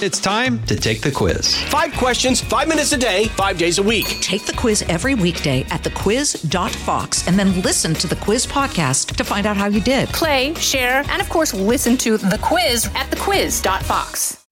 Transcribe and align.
It's 0.00 0.20
time 0.20 0.64
to 0.66 0.76
take 0.76 1.00
the 1.00 1.10
quiz. 1.10 1.60
Five 1.64 1.92
questions, 1.94 2.40
five 2.40 2.68
minutes 2.68 2.92
a 2.92 2.96
day, 2.96 3.24
five 3.30 3.58
days 3.58 3.78
a 3.78 3.82
week. 3.82 4.06
Take 4.20 4.46
the 4.46 4.52
quiz 4.52 4.82
every 4.82 5.16
weekday 5.16 5.62
at 5.70 5.82
thequiz.fox 5.82 7.26
and 7.26 7.36
then 7.36 7.60
listen 7.62 7.94
to 7.94 8.06
the 8.06 8.14
quiz 8.14 8.46
podcast 8.46 9.16
to 9.16 9.24
find 9.24 9.44
out 9.44 9.56
how 9.56 9.66
you 9.66 9.80
did. 9.80 10.08
Play, 10.10 10.54
share, 10.54 11.02
and 11.08 11.20
of 11.20 11.28
course, 11.28 11.52
listen 11.52 11.96
to 11.96 12.16
the 12.16 12.38
quiz 12.40 12.86
at 12.94 13.10
thequiz.fox. 13.10 14.44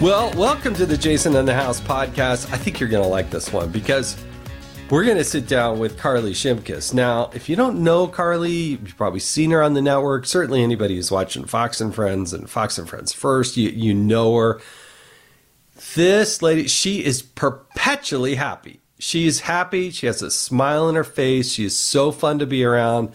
Well, 0.00 0.32
welcome 0.32 0.72
to 0.76 0.86
the 0.86 0.96
Jason 0.96 1.36
in 1.36 1.44
the 1.44 1.54
House 1.54 1.78
podcast. 1.78 2.50
I 2.50 2.56
think 2.56 2.80
you're 2.80 2.88
going 2.88 3.02
to 3.02 3.08
like 3.08 3.28
this 3.28 3.52
one 3.52 3.70
because 3.70 4.16
we're 4.94 5.04
going 5.04 5.16
to 5.16 5.24
sit 5.24 5.48
down 5.48 5.80
with 5.80 5.98
Carley 5.98 6.30
Shimkus. 6.30 6.94
Now, 6.94 7.28
if 7.34 7.48
you 7.48 7.56
don't 7.56 7.82
know 7.82 8.06
Carley, 8.06 8.52
you've 8.52 8.96
probably 8.96 9.18
seen 9.18 9.50
her 9.50 9.60
on 9.60 9.74
the 9.74 9.82
network. 9.82 10.24
Certainly, 10.24 10.62
anybody 10.62 10.94
who's 10.94 11.10
watching 11.10 11.46
Fox 11.46 11.80
and 11.80 11.92
Friends 11.92 12.32
and 12.32 12.48
Fox 12.48 12.78
and 12.78 12.88
Friends 12.88 13.12
First, 13.12 13.56
you, 13.56 13.70
you 13.70 13.92
know 13.92 14.36
her. 14.36 14.60
This 15.96 16.42
lady, 16.42 16.68
she 16.68 17.04
is 17.04 17.22
perpetually 17.22 18.36
happy. 18.36 18.82
She 19.00 19.26
is 19.26 19.40
happy. 19.40 19.90
She 19.90 20.06
has 20.06 20.22
a 20.22 20.30
smile 20.30 20.84
on 20.84 20.94
her 20.94 21.02
face. 21.02 21.50
She 21.50 21.64
is 21.64 21.76
so 21.76 22.12
fun 22.12 22.38
to 22.38 22.46
be 22.46 22.62
around. 22.62 23.10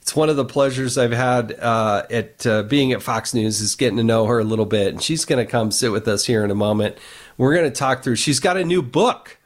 It's 0.00 0.16
one 0.16 0.30
of 0.30 0.36
the 0.36 0.46
pleasures 0.46 0.96
I've 0.96 1.12
had 1.12 1.52
uh, 1.60 2.06
at 2.10 2.46
uh, 2.46 2.62
being 2.62 2.92
at 2.92 3.02
Fox 3.02 3.34
News 3.34 3.60
is 3.60 3.76
getting 3.76 3.98
to 3.98 4.02
know 4.02 4.24
her 4.24 4.38
a 4.38 4.44
little 4.44 4.64
bit, 4.64 4.94
and 4.94 5.02
she's 5.02 5.26
going 5.26 5.44
to 5.44 5.50
come 5.50 5.72
sit 5.72 5.92
with 5.92 6.08
us 6.08 6.24
here 6.24 6.42
in 6.42 6.50
a 6.50 6.54
moment. 6.54 6.96
We're 7.36 7.54
going 7.54 7.70
to 7.70 7.78
talk 7.78 8.02
through. 8.02 8.16
She's 8.16 8.40
got 8.40 8.56
a 8.56 8.64
new 8.64 8.80
book. 8.80 9.37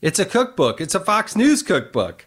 It's 0.00 0.18
a 0.20 0.24
cookbook. 0.24 0.80
It's 0.80 0.94
a 0.94 1.00
Fox 1.00 1.34
News 1.34 1.62
cookbook, 1.62 2.26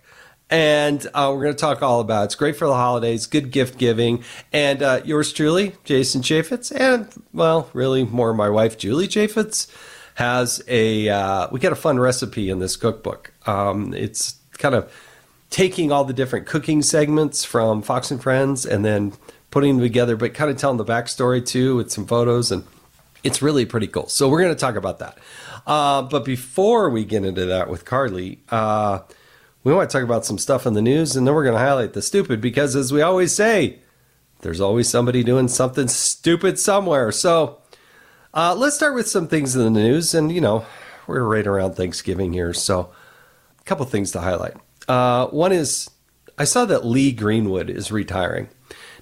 and 0.49 1.05
uh, 1.13 1.31
we're 1.33 1.43
going 1.43 1.55
to 1.55 1.59
talk 1.59 1.81
all 1.81 2.01
about. 2.01 2.23
it. 2.23 2.25
It's 2.25 2.35
great 2.35 2.57
for 2.57 2.67
the 2.67 2.73
holidays. 2.73 3.27
Good 3.27 3.49
gift 3.49 3.77
giving, 3.77 4.25
and 4.51 4.83
uh, 4.83 5.01
yours 5.05 5.31
truly, 5.31 5.75
Jason 5.85 6.21
Chaffetz, 6.21 6.73
and 6.77 7.07
well, 7.33 7.69
really 7.73 8.03
more 8.03 8.33
my 8.33 8.49
wife 8.49 8.77
Julie 8.77 9.07
Chaffetz 9.07 9.73
has 10.15 10.61
a. 10.67 11.07
Uh, 11.07 11.47
we 11.51 11.61
got 11.61 11.71
a 11.71 11.77
fun 11.77 11.97
recipe 11.97 12.49
in 12.49 12.59
this 12.59 12.75
cookbook. 12.75 13.31
Um, 13.47 13.93
it's 13.93 14.35
kind 14.57 14.75
of 14.75 14.91
taking 15.49 15.93
all 15.93 16.03
the 16.03 16.13
different 16.13 16.45
cooking 16.45 16.81
segments 16.81 17.45
from 17.45 17.81
Fox 17.81 18.11
and 18.11 18.21
Friends 18.21 18.65
and 18.65 18.83
then 18.83 19.13
putting 19.49 19.77
them 19.77 19.81
together, 19.81 20.17
but 20.17 20.33
kind 20.33 20.51
of 20.51 20.57
telling 20.57 20.77
the 20.77 20.85
backstory 20.85 21.45
too 21.45 21.77
with 21.77 21.89
some 21.89 22.05
photos. 22.05 22.51
And 22.51 22.65
it's 23.23 23.41
really 23.41 23.65
pretty 23.65 23.87
cool. 23.87 24.07
So 24.07 24.29
we're 24.29 24.41
going 24.41 24.53
to 24.53 24.59
talk 24.59 24.75
about 24.75 24.99
that. 24.99 25.17
Uh, 25.65 26.01
but 26.01 26.25
before 26.25 26.89
we 26.89 27.05
get 27.05 27.23
into 27.23 27.45
that 27.45 27.69
with 27.69 27.85
Carley, 27.85 28.39
uh, 28.49 28.99
we 29.63 29.73
want 29.73 29.89
to 29.89 29.97
talk 29.97 30.03
about 30.03 30.25
some 30.25 30.37
stuff 30.37 30.65
in 30.65 30.73
the 30.73 30.81
news 30.81 31.15
and 31.15 31.27
then 31.27 31.35
we're 31.35 31.43
going 31.43 31.55
to 31.55 31.59
highlight 31.59 31.93
the 31.93 32.01
stupid 32.01 32.41
because, 32.41 32.75
as 32.75 32.91
we 32.91 33.01
always 33.01 33.33
say, 33.33 33.79
there's 34.41 34.61
always 34.61 34.89
somebody 34.89 35.23
doing 35.23 35.47
something 35.47 35.87
stupid 35.87 36.57
somewhere. 36.57 37.11
So 37.11 37.61
uh, 38.33 38.55
let's 38.55 38.75
start 38.75 38.95
with 38.95 39.07
some 39.07 39.27
things 39.27 39.55
in 39.55 39.61
the 39.61 39.69
news. 39.69 40.15
And, 40.15 40.31
you 40.31 40.41
know, 40.41 40.65
we're 41.05 41.23
right 41.23 41.45
around 41.45 41.75
Thanksgiving 41.75 42.33
here. 42.33 42.53
So 42.53 42.91
a 43.59 43.63
couple 43.63 43.85
things 43.85 44.11
to 44.13 44.21
highlight. 44.21 44.55
Uh, 44.87 45.27
one 45.27 45.51
is 45.51 45.89
I 46.37 46.45
saw 46.45 46.65
that 46.65 46.85
Lee 46.85 47.11
Greenwood 47.11 47.69
is 47.69 47.91
retiring. 47.91 48.49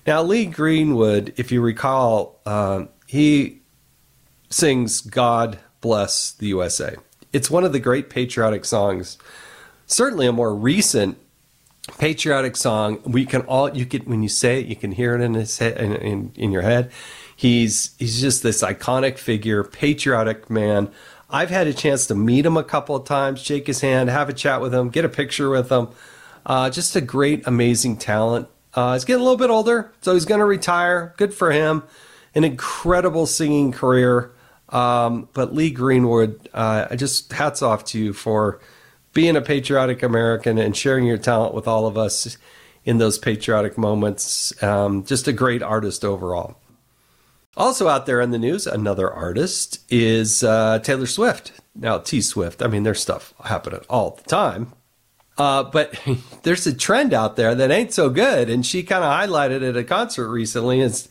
Now, 0.06 0.24
Lee 0.24 0.46
Greenwood, 0.46 1.34
if 1.38 1.52
you 1.52 1.62
recall, 1.62 2.42
uh, 2.46 2.86
he 3.08 3.59
sings 4.50 5.02
God 5.02 5.60
Bless 5.82 6.32
the 6.32 6.48
USA. 6.48 6.96
It's 7.32 7.50
one 7.50 7.64
of 7.64 7.72
the 7.72 7.80
great 7.80 8.10
patriotic 8.10 8.66
songs, 8.66 9.18
certainly 9.86 10.28
a 10.28 10.34
more 10.34 10.54
recent 10.54 11.18
patriotic 11.98 12.58
song. 12.58 13.02
We 13.06 13.26
can 13.26 13.42
all, 13.44 13.76
you 13.76 13.86
can, 13.86 14.02
when 14.02 14.24
you 14.24 14.30
say 14.30 14.60
it, 14.60 14.66
you 14.66 14.76
can 14.76 14.92
hear 14.92 15.16
it 15.16 15.22
in 15.22 15.36
his 15.36 15.58
head, 15.58 15.78
in, 15.78 15.96
in, 15.96 16.32
in 16.36 16.52
your 16.52 16.64
head. 16.64 16.92
He's, 17.36 17.96
he's 17.98 18.20
just 18.20 18.44
this 18.44 18.62
iconic 18.62 19.18
figure, 19.18 19.64
patriotic 19.64 20.50
man. 20.50 20.92
I've 21.30 21.50
had 21.50 21.68
a 21.68 21.74
chance 21.74 22.08
to 22.08 22.16
meet 22.16 22.46
him 22.46 22.58
a 22.58 22.64
couple 22.64 22.96
of 22.96 23.06
times, 23.06 23.40
shake 23.40 23.68
his 23.68 23.82
hand, 23.82 24.10
have 24.10 24.28
a 24.28 24.34
chat 24.34 24.60
with 24.60 24.74
him, 24.74 24.90
get 24.90 25.06
a 25.06 25.10
picture 25.10 25.50
with 25.50 25.72
him. 25.72 25.90
Uh, 26.46 26.70
just 26.70 26.96
a 26.96 27.02
great, 27.02 27.46
amazing 27.48 27.98
talent. 27.98 28.48
Uh, 28.74 28.94
he's 28.94 29.06
getting 29.06 29.22
a 29.22 29.24
little 29.24 29.38
bit 29.38 29.50
older, 29.50 29.94
so 30.02 30.14
he's 30.14 30.26
going 30.26 30.40
to 30.40 30.46
retire. 30.46 31.14
Good 31.18 31.34
for 31.34 31.52
him. 31.52 31.84
An 32.36 32.44
incredible 32.44 33.26
singing 33.26 33.72
career. 33.72 34.32
Um, 34.70 35.30
but 35.34 35.54
Lee 35.54 35.72
Greenwood, 35.72 36.50
uh, 36.54 36.88
I 36.92 36.96
just 36.96 37.32
hats 37.32 37.62
off 37.62 37.86
to 37.86 38.00
you 38.00 38.14
for 38.14 38.60
being 39.14 39.36
a 39.36 39.42
patriotic 39.42 40.04
American 40.04 40.58
and 40.58 40.76
sharing 40.76 41.06
your 41.06 41.18
talent 41.18 41.54
with 41.54 41.68
all 41.68 41.88
of 41.88 41.98
us 41.98 42.38
in 42.86 42.98
those 42.98 43.18
patriotic 43.18 43.78
moments. 43.78 44.62
Um, 44.64 45.04
just 45.04 45.28
a 45.28 45.34
great 45.34 45.64
artist 45.64 46.06
overall. 46.06 46.58
Also 47.58 47.88
out 47.88 48.06
there 48.06 48.22
in 48.22 48.32
the 48.32 48.38
news, 48.38 48.68
another 48.68 49.12
artist 49.12 49.80
is 49.90 50.44
uh, 50.44 50.80
Taylor 50.80 51.08
Swift. 51.08 51.52
Now, 51.76 51.98
T 51.98 52.22
Swift, 52.22 52.62
I 52.62 52.68
mean, 52.68 52.84
there's 52.84 53.02
stuff 53.02 53.34
happening 53.44 53.82
all 53.90 54.12
the 54.12 54.30
time. 54.30 54.74
Uh, 55.38 55.64
but 55.64 56.00
there's 56.44 56.68
a 56.68 56.74
trend 56.74 57.14
out 57.14 57.36
there 57.36 57.56
that 57.56 57.72
ain't 57.72 57.94
so 57.94 58.10
good. 58.10 58.50
And 58.50 58.66
she 58.66 58.84
kind 58.84 59.04
of 59.04 59.12
highlighted 59.12 59.68
at 59.68 59.78
a 59.78 59.84
concert 59.84 60.30
recently, 60.30 60.82
is, 60.82 61.10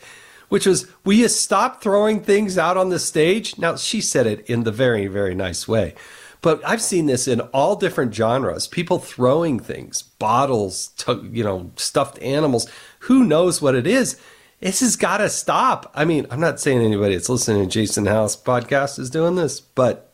which 0.49 0.67
was, 0.67 0.87
Will 1.05 1.15
you 1.15 1.29
stop 1.29 1.83
throwing 1.83 2.21
things 2.21 2.59
out 2.59 2.77
on 2.77 2.89
the 2.89 2.99
stage? 2.99 3.59
Now, 3.59 3.77
she 3.77 4.01
said 4.01 4.27
it 4.27 4.49
in 4.49 4.65
the 4.65 4.73
very, 4.73 5.07
very 5.07 5.35
nice 5.35 5.67
way. 5.67 5.95
But 6.41 6.61
I've 6.65 6.83
seen 6.83 7.07
this 7.07 7.27
in 7.27 7.41
all 7.41 7.75
different 7.75 8.15
genres. 8.15 8.69
People 8.69 8.99
throwing 8.99 9.59
things, 9.59 10.03
bottles, 10.03 10.95
you 11.33 11.43
know, 11.43 11.73
stuffed 11.77 12.21
animals. 12.23 12.71
Who 13.01 13.25
knows 13.25 13.61
what 13.61 13.75
it 13.75 13.87
is? 13.87 14.21
this 14.61 14.81
has 14.81 14.97
got 14.97 15.19
to 15.19 15.29
stop. 15.29 15.91
I 15.95 16.05
mean, 16.05 16.27
I'm 16.31 16.41
not 16.41 16.61
saying 16.61 16.81
anybody 16.81 17.15
that's 17.15 17.29
listening 17.29 17.63
to 17.63 17.71
Jason 17.71 18.07
House 18.07 18.37
podcast 18.37 18.99
is 18.99 19.11
doing 19.11 19.37
this, 19.37 19.61
but 19.61 20.13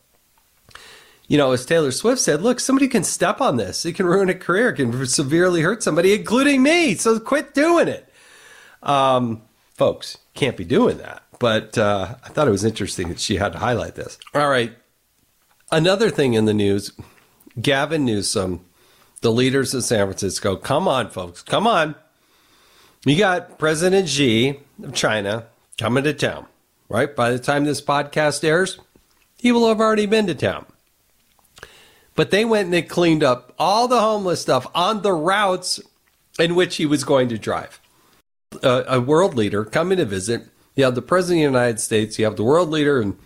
you 1.27 1.39
know, 1.39 1.53
as 1.53 1.65
Taylor 1.65 1.91
Swift 1.91 2.21
said, 2.21 2.43
look, 2.43 2.61
somebody 2.61 2.87
can 2.87 3.03
step 3.03 3.41
on 3.41 3.57
this. 3.57 3.87
It 3.87 3.95
can 3.95 4.05
ruin 4.05 4.29
a 4.29 4.35
career, 4.35 4.69
it 4.71 4.77
can 4.77 5.07
severely 5.07 5.63
hurt 5.63 5.83
somebody, 5.83 6.13
including 6.13 6.63
me. 6.63 6.95
So 6.97 7.19
quit 7.19 7.55
doing 7.55 7.89
it. 7.89 8.13
Um, 8.83 9.43
folks, 9.73 10.19
can't 10.35 10.57
be 10.57 10.65
doing 10.65 10.99
that. 10.99 11.23
But 11.39 11.77
uh, 11.79 12.15
I 12.23 12.29
thought 12.29 12.49
it 12.49 12.53
was 12.53 12.65
interesting 12.65 13.09
that 13.09 13.21
she 13.21 13.37
had 13.37 13.53
to 13.53 13.59
highlight 13.59 13.95
this. 13.95 14.19
All 14.35 14.49
right. 14.49 14.73
Another 15.71 16.11
thing 16.11 16.35
in 16.35 16.45
the 16.45 16.55
news 16.55 16.93
Gavin 17.61 18.05
Newsom, 18.05 18.65
the 19.21 19.33
leaders 19.33 19.75
of 19.75 19.85
San 19.85 20.07
Francisco, 20.07 20.57
come 20.57 20.87
on, 20.89 21.11
folks, 21.11 21.43
come 21.43 21.67
on. 21.67 21.95
You 23.05 23.19
got 23.19 23.59
President 23.59 24.09
Xi 24.09 24.61
of 24.83 24.95
China 24.95 25.47
coming 25.79 26.05
to 26.05 26.15
town, 26.15 26.47
right? 26.89 27.15
By 27.15 27.31
the 27.31 27.39
time 27.39 27.65
this 27.65 27.83
podcast 27.83 28.43
airs, 28.45 28.79
he 29.37 29.53
will 29.53 29.69
have 29.69 29.81
already 29.81 30.07
been 30.07 30.27
to 30.27 30.35
town. 30.35 30.67
But 32.15 32.31
they 32.31 32.45
went 32.45 32.67
and 32.67 32.73
they 32.73 32.83
cleaned 32.83 33.23
up 33.23 33.53
all 33.59 33.89
the 33.89 34.01
homeless 34.01 34.41
stuff 34.41 34.67
on 34.75 35.03
the 35.03 35.13
routes 35.13 35.81
in 36.39 36.55
which 36.55 36.77
he 36.77 36.87
was 36.87 37.05
going 37.05 37.29
to 37.29 37.39
drive. 37.39 37.81
Uh, 38.63 38.85
a 38.87 39.01
world 39.01 39.35
leader 39.35 39.65
coming 39.65 39.99
to 39.99 40.05
visit. 40.05 40.49
You 40.75 40.85
have 40.85 40.95
the 40.95 41.03
President 41.03 41.45
of 41.45 41.53
the 41.53 41.59
United 41.59 41.81
States, 41.81 42.19
you 42.19 42.25
have 42.25 42.37
the 42.37 42.45
world 42.45 42.71
leader 42.71 43.01
and 43.01 43.17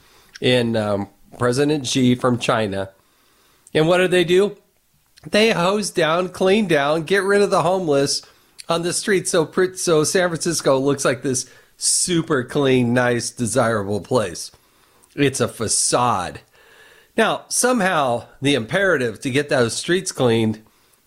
in 0.40 0.76
um, 0.76 1.08
President 1.38 1.86
Xi 1.86 2.14
from 2.14 2.38
China. 2.38 2.90
And 3.74 3.88
what 3.88 3.98
do 3.98 4.08
they 4.08 4.24
do? 4.24 4.56
They 5.28 5.50
hose 5.50 5.90
down, 5.90 6.28
clean 6.28 6.68
down, 6.68 7.02
get 7.02 7.22
rid 7.22 7.42
of 7.42 7.50
the 7.50 7.62
homeless 7.62 8.22
on 8.68 8.82
the 8.82 8.92
street. 8.92 9.28
So 9.28 9.50
so 9.74 10.04
San 10.04 10.28
Francisco 10.28 10.78
looks 10.78 11.04
like 11.04 11.22
this 11.22 11.50
super 11.76 12.44
clean, 12.44 12.92
nice, 12.92 13.30
desirable 13.30 14.00
place. 14.00 14.50
It's 15.14 15.40
a 15.40 15.48
facade. 15.48 16.40
Now, 17.16 17.46
somehow 17.48 18.26
the 18.40 18.54
imperative 18.54 19.20
to 19.20 19.30
get 19.30 19.48
those 19.48 19.74
streets 19.74 20.12
cleaned 20.12 20.62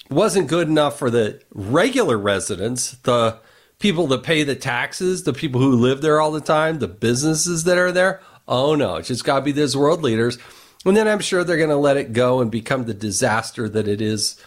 wasn't 0.10 0.50
good 0.50 0.68
enough 0.68 1.00
for 1.00 1.10
the 1.10 1.42
regular 1.54 2.18
residents, 2.18 2.92
the 3.04 3.40
people 3.82 4.08
that 4.08 4.24
pay 4.24 4.44
the 4.44 4.56
taxes, 4.56 5.24
the 5.24 5.34
people 5.34 5.60
who 5.60 5.76
live 5.76 6.02
there 6.02 6.22
all 6.22 6.32
the 6.32 6.40
time, 6.40 6.80
the 6.80 6.88
businesses 6.88 7.66
that 7.66 7.78
are 7.78 7.92
there. 7.92 8.22
Oh 8.48 8.76
no, 8.76 8.96
it's 8.96 9.08
just 9.08 9.26
got 9.26 9.40
to 9.40 9.46
be 9.46 9.52
those 9.52 9.76
world 9.76 10.02
leaders. 10.02 10.38
And 10.86 10.96
then 10.96 11.08
I'm 11.08 11.20
sure 11.20 11.44
they're 11.44 11.58
going 11.58 11.70
to 11.70 11.76
let 11.76 11.98
it 11.98 12.14
go 12.14 12.42
and 12.42 12.50
become 12.50 12.86
the 12.86 12.94
disaster 12.94 13.70
that 13.70 13.88
it 13.88 14.02
is 14.02 14.42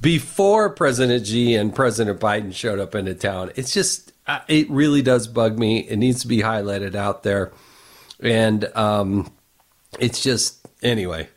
before 0.00 0.70
President 0.70 1.26
Xi 1.26 1.54
and 1.54 1.74
President 1.74 2.20
Biden 2.20 2.54
showed 2.54 2.78
up 2.78 2.94
into 2.94 3.14
town. 3.14 3.52
It's 3.56 3.72
just, 3.72 4.12
uh, 4.26 4.40
it 4.48 4.68
really 4.70 5.02
does 5.02 5.26
bug 5.26 5.58
me. 5.58 5.80
It 5.80 5.96
needs 5.96 6.20
to 6.22 6.28
be 6.28 6.38
highlighted 6.38 6.94
out 6.94 7.22
there. 7.22 7.52
And 8.20 8.64
um, 8.76 9.32
it's 9.98 10.22
just, 10.22 10.66
anyway. 10.82 11.28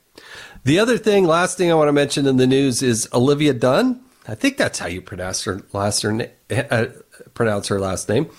The 0.63 0.80
other 0.80 0.97
thing, 0.97 1.25
last 1.25 1.57
thing 1.57 1.71
I 1.71 1.75
want 1.75 1.88
to 1.88 1.94
mention 1.94 2.27
in 2.27 2.38
the 2.38 2.45
news 2.45 2.83
is 2.83 3.07
Olivia 3.13 3.54
Dunne. 3.54 4.01
I 4.27 4.36
think 4.36 4.57
that's 4.57 4.77
how 4.77 4.88
you 4.88 5.01
pronounce 5.01 5.44
her 5.45 5.62
last 5.74 6.04
her 6.04 6.30
uh, 6.51 6.86
pronounce 7.33 7.68
her 7.68 7.79
last 7.79 8.09
name. 8.09 8.29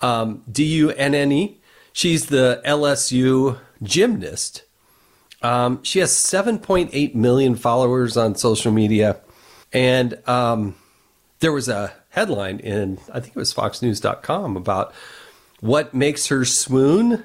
Um, 0.00 0.42
D 0.50 0.64
U 0.64 0.90
N 0.90 1.14
N 1.14 1.32
E. 1.32 1.60
She's 1.92 2.26
the 2.26 2.62
LSU 2.64 3.58
gymnast. 3.82 4.62
Um, 5.42 5.82
she 5.82 6.00
has 6.00 6.12
7.8 6.12 7.14
million 7.14 7.54
followers 7.54 8.16
on 8.16 8.34
social 8.34 8.72
media. 8.72 9.20
And 9.72 10.18
um, 10.28 10.74
there 11.40 11.52
was 11.52 11.68
a 11.68 11.92
headline 12.10 12.58
in, 12.60 12.98
I 13.12 13.20
think 13.20 13.36
it 13.36 13.38
was 13.38 13.54
FoxNews.com 13.54 14.56
about 14.56 14.92
what 15.60 15.94
makes 15.94 16.26
her 16.28 16.44
swoon. 16.44 17.24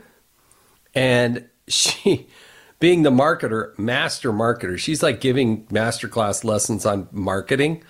And 0.94 1.48
she, 1.68 2.28
being 2.80 3.04
the 3.04 3.12
marketer, 3.12 3.78
master 3.80 4.32
marketer, 4.32 4.78
she's 4.78 5.02
like 5.02 5.22
giving 5.22 5.66
masterclass 5.68 6.44
lessons 6.44 6.86
on 6.86 7.08
marketing. 7.12 7.84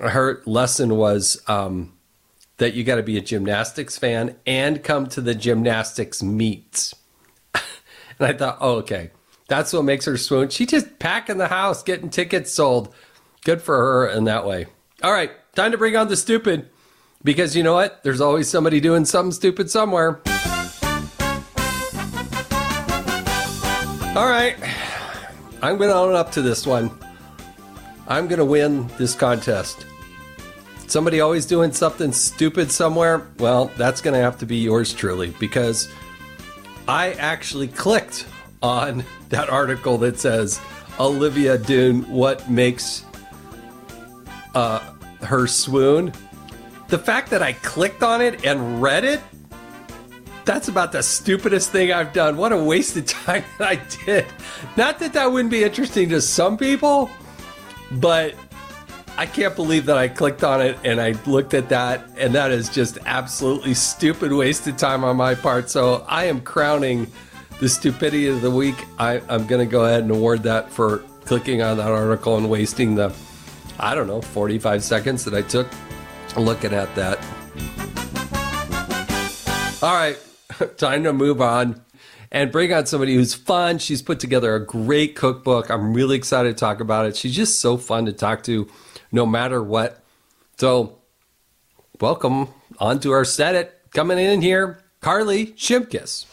Her 0.00 0.42
lesson 0.44 0.96
was 0.96 1.40
um, 1.48 1.93
that 2.58 2.74
you 2.74 2.84
got 2.84 2.96
to 2.96 3.02
be 3.02 3.16
a 3.16 3.20
gymnastics 3.20 3.98
fan 3.98 4.36
and 4.46 4.82
come 4.82 5.06
to 5.08 5.20
the 5.20 5.34
gymnastics 5.34 6.22
meets. 6.22 6.94
and 7.54 7.62
I 8.20 8.32
thought, 8.32 8.58
oh, 8.60 8.76
okay, 8.76 9.10
that's 9.48 9.72
what 9.72 9.84
makes 9.84 10.04
her 10.04 10.16
swoon. 10.16 10.50
She 10.50 10.66
just 10.66 10.98
packing 10.98 11.38
the 11.38 11.48
house, 11.48 11.82
getting 11.82 12.10
tickets 12.10 12.52
sold. 12.52 12.94
Good 13.44 13.60
for 13.60 13.76
her 13.76 14.08
in 14.08 14.24
that 14.24 14.46
way. 14.46 14.66
All 15.02 15.12
right, 15.12 15.32
time 15.54 15.72
to 15.72 15.78
bring 15.78 15.96
on 15.96 16.08
the 16.08 16.16
stupid 16.16 16.70
because 17.22 17.56
you 17.56 17.62
know 17.62 17.74
what? 17.74 18.02
There's 18.04 18.20
always 18.20 18.48
somebody 18.48 18.80
doing 18.80 19.04
something 19.04 19.32
stupid 19.32 19.70
somewhere. 19.70 20.20
All 24.16 24.28
right, 24.28 24.56
I'm 25.60 25.76
going 25.76 25.90
to 25.90 25.96
own 25.96 26.14
up 26.14 26.30
to 26.32 26.42
this 26.42 26.66
one. 26.66 26.90
I'm 28.06 28.28
going 28.28 28.38
to 28.38 28.44
win 28.44 28.86
this 28.98 29.14
contest. 29.14 29.86
Somebody 30.94 31.20
always 31.20 31.44
doing 31.44 31.72
something 31.72 32.12
stupid 32.12 32.70
somewhere? 32.70 33.26
Well, 33.40 33.68
that's 33.76 34.00
going 34.00 34.14
to 34.14 34.20
have 34.20 34.38
to 34.38 34.46
be 34.46 34.58
yours 34.58 34.94
truly 34.94 35.34
because 35.40 35.88
I 36.86 37.14
actually 37.14 37.66
clicked 37.66 38.26
on 38.62 39.02
that 39.30 39.50
article 39.50 39.98
that 39.98 40.20
says 40.20 40.60
Olivia 41.00 41.58
Dunne, 41.58 42.08
what 42.08 42.48
makes 42.48 43.04
uh, 44.54 44.78
her 45.22 45.48
swoon. 45.48 46.12
The 46.86 46.98
fact 46.98 47.28
that 47.30 47.42
I 47.42 47.54
clicked 47.54 48.04
on 48.04 48.22
it 48.22 48.44
and 48.44 48.80
read 48.80 49.02
it, 49.02 49.20
that's 50.44 50.68
about 50.68 50.92
the 50.92 51.02
stupidest 51.02 51.72
thing 51.72 51.92
I've 51.92 52.12
done. 52.12 52.36
What 52.36 52.52
a 52.52 52.56
waste 52.56 52.96
of 52.96 53.06
time 53.24 53.42
that 53.58 53.68
I 53.68 53.80
did. 54.04 54.26
Not 54.76 55.00
that 55.00 55.12
that 55.14 55.32
wouldn't 55.32 55.50
be 55.50 55.64
interesting 55.64 56.08
to 56.10 56.20
some 56.20 56.56
people, 56.56 57.10
but 57.90 58.36
I 59.16 59.26
can't 59.26 59.54
believe 59.54 59.86
that 59.86 59.96
I 59.96 60.08
clicked 60.08 60.42
on 60.42 60.60
it 60.60 60.76
and 60.82 61.00
I 61.00 61.12
looked 61.26 61.54
at 61.54 61.68
that, 61.68 62.04
and 62.16 62.34
that 62.34 62.50
is 62.50 62.68
just 62.68 62.98
absolutely 63.06 63.72
stupid 63.74 64.32
waste 64.32 64.66
of 64.66 64.76
time 64.76 65.04
on 65.04 65.16
my 65.16 65.36
part. 65.36 65.70
So 65.70 66.04
I 66.08 66.24
am 66.24 66.40
crowning 66.40 67.06
the 67.60 67.68
stupidity 67.68 68.26
of 68.26 68.40
the 68.40 68.50
week. 68.50 68.74
I, 68.98 69.20
I'm 69.28 69.46
going 69.46 69.64
to 69.64 69.70
go 69.70 69.84
ahead 69.84 70.02
and 70.02 70.10
award 70.10 70.42
that 70.42 70.68
for 70.68 71.04
clicking 71.26 71.62
on 71.62 71.76
that 71.76 71.92
article 71.92 72.36
and 72.36 72.50
wasting 72.50 72.96
the, 72.96 73.14
I 73.78 73.94
don't 73.94 74.08
know, 74.08 74.20
45 74.20 74.82
seconds 74.82 75.24
that 75.24 75.34
I 75.34 75.42
took 75.42 75.68
looking 76.36 76.72
at 76.72 76.92
that. 76.96 77.18
All 79.80 79.94
right, 79.94 80.18
time 80.76 81.04
to 81.04 81.12
move 81.12 81.40
on 81.40 81.80
and 82.32 82.50
bring 82.50 82.72
on 82.72 82.86
somebody 82.86 83.14
who's 83.14 83.32
fun. 83.32 83.78
She's 83.78 84.02
put 84.02 84.18
together 84.18 84.56
a 84.56 84.66
great 84.66 85.14
cookbook. 85.14 85.70
I'm 85.70 85.94
really 85.94 86.16
excited 86.16 86.56
to 86.56 86.60
talk 86.60 86.80
about 86.80 87.06
it. 87.06 87.16
She's 87.16 87.36
just 87.36 87.60
so 87.60 87.76
fun 87.76 88.06
to 88.06 88.12
talk 88.12 88.42
to 88.44 88.68
no 89.14 89.24
matter 89.24 89.62
what. 89.62 90.02
So, 90.58 90.98
welcome 92.00 92.48
onto 92.78 93.12
our 93.12 93.24
set 93.24 93.54
it 93.54 93.72
coming 93.92 94.18
in 94.18 94.42
here, 94.42 94.80
Carley 95.00 95.46
Shimkus. 95.52 96.26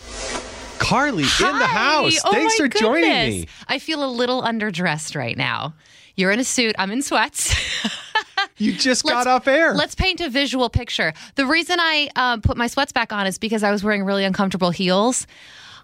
Carley 0.79 1.23
in 1.23 1.59
the 1.59 1.67
house. 1.67 2.19
Oh 2.25 2.31
Thanks 2.31 2.59
my 2.59 2.65
for 2.65 2.67
joining 2.67 3.11
me. 3.29 3.47
I 3.67 3.77
feel 3.77 4.03
a 4.03 4.09
little 4.09 4.41
underdressed 4.41 5.15
right 5.15 5.37
now. 5.37 5.75
You're 6.15 6.31
in 6.31 6.39
a 6.39 6.43
suit. 6.43 6.75
I'm 6.77 6.91
in 6.91 7.01
sweats. 7.01 7.55
You 8.57 8.73
just 8.73 9.03
got 9.03 9.15
Let's- 9.15 9.27
off 9.27 9.47
air. 9.47 9.73
Let's 9.73 9.95
paint 9.95 10.21
a 10.21 10.29
visual 10.29 10.69
picture. 10.69 11.13
The 11.33 11.47
reason 11.47 11.77
I 11.79 12.09
um, 12.15 12.41
put 12.41 12.57
my 12.57 12.67
sweats 12.67 12.91
back 12.91 13.11
on 13.11 13.25
is 13.25 13.39
because 13.39 13.63
I 13.63 13.71
was 13.71 13.83
wearing 13.83 14.03
really 14.03 14.23
uncomfortable 14.23 14.69
heels 14.69 15.25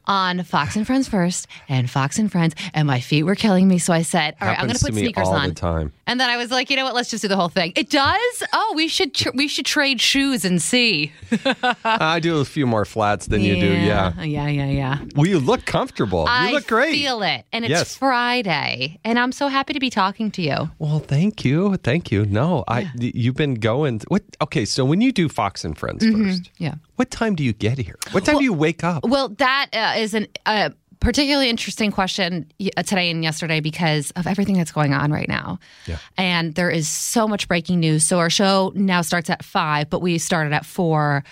on 0.07 0.43
Fox 0.43 0.75
and 0.75 0.87
Friends 0.87 1.07
first 1.07 1.47
and 1.69 1.89
Fox 1.89 2.17
and 2.17 2.31
Friends, 2.31 2.55
and 2.73 2.87
my 2.87 2.99
feet 2.99 3.23
were 3.23 3.35
killing 3.35 3.67
me. 3.67 3.77
So 3.77 3.93
I 3.93 4.01
said, 4.01 4.35
"All 4.41 4.47
right, 4.47 4.57
I'm 4.57 4.65
going 4.67 4.77
to 4.77 4.83
put 4.85 4.93
sneakers 4.93 5.27
on." 5.27 5.91
And 6.07 6.19
then 6.19 6.29
I 6.29 6.37
was 6.37 6.49
like, 6.49 6.69
"You 6.69 6.77
know 6.77 6.85
what? 6.85 6.95
Let's 6.95 7.09
just 7.09 7.21
do 7.21 7.27
the 7.27 7.35
whole 7.35 7.49
thing." 7.49 7.73
It 7.75 7.89
does. 7.89 8.43
Oh, 8.53 8.73
we 8.75 8.87
should 8.87 9.13
tr- 9.13 9.29
we 9.35 9.47
should 9.47 9.65
trade 9.65 9.99
shoes 10.01 10.45
and 10.45 10.61
see. 10.61 11.11
I 11.83 12.19
do 12.19 12.39
a 12.39 12.45
few 12.45 12.65
more 12.65 12.85
flats 12.85 13.27
than 13.27 13.41
you 13.41 13.55
do. 13.55 13.67
Yeah. 13.73 14.13
yeah, 14.23 14.47
yeah, 14.47 14.65
yeah. 14.67 14.97
Well, 15.15 15.27
you 15.27 15.39
look 15.39 15.65
comfortable. 15.65 16.25
I 16.27 16.47
you 16.47 16.53
look 16.55 16.67
great. 16.67 16.93
feel 16.93 17.21
it, 17.23 17.45
and 17.51 17.65
it's 17.65 17.69
Yes. 17.71 17.95
Friday, 17.97 18.99
and 19.03 19.19
I'm 19.19 19.31
so 19.31 19.47
happy 19.47 19.73
to 19.73 19.79
be 19.79 19.89
talking 19.89 20.31
to 20.31 20.41
you. 20.41 20.69
Well, 20.79 20.99
thank 20.99 21.43
you. 21.43 21.75
Thank 21.77 22.11
you. 22.11 22.25
No, 22.25 22.63
I 22.67 22.89
you've 22.97 23.35
been 23.35 23.55
going 23.55 24.01
what 24.07 24.23
okay, 24.41 24.65
so 24.65 24.85
when 24.85 25.01
you 25.01 25.11
do 25.11 25.27
Fox 25.29 25.65
and 25.65 25.77
Friends 25.77 26.03
Mm-hmm. 26.03 26.27
first, 26.29 26.51
Yeah. 26.57 26.75
what 26.95 27.09
time 27.11 27.35
do 27.35 27.43
you 27.43 27.53
get 27.53 27.77
here? 27.77 27.95
What 28.11 28.23
time 28.25 28.37
do 28.37 28.43
you 28.43 28.53
wake 28.53 28.83
up? 28.83 29.03
Well, 29.03 29.29
that 29.39 29.67
uh, 29.73 29.93
is 29.97 30.13
an 30.13 30.27
uh, 30.45 30.69
particularly 30.99 31.49
interesting 31.49 31.91
question 31.91 32.51
uh, 32.75 32.83
today 32.83 33.09
and 33.11 33.23
yesterday 33.23 33.59
because 33.59 34.11
of 34.11 34.25
everything 34.27 34.57
that's 34.57 34.71
going 34.71 34.93
on 34.93 35.11
right 35.11 35.27
now. 35.29 35.59
Yeah. 35.85 35.97
And 36.17 36.55
there 36.55 36.69
is 36.69 36.87
so 36.89 37.27
much 37.27 37.47
breaking 37.47 37.79
news. 37.79 38.03
So 38.03 38.19
our 38.19 38.29
show 38.29 38.71
now 38.75 39.01
starts 39.01 39.29
at 39.29 39.43
five, 39.43 39.89
but 39.89 40.01
we 40.01 40.17
started 40.17 40.53
at 40.53 40.65
four. 40.65 41.23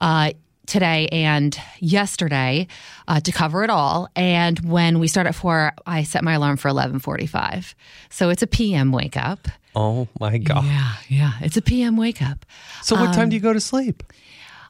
Uh, 0.00 0.32
Today 0.66 1.08
and 1.12 1.54
yesterday 1.78 2.68
uh, 3.06 3.20
to 3.20 3.30
cover 3.32 3.64
it 3.64 3.68
all, 3.70 4.08
and 4.16 4.58
when 4.60 4.98
we 4.98 5.08
start 5.08 5.26
at 5.26 5.34
four, 5.34 5.74
I 5.84 6.04
set 6.04 6.24
my 6.24 6.32
alarm 6.32 6.56
for 6.56 6.68
eleven 6.68 7.00
forty-five. 7.00 7.74
So 8.08 8.30
it's 8.30 8.42
a 8.42 8.46
PM 8.46 8.90
wake 8.90 9.14
up. 9.14 9.46
Oh 9.76 10.08
my 10.18 10.38
god. 10.38 10.64
Yeah, 10.64 10.92
yeah, 11.08 11.32
it's 11.42 11.58
a 11.58 11.60
PM 11.60 11.98
wake 11.98 12.22
up. 12.22 12.46
So 12.80 12.96
what 12.96 13.08
Um, 13.10 13.14
time 13.14 13.28
do 13.28 13.36
you 13.36 13.42
go 13.42 13.52
to 13.52 13.60
sleep? 13.60 14.02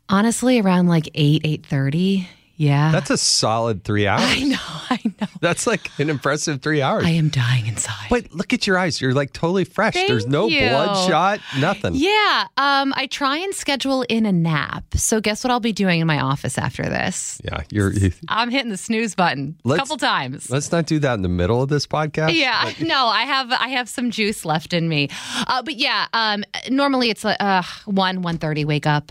Honestly, 0.08 0.58
around 0.60 0.88
like 0.88 1.08
eight, 1.14 1.42
eight 1.44 1.64
thirty. 1.64 2.28
Yeah, 2.56 2.92
That's 2.92 3.10
a 3.10 3.16
solid 3.16 3.82
3 3.82 4.06
hours. 4.06 4.22
I 4.24 4.42
know, 4.44 4.56
I 4.90 5.00
know. 5.20 5.26
That's 5.40 5.66
like 5.66 5.90
an 5.98 6.08
impressive 6.08 6.62
3 6.62 6.82
hours. 6.82 7.04
I 7.04 7.10
am 7.10 7.28
dying 7.28 7.66
inside. 7.66 8.06
But 8.10 8.32
look 8.32 8.52
at 8.52 8.66
your 8.66 8.78
eyes. 8.78 9.00
You're 9.00 9.12
like 9.12 9.32
totally 9.32 9.64
fresh. 9.64 9.94
Thank 9.94 10.08
There's 10.08 10.26
no 10.26 10.46
you. 10.46 10.60
bloodshot, 10.68 11.40
nothing. 11.58 11.94
Yeah, 11.96 12.46
um, 12.56 12.94
I 12.96 13.08
try 13.10 13.38
and 13.38 13.52
schedule 13.54 14.02
in 14.02 14.24
a 14.24 14.30
nap. 14.32 14.84
So 14.94 15.20
guess 15.20 15.42
what 15.42 15.50
I'll 15.50 15.58
be 15.58 15.72
doing 15.72 16.00
in 16.00 16.06
my 16.06 16.20
office 16.20 16.56
after 16.56 16.84
this? 16.84 17.40
Yeah, 17.44 17.62
you're 17.72 17.92
you- 17.92 18.12
I'm 18.28 18.50
hitting 18.50 18.70
the 18.70 18.76
snooze 18.76 19.14
button 19.16 19.56
a 19.64 19.76
couple 19.76 19.96
times. 19.96 20.48
Let's 20.48 20.70
not 20.70 20.86
do 20.86 21.00
that 21.00 21.14
in 21.14 21.22
the 21.22 21.28
middle 21.28 21.60
of 21.60 21.68
this 21.68 21.86
podcast. 21.88 22.34
Yeah, 22.34 22.72
no, 22.80 23.06
I 23.06 23.22
have 23.22 23.50
I 23.52 23.68
have 23.68 23.88
some 23.88 24.10
juice 24.12 24.44
left 24.44 24.72
in 24.72 24.88
me, 24.88 25.08
uh, 25.48 25.62
but 25.62 25.74
yeah, 25.74 26.06
um, 26.12 26.44
normally 26.70 27.10
it's 27.10 27.24
like 27.24 27.36
uh, 27.40 27.62
one 27.86 28.22
one 28.22 28.38
thirty 28.38 28.64
wake 28.64 28.86
up. 28.86 29.10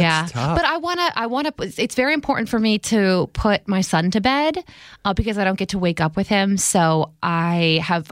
Yeah, 0.00 0.26
tough. 0.28 0.56
but 0.56 0.64
I 0.64 0.76
wanna 0.78 1.10
I 1.14 1.26
wanna. 1.26 1.52
It's 1.58 1.94
very 1.94 2.14
important 2.14 2.48
for 2.48 2.58
me 2.58 2.78
to 2.80 3.28
put 3.32 3.66
my 3.68 3.80
son 3.80 4.10
to 4.12 4.20
bed 4.20 4.58
uh, 5.04 5.14
because 5.14 5.38
I 5.38 5.44
don't 5.44 5.58
get 5.58 5.70
to 5.70 5.78
wake 5.78 6.00
up 6.00 6.16
with 6.16 6.28
him. 6.28 6.56
So 6.56 7.12
I 7.22 7.80
have. 7.82 8.10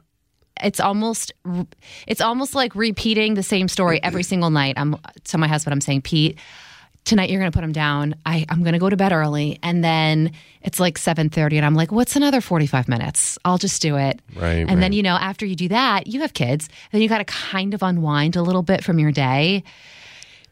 It's 0.62 0.80
almost 0.80 1.32
it's 2.06 2.20
almost 2.20 2.54
like 2.54 2.74
repeating 2.74 3.34
the 3.34 3.42
same 3.42 3.66
story 3.68 4.02
every 4.02 4.22
single 4.32 4.50
night. 4.50 4.74
I'm 4.76 4.96
to 5.24 5.38
my 5.38 5.48
husband. 5.48 5.72
I'm 5.72 5.80
saying, 5.80 6.02
Pete, 6.02 6.38
tonight 7.04 7.30
you're 7.30 7.40
going 7.40 7.50
to 7.50 7.56
put 7.56 7.64
him 7.64 7.72
down. 7.72 8.14
I, 8.26 8.44
I'm 8.48 8.62
going 8.62 8.74
to 8.74 8.78
go 8.78 8.90
to 8.90 8.96
bed 8.96 9.12
early. 9.12 9.58
And 9.62 9.82
then 9.82 10.32
it's 10.62 10.78
like 10.78 10.98
7.30 10.98 11.54
and 11.54 11.64
I'm 11.64 11.74
like, 11.74 11.90
what's 11.90 12.14
another 12.16 12.40
45 12.40 12.88
minutes? 12.88 13.38
I'll 13.44 13.58
just 13.58 13.80
do 13.80 13.96
it. 13.96 14.20
Right, 14.36 14.50
And 14.58 14.68
right. 14.68 14.80
then, 14.80 14.92
you 14.92 15.02
know, 15.02 15.14
after 15.14 15.46
you 15.46 15.56
do 15.56 15.68
that, 15.68 16.06
you 16.06 16.20
have 16.20 16.34
kids. 16.34 16.68
Then 16.92 17.00
you 17.00 17.08
got 17.08 17.18
to 17.18 17.24
kind 17.24 17.72
of 17.74 17.82
unwind 17.82 18.36
a 18.36 18.42
little 18.42 18.62
bit 18.62 18.84
from 18.84 18.98
your 18.98 19.12
day. 19.12 19.64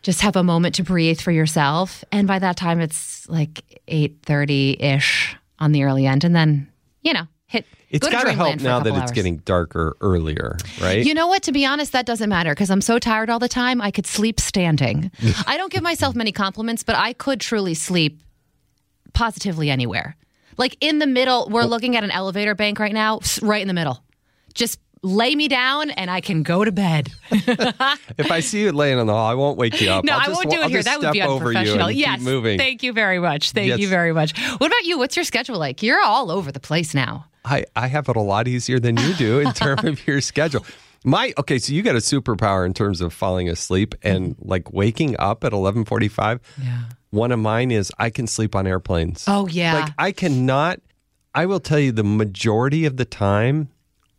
Just 0.09 0.23
have 0.23 0.37
a 0.37 0.43
moment 0.43 0.77
to 0.77 0.83
breathe 0.83 1.21
for 1.21 1.31
yourself. 1.31 2.03
And 2.11 2.27
by 2.27 2.38
that 2.38 2.57
time, 2.57 2.81
it's 2.81 3.29
like 3.29 3.62
8.30-ish 3.88 5.37
on 5.59 5.73
the 5.73 5.85
early 5.85 6.07
end. 6.07 6.25
And 6.25 6.35
then, 6.35 6.67
you 7.03 7.12
know, 7.12 7.27
hit 7.47 7.67
It's 7.91 8.07
go 8.07 8.11
got 8.11 8.23
to 8.23 8.33
help 8.33 8.57
dreamland 8.57 8.61
for 8.62 8.67
a 8.67 8.71
now 8.71 8.81
that 8.81 8.88
it's 8.88 8.99
hours. 9.00 9.11
getting 9.11 9.37
darker 9.38 9.99
earlier, 10.00 10.57
right? 10.81 11.05
You 11.05 11.12
know 11.12 11.27
what? 11.27 11.43
To 11.43 11.53
be 11.53 11.67
honest, 11.67 11.93
that 11.93 12.07
doesn't 12.07 12.31
matter 12.31 12.53
because 12.53 12.71
I'm 12.71 12.81
so 12.81 12.99
tired 12.99 13.29
all 13.29 13.38
the 13.38 13.49
time. 13.50 13.83
I 13.83 13.91
could 13.91 14.07
sleep 14.07 14.41
standing. 14.41 15.11
I 15.47 15.59
don't 15.59 15.71
give 15.71 15.83
myself 15.83 16.15
many 16.15 16.33
compliments, 16.33 16.83
but 16.83 16.97
I 16.97 17.12
could 17.12 17.38
truly 17.38 17.75
sleep 17.75 18.23
positively 19.12 19.69
anywhere. 19.69 20.17
Like 20.57 20.79
in 20.81 21.00
the 21.00 21.07
middle, 21.07 21.50
we're 21.50 21.65
looking 21.65 21.97
at 21.97 22.03
an 22.03 22.12
elevator 22.12 22.55
bank 22.55 22.79
right 22.79 22.95
now, 22.95 23.21
right 23.43 23.61
in 23.61 23.69
the 23.69 23.75
middle. 23.75 24.03
Just 24.55 24.81
lay 25.02 25.35
me 25.35 25.49
down 25.49 25.90
and 25.90 26.11
I 26.11 26.21
can 26.21 26.43
go 26.43 26.64
to 26.64 26.73
bed. 26.73 27.11
if 27.31 28.31
I 28.31 28.40
see 28.40 28.62
you 28.62 28.73
laying 28.73 28.99
in 28.99 29.07
the 29.07 29.12
hall, 29.12 29.26
I 29.26 29.35
won't 29.35 29.59
wake 29.59 29.81
you 29.81 29.90
up. 29.90 30.05
No, 30.05 30.12
I'll 30.12 30.21
I 30.21 30.25
just, 30.26 30.37
won't 30.37 30.50
do 30.50 30.57
it 30.59 30.62
I'll 30.62 30.69
here. 30.69 30.83
That 30.83 31.00
would 31.00 31.12
be 31.12 31.19
step 31.19 31.28
over 31.28 31.52
you 31.52 31.59
unprofessional. 31.59 31.90
yes. 31.90 32.21
moving. 32.21 32.59
Thank 32.59 32.83
you 32.83 32.93
very 32.93 33.19
much. 33.19 33.52
Thank 33.52 33.69
Yes. 33.69 33.78
you 33.81 33.88
very 33.88 34.12
much. 34.12 34.38
What 34.38 34.67
about 34.67 34.85
you? 34.85 34.99
What's 34.99 35.17
your 35.17 35.25
schedule 35.25 35.59
like? 35.59 35.83
You're 35.83 36.02
all 36.02 36.31
over 36.31 36.50
the 36.50 36.61
place 36.61 36.95
now. 36.95 37.26
I, 37.45 37.64
I 37.75 37.87
have 37.87 38.09
it 38.09 38.17
a 38.17 38.21
lot 38.21 38.49
easier 38.49 38.78
than 38.78 38.97
you 38.97 39.14
do 39.14 39.40
in 39.40 39.52
terms 39.52 39.85
of 39.85 40.07
your 40.07 40.21
schedule. 40.21 40.64
My 41.05 41.33
okay, 41.38 41.59
so 41.59 41.73
you 41.73 41.83
got 41.83 41.95
a 41.95 42.00
superpower 42.00 42.67
in 42.67 42.75
terms 42.75 43.00
of 43.00 43.12
falling 43.12 43.49
asleep 43.49 43.95
and 44.02 44.37
mm-hmm. 44.37 44.49
like 44.49 44.73
waking 44.73 45.17
up 45.19 45.45
at 45.45 45.52
eleven 45.52 45.85
forty 45.85 46.09
five. 46.09 46.40
Yeah. 46.61 46.81
One 47.11 47.31
of 47.31 47.38
mine 47.38 47.71
is 47.71 47.93
I 47.99 48.11
can 48.11 48.26
sleep 48.26 48.55
on 48.55 48.67
airplanes. 48.67 49.25
Oh, 49.28 49.47
yeah. 49.47 49.75
Like 49.75 49.93
I 49.97 50.12
cannot 50.12 50.81
I 51.35 51.47
will 51.47 51.61
tell 51.61 51.78
you 51.78 51.93
the 51.93 52.05
majority 52.05 52.85
of 52.85 52.97
the 52.97 53.05
time 53.05 53.69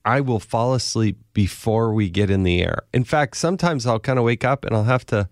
I 0.05 0.21
will 0.21 0.39
fall 0.39 0.73
asleep 0.73 1.17
before 1.33 1.93
we 1.93 2.09
get 2.09 2.29
in 2.29 2.43
the 2.43 2.61
air. 2.61 2.83
In 2.93 3.03
fact, 3.03 3.37
sometimes 3.37 3.85
I'll 3.85 3.99
kind 3.99 4.17
of 4.19 4.25
wake 4.25 4.43
up 4.43 4.65
and 4.65 4.75
I'll 4.75 4.83
have 4.85 5.05
to 5.07 5.29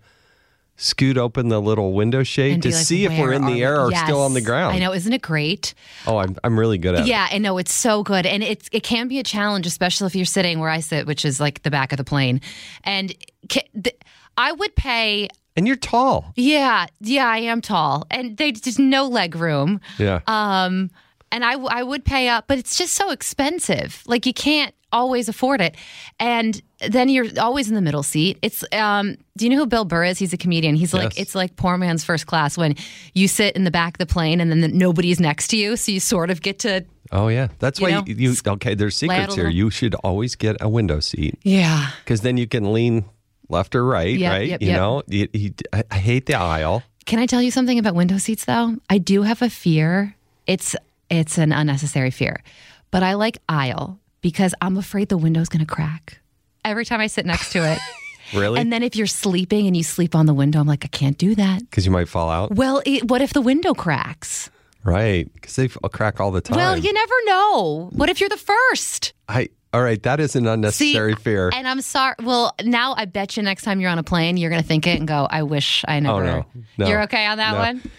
scoot 0.80 1.18
open 1.18 1.48
the 1.48 1.60
little 1.60 1.92
window 1.92 2.22
shade 2.22 2.62
to 2.62 2.68
like, 2.68 2.86
see 2.86 3.04
if 3.04 3.10
we're 3.18 3.32
in 3.32 3.44
the 3.44 3.64
air 3.64 3.80
or 3.80 3.90
still 3.90 4.22
on 4.22 4.32
the 4.32 4.40
ground. 4.40 4.76
I 4.76 4.78
know, 4.78 4.92
isn't 4.92 5.12
it 5.12 5.22
great? 5.22 5.74
Oh, 6.06 6.18
I'm 6.18 6.36
I'm 6.44 6.58
really 6.58 6.78
good 6.78 6.94
at 6.94 7.00
it. 7.00 7.06
Yeah, 7.08 7.26
I 7.30 7.38
know 7.38 7.58
it's 7.58 7.74
so 7.74 8.02
good, 8.04 8.24
and 8.26 8.44
it's 8.44 8.68
it 8.72 8.84
can 8.84 9.08
be 9.08 9.18
a 9.18 9.24
challenge, 9.24 9.66
especially 9.66 10.06
if 10.06 10.14
you're 10.14 10.24
sitting 10.24 10.60
where 10.60 10.70
I 10.70 10.80
sit, 10.80 11.06
which 11.06 11.24
is 11.24 11.40
like 11.40 11.62
the 11.64 11.70
back 11.70 11.92
of 11.92 11.96
the 11.96 12.04
plane. 12.04 12.40
And 12.84 13.12
ca- 13.50 13.68
th- 13.82 13.98
I 14.36 14.52
would 14.52 14.76
pay. 14.76 15.28
And 15.56 15.66
you're 15.66 15.76
tall. 15.76 16.32
Yeah, 16.36 16.86
yeah, 17.00 17.26
I 17.26 17.38
am 17.38 17.60
tall, 17.60 18.06
and 18.12 18.36
there's 18.36 18.60
just 18.60 18.78
no 18.78 19.08
leg 19.08 19.34
room. 19.34 19.80
Yeah. 19.98 20.20
Um, 20.28 20.90
and 21.32 21.44
I, 21.44 21.52
w- 21.52 21.68
I 21.70 21.82
would 21.82 22.04
pay 22.04 22.28
up, 22.28 22.46
but 22.48 22.58
it's 22.58 22.76
just 22.76 22.94
so 22.94 23.10
expensive. 23.10 24.02
Like 24.06 24.26
you 24.26 24.32
can't 24.32 24.74
always 24.92 25.28
afford 25.28 25.60
it. 25.60 25.76
And 26.18 26.60
then 26.88 27.08
you're 27.10 27.26
always 27.40 27.68
in 27.68 27.74
the 27.74 27.80
middle 27.82 28.02
seat. 28.02 28.38
It's 28.40 28.64
um, 28.72 29.16
do 29.36 29.44
you 29.44 29.50
know 29.50 29.56
who 29.58 29.66
Bill 29.66 29.84
Burr 29.84 30.04
is? 30.04 30.18
He's 30.18 30.32
a 30.32 30.36
comedian. 30.38 30.74
He's 30.76 30.94
like 30.94 31.14
Yes. 31.14 31.18
it's 31.18 31.34
like 31.34 31.56
poor 31.56 31.76
man's 31.76 32.04
first 32.04 32.26
class 32.26 32.56
when 32.56 32.74
you 33.14 33.28
sit 33.28 33.54
in 33.56 33.64
the 33.64 33.70
back 33.70 33.94
of 33.94 33.98
the 33.98 34.12
plane 34.12 34.40
and 34.40 34.50
then 34.50 34.60
the, 34.62 34.68
nobody's 34.68 35.20
next 35.20 35.48
to 35.48 35.56
you, 35.56 35.76
so 35.76 35.92
you 35.92 36.00
sort 36.00 36.30
of 36.30 36.40
get 36.40 36.58
to 36.60 36.84
oh 37.12 37.28
yeah. 37.28 37.48
That's 37.58 37.80
You 37.80 37.84
why 37.86 37.90
know, 37.92 38.04
you, 38.06 38.14
you 38.14 38.34
okay, 38.46 38.74
there's 38.74 38.96
secrets 38.96 39.34
here. 39.34 39.44
little- 39.44 39.56
You 39.58 39.70
should 39.70 39.94
always 39.96 40.34
get 40.36 40.56
a 40.60 40.68
window 40.68 41.00
seat 41.00 41.38
yeah. 41.42 41.90
cuz 42.06 42.22
then 42.22 42.36
you 42.38 42.46
can 42.46 42.72
lean 42.72 43.04
left 43.50 43.74
or 43.74 43.84
right, 43.84 44.16
Yep, 44.18 44.32
right? 44.32 44.48
yep, 44.48 44.62
you 44.62 44.68
yep. 44.68 44.76
know, 44.76 45.02
you, 45.08 45.28
you, 45.32 45.54
I 45.90 45.96
hate 45.98 46.26
the 46.26 46.34
aisle. 46.34 46.82
Can 47.06 47.18
I 47.18 47.24
tell 47.26 47.40
you 47.42 47.50
something 47.50 47.78
about 47.78 47.94
window 47.94 48.18
seats 48.18 48.44
though? 48.44 48.76
I 48.90 48.98
do 48.98 49.22
have 49.22 49.40
a 49.42 49.48
fear. 49.50 50.14
It's 50.46 50.76
it's 51.10 51.38
an 51.38 51.52
unnecessary 51.52 52.10
fear. 52.10 52.42
But 52.90 53.02
I 53.02 53.14
like 53.14 53.38
aisle 53.48 53.98
because 54.20 54.54
I'm 54.60 54.76
afraid 54.76 55.08
the 55.08 55.18
window's 55.18 55.48
going 55.48 55.64
to 55.64 55.72
crack. 55.72 56.20
Every 56.64 56.84
time 56.84 57.00
I 57.00 57.06
sit 57.06 57.26
next 57.26 57.52
to 57.52 57.70
it. 57.70 57.78
Really? 58.34 58.60
and 58.60 58.70
then 58.70 58.82
if 58.82 58.94
you're 58.94 59.06
sleeping 59.06 59.66
and 59.66 59.74
you 59.74 59.82
sleep 59.82 60.14
on 60.14 60.26
the 60.26 60.34
window, 60.34 60.60
I'm 60.60 60.66
like 60.66 60.84
I 60.84 60.88
can't 60.88 61.16
do 61.16 61.34
that. 61.36 61.62
Cuz 61.70 61.86
you 61.86 61.90
might 61.90 62.10
fall 62.10 62.28
out. 62.28 62.54
Well, 62.54 62.82
it, 62.84 63.08
what 63.08 63.22
if 63.22 63.32
the 63.32 63.40
window 63.40 63.72
cracks? 63.72 64.50
Right. 64.84 65.30
Cuz 65.40 65.56
they 65.56 65.64
f- 65.64 65.78
uh, 65.82 65.88
crack 65.88 66.20
all 66.20 66.30
the 66.30 66.42
time. 66.42 66.58
Well, 66.58 66.76
you 66.76 66.92
never 66.92 67.14
know. 67.24 67.88
What 67.92 68.10
if 68.10 68.20
you're 68.20 68.28
the 68.28 68.36
first? 68.36 69.14
I 69.30 69.48
all 69.72 69.82
right, 69.82 70.02
that 70.02 70.18
is 70.18 70.34
an 70.34 70.46
unnecessary 70.46 71.14
fear. 71.14 71.50
And 71.54 71.68
I'm 71.68 71.80
sorry. 71.82 72.14
Well, 72.22 72.54
now 72.64 72.94
I 72.96 73.04
bet 73.04 73.36
you 73.36 73.42
next 73.42 73.64
time 73.64 73.80
you're 73.80 73.90
on 73.90 73.98
a 73.98 74.02
plane, 74.02 74.36
you're 74.38 74.50
going 74.50 74.62
to 74.62 74.66
think 74.66 74.86
it 74.86 74.98
and 74.98 75.06
go, 75.06 75.26
I 75.30 75.42
wish 75.42 75.84
I 75.86 75.98
oh, 75.98 76.00
never. 76.00 76.20
Oh, 76.22 76.24
no. 76.24 76.46
No. 76.78 76.88
You're 76.88 77.02
okay 77.02 77.26
on 77.26 77.36
that 77.36 77.52
No. 77.52 77.58
one? 77.58 77.90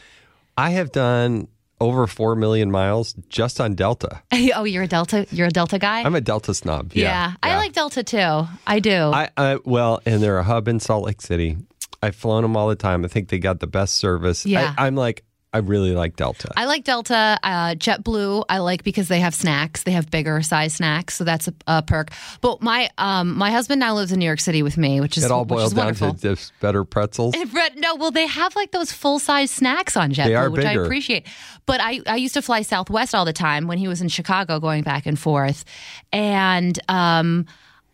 I 0.58 0.72
have 0.72 0.92
done 0.92 1.48
over 1.80 2.08
4 2.08 2.36
million 2.36 2.72
miles 2.72 3.14
just 3.30 3.60
on 3.62 3.76
Delta. 3.76 4.22
oh, 4.56 4.64
you're 4.64 4.84
a 4.84 4.88
Delta. 4.88 5.26
You're 5.32 5.48
a 5.48 5.52
Delta 5.52 5.80
guy. 5.80 6.02
I'm 6.02 6.16
a 6.16 6.22
Delta 6.22 6.54
snob. 6.54 6.92
yeah, 6.94 7.04
Yeah. 7.04 7.34
I 7.44 7.58
like 7.58 7.74
Delta 7.74 8.04
too. 8.04 8.48
I 8.68 8.80
do. 8.80 8.96
I, 8.96 9.30
I 9.38 9.60
well, 9.64 10.02
and 10.06 10.22
they're 10.22 10.38
a 10.38 10.44
hub 10.44 10.68
in 10.68 10.80
Salt 10.80 11.06
Lake 11.06 11.22
City. 11.22 11.58
I've 12.02 12.16
flown 12.16 12.44
them 12.44 12.56
all 12.56 12.70
the 12.70 12.76
time. 12.76 13.04
I 13.04 13.08
think 13.10 13.30
they 13.30 13.40
got 13.40 13.60
the 13.60 13.68
best 13.68 13.96
service. 13.96 14.46
Yeah. 14.46 14.74
I, 14.78 14.88
I'm 14.88 14.96
like, 14.96 15.24
I 15.52 15.60
really 15.60 15.94
like 15.94 16.16
Delta. 16.16 16.52
I 16.56 16.66
like 16.66 16.84
Delta. 16.84 17.40
Uh, 17.42 17.74
JetBlue, 17.74 18.46
I 18.50 18.60
like 18.60 18.84
because 18.84 19.08
they 19.08 19.20
have 19.20 19.34
snacks. 19.34 19.82
They 19.82 19.92
have 19.92 20.12
bigger 20.12 20.44
size 20.44 20.76
snacks, 20.76 21.16
so 21.16 21.24
that's 21.24 21.48
a, 21.48 21.54
a 21.66 21.82
perk. 21.82 22.12
But 22.42 22.62
my 22.62 22.90
um, 23.00 23.36
my 23.36 23.50
husband 23.50 23.80
now 23.80 23.96
lives 23.96 24.12
in 24.12 24.20
New 24.20 24.26
York 24.26 24.40
City 24.40 24.62
with 24.62 24.78
me, 24.78 25.02
which 25.02 25.18
is 25.18 25.24
it 25.24 25.32
all 25.32 25.46
boils 25.46 25.74
down 25.74 25.86
wonderful. 25.86 26.14
to 26.14 26.22
just 26.22 26.54
better 26.60 26.84
pretzels. 26.84 27.36
But 27.52 27.78
no, 27.78 27.96
well, 27.96 28.12
they 28.12 28.28
have 28.28 28.56
like 28.56 28.72
those 28.72 28.92
full 28.92 29.18
size 29.18 29.50
snacks 29.50 29.98
on 29.98 30.12
JetBlue, 30.12 30.52
which 30.52 30.66
I 30.66 30.74
appreciate. 30.74 31.26
But 31.66 31.82
I, 31.82 32.02
I 32.06 32.16
used 32.18 32.36
to 32.36 32.44
fly 32.44 32.62
Southwest 32.62 33.16
all 33.16 33.26
the 33.26 33.34
time 33.34 33.66
when 33.66 33.80
he 33.80 33.88
was 33.88 34.02
in 34.02 34.08
Chicago, 34.08 34.60
going 34.60 34.84
back 34.84 35.08
and 35.08 35.18
forth, 35.18 35.66
and 36.14 36.78
um, 36.90 37.48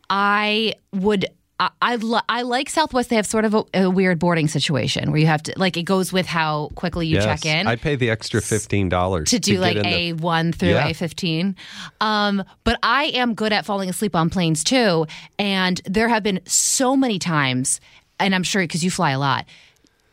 I 0.10 0.74
would. 0.92 1.28
I 1.60 1.70
I, 1.82 1.96
li- 1.96 2.20
I 2.28 2.42
like 2.42 2.70
Southwest. 2.70 3.10
They 3.10 3.16
have 3.16 3.26
sort 3.26 3.46
of 3.46 3.54
a, 3.54 3.64
a 3.74 3.90
weird 3.90 4.20
boarding 4.20 4.48
situation 4.48 5.12
where 5.12 5.20
you 5.20 5.28
have 5.28 5.42
to 5.44 5.54
like 5.58 5.78
it 5.78 5.84
goes 5.84 6.12
with 6.12 6.26
how 6.26 6.70
quickly 6.76 7.08
you 7.08 7.16
Yes. 7.16 7.24
check 7.26 7.46
in 7.46 7.66
I 7.68 7.76
pay 7.78 7.96
the 7.96 8.10
extra 8.10 8.42
fifteen 8.42 8.90
dollars 8.90 9.30
to 9.30 9.40
do 9.40 9.58
like 9.60 9.76
get 9.76 9.86
in 9.86 9.92
A 9.94 10.12
the- 10.12 10.22
one 10.24 10.52
through 10.52 10.70
Yeah. 10.72 10.88
A 10.88 10.94
fifteen. 10.94 11.56
Um, 12.02 12.44
but 12.66 12.78
I 12.84 13.06
am 13.14 13.36
good 13.36 13.54
at 13.54 13.66
falling 13.66 13.90
asleep 13.90 14.16
on 14.16 14.30
planes 14.30 14.64
too, 14.64 15.06
and 15.40 15.80
there 15.86 16.10
have 16.10 16.24
been 16.24 16.42
so 16.46 16.98
many 16.98 17.20
times, 17.20 17.80
and 18.20 18.36
I'm 18.36 18.44
sure 18.44 18.62
because 18.64 18.84
you 18.84 18.92
fly 18.92 19.12
a 19.12 19.20
lot. 19.20 19.46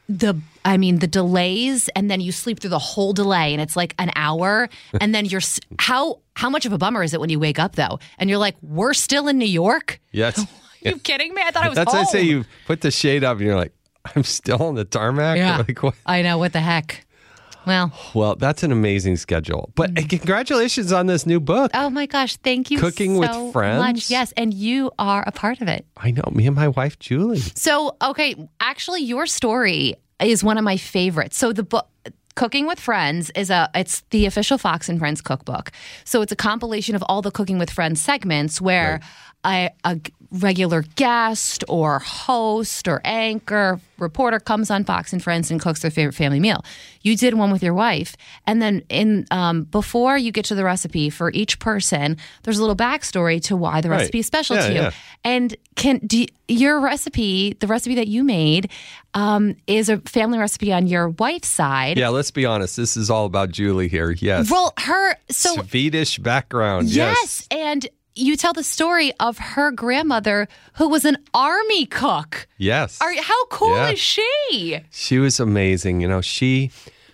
The 0.09 0.35
I 0.65 0.77
mean 0.77 0.99
the 1.01 1.07
delays, 1.09 1.89
and 1.97 2.09
then 2.11 2.21
you 2.21 2.31
sleep 2.33 2.61
through 2.61 2.71
the 2.71 2.79
whole 2.79 3.13
delay, 3.13 3.53
and 3.53 3.61
it's 3.61 3.77
like 3.77 3.95
an 3.99 4.13
hour, 4.15 4.69
and 5.01 5.13
then 5.15 5.25
you're 5.25 5.41
how 5.79 6.21
how 6.35 6.49
much 6.51 6.67
of 6.67 6.73
a 6.73 6.79
bummer 6.79 7.03
is 7.03 7.15
it 7.15 7.21
when 7.21 7.31
you 7.31 7.41
wake 7.41 7.59
up 7.59 7.75
though, 7.75 7.99
and 8.19 8.31
you're 8.31 8.39
like, 8.39 8.55
we're 8.63 8.95
still 8.95 9.27
in 9.29 9.39
New 9.39 9.45
York. 9.47 10.01
Yes. 10.13 10.47
you 10.91 10.99
kidding 10.99 11.35
me? 11.35 11.43
I 11.45 11.51
thought 11.51 11.65
I 11.65 11.69
was 11.69 11.77
That's 11.77 11.93
why 11.93 12.01
I 12.01 12.05
say 12.05 12.23
you 12.23 12.45
put 12.67 12.81
the 12.81 12.91
shade 12.91 13.25
up 13.25 13.39
and 13.39 13.47
you're 13.47 13.57
like, 13.57 13.73
I'm 14.17 14.25
still 14.25 14.63
on 14.63 14.75
the 14.75 14.85
tarmac. 14.85 15.37
Yeah. 15.37 15.59
Like, 15.67 15.83
what? 15.83 15.95
I 16.07 16.23
know 16.23 16.39
what 16.39 16.53
the 16.53 16.61
heck. 16.61 17.07
Well, 17.65 17.93
Well, 18.13 18.35
that's 18.35 18.65
an 18.65 18.73
amazing 18.73 19.17
schedule. 19.19 19.71
But 19.77 19.97
uh, 19.97 20.03
congratulations 20.09 20.91
on 20.91 21.07
this 21.07 21.27
new 21.27 21.39
book. 21.39 21.71
oh 21.75 21.91
my 21.91 22.07
gosh, 22.07 22.37
thank 22.39 22.73
you. 22.73 22.79
Cooking 22.81 23.19
with 23.19 23.31
Friends? 23.53 23.79
Much. 23.81 24.11
Yes, 24.11 24.33
and 24.37 24.53
you 24.53 24.91
are 24.99 25.23
a 25.25 25.31
part 25.31 25.61
of 25.61 25.69
it. 25.69 25.87
I 25.97 26.11
know. 26.11 26.25
Me 26.33 26.47
and 26.49 26.57
my 26.57 26.67
wife 26.69 26.99
Julie. 26.99 27.39
So, 27.39 27.97
okay, 28.03 28.35
actually, 28.61 29.03
your 29.03 29.27
story 29.27 29.95
is 30.21 30.43
one 30.43 30.59
of 30.59 30.65
my 30.65 30.77
favorites. 30.77 31.37
So, 31.39 31.53
the 31.53 31.63
book. 31.63 31.87
Cooking 32.35 32.67
with 32.67 32.81
Friends 32.81 33.31
is 33.37 33.51
a 33.51 33.69
it's 33.75 34.01
the 34.09 34.25
official 34.25 34.57
Fox 34.57 34.89
and 34.89 34.99
Friends 34.99 35.21
cookbook. 35.21 35.71
So 36.05 36.23
it's 36.23 36.33
a 36.33 36.37
compilation 36.37 36.95
of 36.95 37.03
all 37.07 37.21
the 37.21 37.31
Cooking 37.31 37.59
with 37.59 37.69
Friends 37.69 38.01
segments 38.01 38.59
where 38.59 39.01
a, 39.45 39.71
a 39.85 40.01
regular 40.31 40.83
guest 40.97 41.63
or 41.69 41.99
host 41.99 42.89
or 42.89 43.03
anchor 43.05 43.79
reporter 43.99 44.41
comes 44.41 44.71
on 44.71 44.83
Fox 44.83 45.13
and 45.13 45.23
Friends 45.23 45.51
and 45.51 45.61
cooks 45.61 45.83
their 45.83 45.91
favorite 45.91 46.15
family 46.15 46.41
meal. 46.41 46.65
You 47.03 47.17
did 47.17 47.35
one 47.35 47.51
with 47.53 47.63
your 47.63 47.75
wife, 47.75 48.17
and 48.47 48.63
then 48.63 48.83
in 48.89 49.27
um, 49.31 49.65
before 49.65 50.17
you 50.17 50.33
get 50.33 50.45
to 50.47 50.55
the 50.55 50.65
recipe 50.65 51.11
for 51.11 51.31
each 51.33 51.59
person, 51.59 52.17
there's 52.45 52.59
a 52.59 52.63
little 52.63 52.77
backstory 52.77 53.43
to 53.43 53.57
why 53.57 53.81
the 53.81 53.91
Right. 53.91 53.99
recipe 53.99 54.21
is 54.21 54.27
special 54.27 54.57
Yeah, 54.57 54.67
to 54.69 54.73
you. 54.75 54.81
yeah. 54.81 54.91
And 55.25 55.57
can 55.77 55.99
do 55.99 56.21
you- 56.21 56.27
your 56.49 56.81
recipe, 56.81 57.55
the 57.61 57.67
recipe 57.67 57.95
that 57.95 58.09
you 58.09 58.25
made, 58.25 58.71
um, 59.15 59.57
is 59.67 59.89
a 59.89 59.99
family 59.99 60.39
recipe 60.39 60.73
on 60.73 60.87
your 60.87 61.09
wife's 61.11 61.49
side. 61.49 61.97
Yeah, 61.99 62.09
let's 62.09 62.31
be 62.31 62.45
honest. 62.45 62.77
This 62.77 62.97
is 62.97 63.09
all 63.11 63.25
about 63.27 63.51
Julie 63.51 63.89
here. 63.89 64.11
Yes. 64.11 64.51
Well, 64.51 64.73
her 64.79 65.17
so 65.31 65.55
Swedish 65.63 66.19
background. 66.19 66.89
yes, 66.91 67.47
and 67.51 67.87
you 68.15 68.37
tell 68.37 68.53
the 68.53 68.63
story 68.63 69.13
of 69.21 69.39
her 69.39 69.71
grandmother 69.71 70.49
who 70.75 70.89
was 70.89 71.05
an 71.05 71.17
army 71.33 71.87
cook. 71.87 72.47
Yes. 72.59 73.01
Are, 73.01 73.13
how 73.21 73.45
cool 73.47 73.75
Yeah. 73.75 73.91
is 73.91 73.99
she? 73.99 74.81
She 74.91 75.19
was 75.19 75.41
amazing. 75.41 76.01
You 76.01 76.09
know, 76.09 76.21
she 76.21 76.71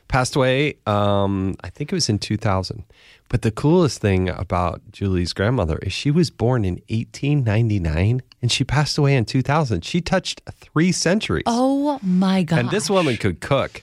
passed 0.08 0.34
away, 0.36 0.76
um, 0.86 1.54
I 1.62 1.70
think 1.70 1.92
it 1.92 1.94
was 1.94 2.08
in 2.08 2.18
2000. 2.18 2.82
But 3.28 3.42
the 3.42 3.50
coolest 3.50 4.00
thing 4.00 4.30
about 4.30 4.80
Julie's 4.90 5.34
grandmother 5.34 5.78
is 5.82 5.92
she 5.92 6.10
was 6.10 6.30
born 6.30 6.64
in 6.64 6.80
1899 6.88 8.22
and 8.40 8.50
she 8.52 8.64
passed 8.64 8.96
away 8.98 9.14
in 9.16 9.24
2000. 9.24 9.84
She 9.84 10.00
touched 10.00 10.40
three 10.50 10.92
centuries. 10.92 11.42
Oh 11.46 11.98
my 12.02 12.42
god! 12.42 12.58
and 12.60 12.70
this 12.70 12.88
woman 12.88 13.16
could 13.18 13.40
cook. 13.40 13.82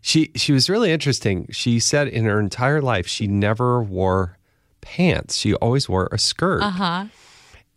She 0.00 0.30
she 0.36 0.52
was 0.52 0.68
really 0.70 0.92
interesting. 0.92 1.48
She 1.50 1.80
said 1.80 2.08
in 2.08 2.24
her 2.24 2.38
entire 2.38 2.80
life 2.82 3.06
she 3.06 3.26
never 3.26 3.82
wore 3.82 4.38
pants. 4.84 5.36
She 5.36 5.54
always 5.54 5.88
wore 5.88 6.08
a 6.12 6.18
skirt. 6.18 6.62
Uh 6.62 6.70
huh. 6.70 7.04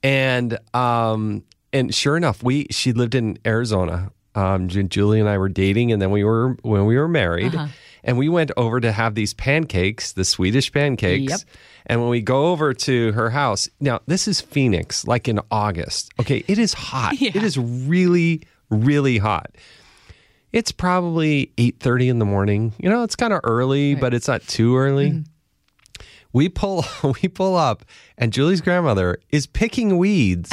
And 0.04 0.58
um 0.76 1.44
and 1.74 1.94
sure 1.94 2.16
enough, 2.18 2.44
we 2.44 2.68
she 2.72 2.94
lived 2.94 3.16
in 3.16 3.40
Arizona. 3.46 4.12
Um, 4.36 4.68
Julie 4.70 5.20
and 5.20 5.28
I 5.28 5.40
were 5.40 5.50
dating, 5.50 5.92
and 5.92 6.00
then 6.00 6.12
we 6.12 6.24
were 6.24 6.56
when 6.62 6.86
we 6.86 6.96
were 6.96 7.08
married, 7.08 7.56
Uh-huh. 7.56 7.68
and 8.04 8.20
we 8.20 8.30
went 8.30 8.52
over 8.56 8.80
to 8.80 8.92
have 8.92 9.16
these 9.16 9.34
pancakes, 9.34 10.12
the 10.14 10.24
Swedish 10.24 10.72
pancakes. 10.72 11.32
Yep. 11.32 11.40
And 11.88 12.02
when 12.02 12.10
we 12.12 12.22
go 12.22 12.48
over 12.52 12.72
to 12.74 13.12
her 13.14 13.32
house, 13.32 13.68
now 13.80 14.02
this 14.06 14.28
is 14.28 14.40
Phoenix, 14.40 15.08
like 15.08 15.28
in 15.28 15.40
August. 15.50 16.12
Okay, 16.20 16.44
it 16.48 16.60
is 16.60 16.74
hot. 16.74 17.16
It 17.22 17.36
is 17.38 17.58
really, 17.58 18.44
really 18.70 19.18
hot. 19.18 19.56
It's 20.54 20.72
probably 20.72 21.52
eight 21.58 21.80
thirty 21.80 22.08
in 22.08 22.20
the 22.20 22.26
morning. 22.26 22.74
You 22.78 22.90
know, 22.90 23.02
it's 23.04 23.16
kind 23.16 23.34
of 23.34 23.40
early, 23.44 23.96
but 23.96 24.14
it's 24.14 24.28
not 24.28 24.44
too 24.44 24.78
early. 24.78 25.10
Mm-hmm. 25.12 25.22
We 26.34 26.50
pull 26.50 26.86
we 27.22 27.28
pull 27.30 27.56
up, 27.56 27.84
and 28.18 28.32
Julie's 28.34 28.62
grandmother 28.62 29.20
is 29.30 29.48
picking 29.48 29.98
weeds 29.98 30.52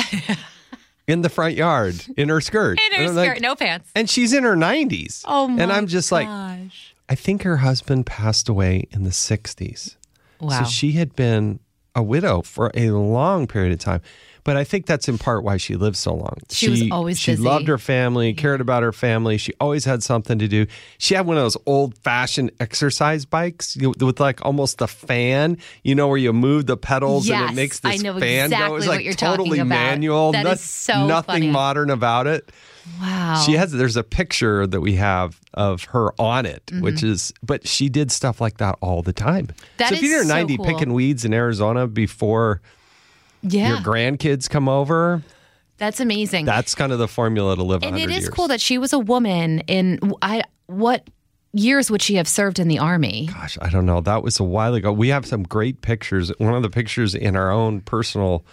in 1.06 1.22
the 1.22 1.28
front 1.28 1.54
yard 1.54 2.04
in 2.16 2.28
her 2.28 2.40
skirt. 2.40 2.78
In 2.92 2.98
her 3.00 3.08
skirt, 3.08 3.16
like- 3.16 3.40
no 3.40 3.54
pants. 3.54 3.90
and 3.94 4.08
she's 4.08 4.32
in 4.32 4.44
her 4.44 4.56
nineties. 4.56 5.24
Oh 5.26 5.48
my 5.48 5.62
And 5.62 5.72
I'm 5.72 5.86
just 5.86 6.10
like, 6.12 6.26
gosh. 6.26 6.94
I 7.08 7.14
think 7.14 7.42
her 7.42 7.58
husband 7.58 8.06
passed 8.06 8.48
away 8.48 8.86
in 8.90 9.04
the 9.04 9.12
sixties. 9.12 9.96
Wow. 10.40 10.60
So 10.62 10.64
she 10.70 10.92
had 10.92 11.14
been 11.14 11.60
a 11.94 12.02
widow 12.02 12.42
for 12.42 12.70
a 12.74 12.90
long 12.90 13.46
period 13.46 13.72
of 13.72 13.78
time. 13.78 14.00
But 14.44 14.58
I 14.58 14.64
think 14.64 14.84
that's 14.84 15.08
in 15.08 15.16
part 15.16 15.42
why 15.42 15.56
she 15.56 15.74
lived 15.74 15.96
so 15.96 16.14
long. 16.14 16.36
She 16.50 16.68
was 16.68 16.84
always 16.90 17.18
she 17.18 17.32
busy. 17.32 17.42
loved 17.42 17.66
her 17.66 17.78
family, 17.78 18.34
cared 18.34 18.60
about 18.60 18.82
her 18.82 18.92
family. 18.92 19.38
She 19.38 19.54
always 19.58 19.86
had 19.86 20.02
something 20.02 20.38
to 20.38 20.46
do. 20.46 20.66
She 20.98 21.14
had 21.14 21.26
one 21.26 21.38
of 21.38 21.42
those 21.42 21.56
old 21.64 21.96
fashioned 21.98 22.52
exercise 22.60 23.24
bikes 23.24 23.74
with 23.76 24.20
like 24.20 24.44
almost 24.44 24.82
a 24.82 24.86
fan, 24.86 25.56
you 25.82 25.94
know, 25.94 26.08
where 26.08 26.18
you 26.18 26.34
move 26.34 26.66
the 26.66 26.76
pedals 26.76 27.28
and 27.28 27.50
it 27.50 27.54
makes 27.54 27.80
I 27.84 27.92
this 27.92 28.02
know 28.02 28.18
fan 28.20 28.50
go. 28.50 28.56
Exactly 28.56 28.76
was 28.76 28.86
what 28.86 29.04
you're 29.04 29.14
totally 29.14 29.62
manual. 29.62 30.32
That 30.32 30.46
is 30.46 30.60
so 30.60 31.06
nothing 31.06 31.32
funny. 31.32 31.50
modern 31.50 31.88
about 31.88 32.26
it. 32.26 32.50
Wow. 33.00 33.42
She 33.46 33.52
has 33.54 33.72
there's 33.72 33.96
a 33.96 34.02
picture 34.02 34.66
that 34.66 34.80
we 34.80 34.96
have 34.96 35.40
of 35.54 35.84
her 35.84 36.12
on 36.20 36.44
it, 36.44 36.70
which 36.80 37.02
is 37.02 37.32
but 37.42 37.66
she 37.66 37.88
did 37.88 38.12
stuff 38.12 38.42
like 38.42 38.58
that 38.58 38.76
all 38.82 39.02
the 39.02 39.14
time. 39.14 39.46
Mm-hmm. 39.46 39.66
That 39.78 39.88
so 39.88 39.94
if 39.94 40.02
you're 40.02 40.22
so 40.22 40.28
90 40.28 40.56
cool. 40.56 40.66
picking 40.66 40.92
weeds 40.92 41.24
in 41.24 41.32
Arizona 41.32 41.86
before 41.86 42.60
yeah. 43.44 43.68
your 43.68 43.78
grandkids 43.78 44.48
come 44.48 44.68
over, 44.68 45.22
That's 45.78 46.00
amazing. 46.00 46.44
that's 46.46 46.74
kind 46.74 46.92
of 46.92 46.98
the 46.98 47.08
formula 47.08 47.54
to 47.56 47.62
live 47.62 47.82
and 47.82 47.96
it 47.98 48.10
is 48.10 48.24
years. 48.24 48.28
cool 48.30 48.48
that 48.48 48.60
she 48.60 48.78
was 48.78 48.92
a 48.92 48.98
woman 48.98 49.60
in 49.66 50.00
I 50.22 50.42
what 50.66 51.08
years 51.52 51.90
would 51.90 52.02
she 52.02 52.16
have 52.16 52.26
served 52.26 52.58
in 52.58 52.66
the 52.68 52.78
army? 52.78 53.28
Gosh, 53.32 53.56
I 53.62 53.68
don't 53.70 53.86
know. 53.86 54.00
That 54.00 54.22
was 54.22 54.40
a 54.40 54.44
while 54.44 54.74
ago. 54.74 54.92
We 54.92 55.08
have 55.08 55.24
some 55.26 55.42
great 55.44 55.82
pictures. 55.82 56.32
One 56.38 56.54
of 56.54 56.62
the 56.62 56.70
pictures 56.70 57.14
in 57.14 57.36
our 57.36 57.50
own 57.52 57.80
personal 57.82 58.44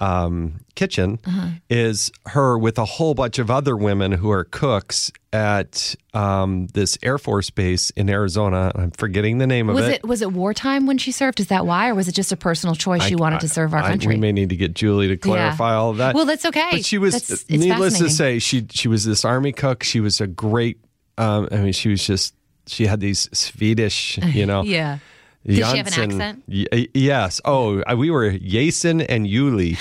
um, 0.00 0.60
kitchen 0.74 1.18
Uh-huh. 1.26 1.48
is 1.68 2.10
her 2.26 2.56
with 2.58 2.78
a 2.78 2.84
whole 2.84 3.14
bunch 3.14 3.38
of 3.38 3.50
other 3.50 3.76
women 3.76 4.12
who 4.12 4.30
are 4.30 4.44
cooks 4.44 5.10
at 5.32 5.94
um, 6.14 6.68
this 6.68 6.96
Air 7.02 7.18
Force 7.18 7.50
base 7.50 7.90
in 7.90 8.08
Arizona. 8.08 8.70
I'm 8.74 8.92
forgetting 8.92 9.38
the 9.38 9.46
name 9.46 9.68
of 9.68 9.74
Was 9.74 9.88
it. 9.88 9.92
it 9.96 10.06
was 10.06 10.22
it 10.22 10.32
wartime 10.32 10.86
when 10.86 10.98
she 10.98 11.10
served? 11.12 11.40
Is 11.40 11.48
that 11.48 11.66
why, 11.66 11.88
or 11.88 11.94
was 11.94 12.06
it 12.08 12.12
just 12.12 12.30
a 12.32 12.36
personal 12.36 12.74
choice 12.74 13.02
she 13.04 13.16
wanted 13.16 13.36
I- 13.36 13.40
to 13.40 13.48
serve 13.48 13.74
our 13.74 13.82
I- 13.82 13.88
country? 13.90 14.14
we 14.14 14.20
may 14.20 14.32
need 14.32 14.50
to 14.50 14.56
get 14.56 14.72
Julie 14.74 15.08
to 15.08 15.16
clarify 15.16 15.74
all 15.74 15.90
of 15.90 15.96
that. 15.98 16.14
Well, 16.14 16.24
that's 16.26 16.44
okay. 16.46 16.68
But 16.72 16.84
she 16.84 16.98
was, 16.98 17.14
That's- 17.14 17.44
needless 17.50 17.98
to 17.98 18.08
say, 18.08 18.38
she 18.38 18.66
she 18.70 18.88
was 18.88 19.04
this 19.04 19.24
army 19.24 19.52
cook. 19.52 19.82
She 19.82 20.00
was 20.00 20.20
a 20.20 20.26
great. 20.26 20.78
Um, 21.18 21.48
I 21.50 21.56
mean, 21.56 21.72
she 21.72 21.88
was 21.88 22.06
just. 22.06 22.34
She 22.68 22.86
had 22.86 23.00
these 23.00 23.30
Swedish, 23.32 24.18
you 24.18 24.44
know. 24.50 24.62
yeah. 24.62 24.98
Did 25.46 25.56
she 25.56 25.62
have 25.62 25.86
an 25.86 25.94
accent? 26.12 26.42
Y- 26.48 26.88
yes. 26.94 27.40
Oh, 27.44 27.80
uh, 27.82 27.96
we 27.96 28.10
were 28.10 28.32
Jason 28.32 29.00
and 29.00 29.26
Yuli. 29.26 29.76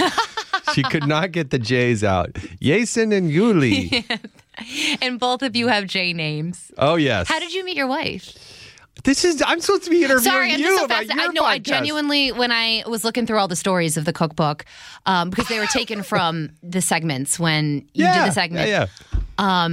she 0.74 0.84
could 0.84 1.08
not 1.08 1.32
get 1.32 1.50
the 1.50 1.60
J's 1.60 2.04
out. 2.04 2.36
Jason 2.62 3.12
and 3.12 3.30
Yuli. 3.32 4.04
And 5.04 5.20
both 5.20 5.44
of 5.44 5.56
you 5.56 5.68
have 5.68 5.86
J 5.86 6.14
names. 6.14 6.72
Oh 6.80 6.96
yes. 6.96 7.28
How 7.28 7.38
did 7.40 7.54
you 7.54 7.64
meet 7.64 7.78
your 7.78 7.86
wife? 7.86 8.36
This 9.04 9.24
is. 9.24 9.44
I'm 9.46 9.62
supposed 9.62 9.84
to 9.84 9.92
be 9.92 9.98
interviewing 10.04 10.24
Sorry, 10.24 10.52
I'm 10.52 10.60
you 10.60 10.76
so 10.80 10.86
about 10.86 11.06
your 11.06 11.22
I 11.22 11.28
know. 11.28 11.44
I 11.44 11.60
genuinely, 11.60 12.32
when 12.32 12.52
I 12.52 12.84
was 12.88 13.04
looking 13.04 13.28
through 13.28 13.38
all 13.38 13.48
the 13.48 13.56
stories 13.56 13.98
of 13.98 14.06
the 14.06 14.14
cookbook, 14.14 14.66
um, 15.06 15.30
because 15.30 15.48
they 15.48 15.60
were 15.60 15.68
taken 15.68 16.02
from 16.12 16.50
the 16.64 16.82
segments 16.82 17.40
when 17.40 17.88
you 17.94 18.06
Yeah, 18.06 18.22
did 18.24 18.30
the 18.30 18.34
segment, 18.34 18.68
Yeah. 18.68 18.88
yeah. 19.38 19.70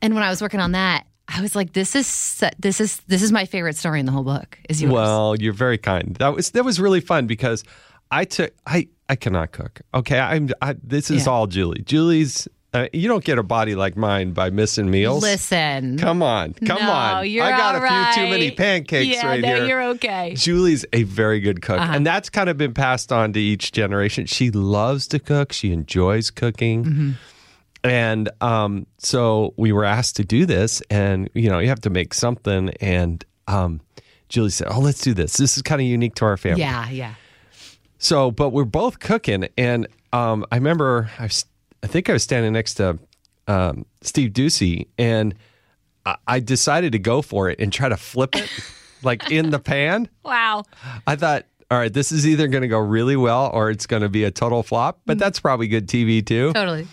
and 0.00 0.14
when 0.14 0.22
I 0.22 0.30
was 0.30 0.40
working 0.40 0.60
on 0.60 0.72
that, 0.72 1.06
I 1.36 1.40
was 1.42 1.54
like, 1.56 1.72
"This 1.72 1.94
is 1.94 2.42
this 2.58 2.80
is 2.80 2.98
this 3.08 3.22
is 3.22 3.30
my 3.32 3.44
favorite 3.46 3.76
story 3.76 4.00
in 4.00 4.06
the 4.06 4.12
whole 4.12 4.24
book." 4.24 4.58
Is 4.68 4.82
yours? 4.82 4.92
Well, 4.92 5.36
you're 5.36 5.52
very 5.52 5.78
kind. 5.78 6.16
That 6.16 6.34
was 6.34 6.50
that 6.52 6.64
was 6.64 6.80
really 6.80 7.00
fun 7.00 7.26
because 7.26 7.64
I 8.10 8.24
took 8.24 8.52
I 8.66 8.88
I 9.08 9.16
cannot 9.16 9.52
cook. 9.52 9.80
Okay, 9.94 10.18
I'm. 10.18 10.50
I, 10.62 10.74
this 10.82 11.10
is 11.10 11.26
Yeah. 11.26 11.32
all 11.32 11.46
Julie. 11.46 11.82
Julie's. 11.82 12.48
Uh, 12.72 12.86
you 12.92 13.08
don't 13.08 13.24
get 13.24 13.36
a 13.36 13.42
body 13.42 13.74
like 13.74 13.96
mine 13.96 14.30
by 14.30 14.48
missing 14.48 14.88
meals. 14.88 15.24
listen, 15.24 15.98
Come 15.98 16.22
on, 16.22 16.52
come 16.54 16.80
no, 16.80 16.88
on. 16.88 17.28
You're 17.28 17.44
I 17.44 17.50
got 17.50 17.74
a 17.74 17.80
few 18.14 18.22
too 18.24 18.30
many 18.30 18.52
pancakes 18.52 19.12
yeah, 19.12 19.26
right 19.26 19.40
no, 19.40 19.48
here. 19.56 19.66
You're 19.66 19.82
okay. 19.94 20.34
Julie's 20.36 20.84
a 20.92 21.02
very 21.02 21.40
good 21.40 21.62
cook, 21.62 21.80
Uh-huh. 21.80 21.92
and 21.96 22.06
that's 22.06 22.30
kind 22.30 22.48
of 22.48 22.56
been 22.56 22.72
passed 22.72 23.10
on 23.10 23.32
to 23.32 23.40
each 23.40 23.72
generation. 23.72 24.26
She 24.26 24.52
loves 24.52 25.08
to 25.08 25.18
cook. 25.18 25.52
She 25.52 25.72
enjoys 25.72 26.30
cooking. 26.30 26.84
Mm-hmm. 26.84 27.10
And 27.82 28.28
um, 28.40 28.86
so 28.98 29.54
we 29.56 29.72
were 29.72 29.84
asked 29.84 30.16
to 30.16 30.24
do 30.24 30.44
this, 30.46 30.82
and 30.90 31.30
you 31.34 31.48
know, 31.48 31.58
you 31.58 31.68
have 31.68 31.80
to 31.82 31.90
make 31.90 32.12
something. 32.12 32.70
And 32.80 33.24
um, 33.48 33.80
Julie 34.28 34.50
said, 34.50 34.68
"Oh, 34.70 34.80
let's 34.80 35.00
do 35.00 35.14
this. 35.14 35.36
This 35.36 35.56
is 35.56 35.62
kind 35.62 35.80
of 35.80 35.86
unique 35.86 36.14
to 36.16 36.24
our 36.26 36.36
family." 36.36 36.60
Yeah, 36.60 36.88
yeah. 36.90 37.14
So, 37.98 38.30
but 38.30 38.50
we're 38.50 38.64
both 38.64 38.98
cooking, 38.98 39.48
and 39.56 39.86
um, 40.12 40.44
I 40.50 40.56
remember 40.56 41.10
I, 41.18 41.24
was, 41.24 41.44
I 41.82 41.86
think 41.86 42.08
I 42.08 42.12
was 42.12 42.22
standing 42.22 42.52
next 42.52 42.74
to 42.74 42.98
um, 43.46 43.86
Steve 44.02 44.30
Doocy, 44.32 44.86
and 44.98 45.34
I, 46.06 46.16
I 46.26 46.40
decided 46.40 46.92
to 46.92 46.98
go 46.98 47.22
for 47.22 47.50
it 47.50 47.60
and 47.60 47.72
try 47.72 47.88
to 47.88 47.96
flip 47.96 48.36
it 48.36 48.50
like 49.02 49.30
in 49.30 49.50
the 49.50 49.58
pan. 49.58 50.08
Wow. 50.24 50.64
I 51.06 51.16
thought, 51.16 51.44
all 51.70 51.78
right, 51.78 51.92
this 51.92 52.12
is 52.12 52.26
either 52.26 52.48
going 52.48 52.62
to 52.62 52.68
go 52.68 52.78
really 52.78 53.16
well 53.16 53.50
or 53.52 53.70
it's 53.70 53.86
going 53.86 54.02
to 54.02 54.08
be 54.08 54.24
a 54.24 54.30
total 54.30 54.62
flop, 54.62 55.00
but 55.06 55.18
that's 55.18 55.40
probably 55.40 55.68
good 55.68 55.88
TV 55.88 56.24
too. 56.24 56.52
Totally. 56.52 56.86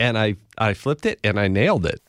And 0.00 0.18
I, 0.18 0.36
I 0.58 0.74
flipped 0.74 1.06
it 1.06 1.20
and 1.22 1.38
I 1.38 1.46
nailed 1.46 1.86
it. 1.86 2.00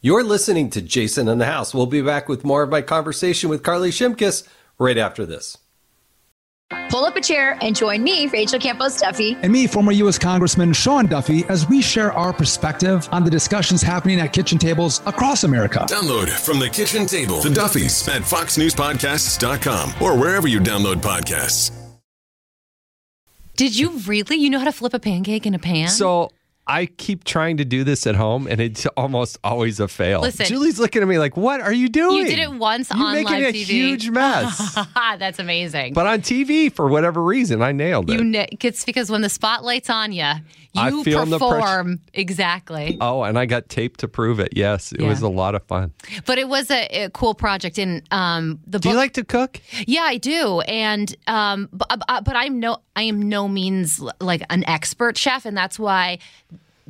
You're 0.00 0.24
listening 0.24 0.70
to 0.70 0.80
Jason 0.80 1.28
in 1.28 1.36
the 1.36 1.44
House. 1.44 1.74
We'll 1.74 1.84
be 1.84 2.00
back 2.00 2.28
with 2.28 2.42
more 2.44 2.62
of 2.62 2.70
my 2.70 2.80
conversation 2.80 3.50
with 3.50 3.62
Carley 3.62 3.90
Shimkus 3.90 4.48
right 4.78 4.96
after 4.96 5.26
this. 5.26 5.58
Pull 6.88 7.04
up 7.04 7.16
a 7.16 7.20
chair 7.20 7.58
and 7.60 7.74
join 7.74 8.02
me, 8.02 8.28
Rachel 8.28 8.58
Campos 8.60 9.00
Duffy, 9.00 9.36
and 9.42 9.52
me, 9.52 9.66
former 9.66 9.92
U.S. 9.92 10.18
Congressman 10.18 10.72
Sean 10.72 11.06
Duffy, 11.06 11.44
as 11.48 11.68
we 11.68 11.82
share 11.82 12.12
our 12.12 12.32
perspective 12.32 13.08
on 13.10 13.24
the 13.24 13.30
discussions 13.30 13.82
happening 13.82 14.20
at 14.20 14.32
kitchen 14.32 14.56
tables 14.56 15.00
across 15.04 15.42
America. 15.42 15.84
Download 15.88 16.28
from 16.28 16.60
the 16.60 16.68
kitchen 16.68 17.06
table, 17.06 17.40
the 17.42 17.50
Duffys 17.50 18.08
at 18.08 18.22
foxnewspodcasts.com 18.22 19.94
or 20.00 20.16
wherever 20.16 20.46
you 20.46 20.60
download 20.60 20.96
podcasts. 20.96 21.72
Did 23.56 23.76
you 23.76 23.90
really? 24.06 24.36
You 24.36 24.48
know 24.48 24.58
how 24.58 24.64
to 24.64 24.72
flip 24.72 24.94
a 24.94 25.00
pancake 25.00 25.44
in 25.46 25.54
a 25.54 25.58
pan? 25.58 25.88
So 25.88 26.30
I 26.70 26.86
keep 26.86 27.24
trying 27.24 27.56
to 27.56 27.64
do 27.64 27.82
this 27.82 28.06
at 28.06 28.14
home 28.14 28.46
and 28.46 28.60
it's 28.60 28.86
almost 28.96 29.38
always 29.42 29.80
a 29.80 29.88
fail. 29.88 30.20
Listen. 30.20 30.46
Julie's 30.46 30.78
looking 30.78 31.02
at 31.02 31.08
me 31.08 31.18
like, 31.18 31.36
what 31.36 31.60
are 31.60 31.72
you 31.72 31.88
doing? 31.88 32.18
you 32.18 32.26
did 32.26 32.38
it 32.38 32.52
once 32.52 32.90
You're 32.90 33.02
on 33.04 33.12
making 33.14 33.32
live 33.32 33.42
a 33.54 33.58
TV. 33.58 33.64
huge 33.64 34.10
mess. 34.10 34.78
That's 34.94 35.38
amazing. 35.40 35.94
but 35.94 36.06
on 36.06 36.20
TV, 36.20 36.72
for 36.72 36.86
whatever 36.88 37.22
reason, 37.22 37.60
I 37.60 37.72
nailed 37.72 38.08
it. 38.08 38.20
you 38.20 38.30
kn- 38.32 38.46
it's 38.60 38.84
because 38.84 39.10
when 39.10 39.22
the 39.22 39.28
spotlight's 39.28 39.90
on 39.90 40.12
you, 40.12 40.30
you 40.72 41.02
feel 41.02 41.26
the 41.26 41.38
pressure. 41.38 41.54
perform 41.60 42.00
exactly. 42.14 42.96
oh, 43.00 43.24
and 43.24 43.36
I 43.36 43.46
got 43.46 43.68
tape 43.68 43.96
to 43.98 44.06
prove 44.08 44.38
it. 44.38 44.50
Yes, 44.54 44.92
it 44.92 45.00
Yeah. 45.00 45.08
was 45.08 45.20
a 45.22 45.28
lot 45.28 45.56
of 45.56 45.64
fun. 45.64 45.92
But 46.26 46.38
it 46.38 46.46
was 46.48 46.70
a, 46.70 46.86
a 47.06 47.10
cool 47.10 47.34
project. 47.34 47.76
And 47.78 48.02
um, 48.12 48.60
the 48.68 48.78
Do 48.78 48.88
book, 48.88 48.92
you 48.92 48.96
like 48.96 49.14
to 49.14 49.24
cook? 49.24 49.60
Yeah, 49.86 50.02
I 50.02 50.18
do, 50.18 50.60
and 50.60 51.12
um, 51.26 51.68
but, 51.72 51.88
but 52.06 52.36
I'm 52.36 52.60
no, 52.60 52.78
I 52.94 53.02
am 53.02 53.28
no 53.28 53.48
means 53.48 54.00
like 54.20 54.42
an 54.48 54.62
expert 54.68 55.18
chef, 55.18 55.44
and 55.44 55.56
that's 55.56 55.76
why 55.76 56.18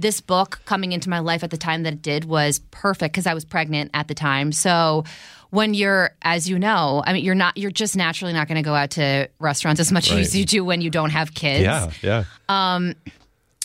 this 0.01 0.21
book 0.21 0.61
coming 0.65 0.93
into 0.93 1.09
my 1.11 1.19
life 1.19 1.43
at 1.45 1.51
the 1.51 1.57
time 1.57 1.83
that 1.85 1.93
it 1.95 2.03
did 2.03 2.25
was 2.25 2.59
perfect 2.71 3.13
because 3.15 3.27
I 3.27 3.35
was 3.35 3.45
pregnant 3.45 3.91
at 3.95 4.09
the 4.09 4.15
time. 4.15 4.53
So 4.53 5.05
when 5.51 5.75
you're, 5.75 6.11
as 6.23 6.49
you 6.49 6.59
know, 6.59 7.03
I 7.07 7.13
mean, 7.13 7.25
you're 7.25 7.35
not, 7.35 7.57
you're 7.57 7.71
just 7.73 7.97
naturally 7.97 8.33
not 8.33 8.47
going 8.49 8.57
to 8.57 8.63
go 8.63 8.75
out 8.75 8.91
to 8.93 9.29
restaurants 9.41 9.81
as 9.81 9.91
much 9.93 10.11
Right. 10.11 10.21
as 10.21 10.37
you 10.37 10.45
do 10.45 10.65
when 10.65 10.81
you 10.81 10.91
don't 10.91 11.11
have 11.11 11.35
kids. 11.35 11.63
Yeah, 11.65 11.91
yeah. 12.03 12.25
um 12.49 12.95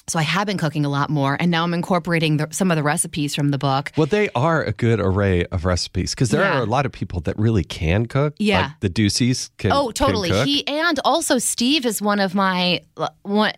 So 0.07 0.19
I 0.19 0.23
have 0.23 0.45
been 0.45 0.57
cooking 0.59 0.85
a 0.85 0.89
lot 0.89 1.09
more, 1.09 1.35
and 1.39 1.49
now 1.49 1.63
I'm 1.63 1.73
incorporating 1.73 2.37
the, 2.37 2.47
some 2.51 2.69
of 2.71 2.77
the 2.77 2.83
recipes 2.83 3.33
from 3.33 3.49
the 3.49 3.57
book. 3.57 3.91
Well, 3.97 4.05
they 4.05 4.29
are 4.35 4.63
a 4.63 4.71
good 4.71 4.99
array 4.99 5.45
of 5.45 5.65
recipes 5.65 6.13
because 6.13 6.29
there 6.29 6.41
Yeah. 6.41 6.59
are 6.59 6.61
a 6.61 6.65
lot 6.65 6.85
of 6.85 6.91
people 6.91 7.21
that 7.21 7.35
really 7.39 7.63
can 7.63 8.05
cook. 8.05 8.35
Yeah. 8.37 8.61
like 8.61 8.79
the 8.81 8.89
Doocys 8.89 9.49
can. 9.57 9.71
Oh, 9.71 9.85
can 9.87 9.93
totally. 9.93 10.29
cook. 10.29 10.45
He 10.47 10.67
and 10.67 10.99
also 11.05 11.39
Steve 11.39 11.85
is 11.87 12.01
one 12.03 12.19
of 12.19 12.35
my 12.35 12.81
one 13.23 13.53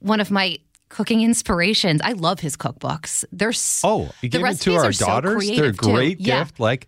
one 0.00 0.20
of 0.20 0.30
my 0.30 0.58
cooking 0.88 1.22
inspirations. 1.22 2.00
I 2.04 2.12
love 2.12 2.40
his 2.40 2.56
cookbooks. 2.56 3.24
They're 3.32 3.48
s- 3.50 3.82
Oh, 3.84 4.10
you 4.22 4.28
the 4.28 4.38
gave 4.38 4.46
it 4.46 4.60
to 4.60 4.74
our 4.76 4.84
are 4.86 4.92
so 4.92 5.06
daughters. 5.06 5.46
They're 5.46 5.54
a 5.56 5.72
creative, 5.72 5.78
too. 5.78 5.92
great 5.92 6.20
Yeah. 6.20 6.40
gift. 6.44 6.60
Like 6.60 6.86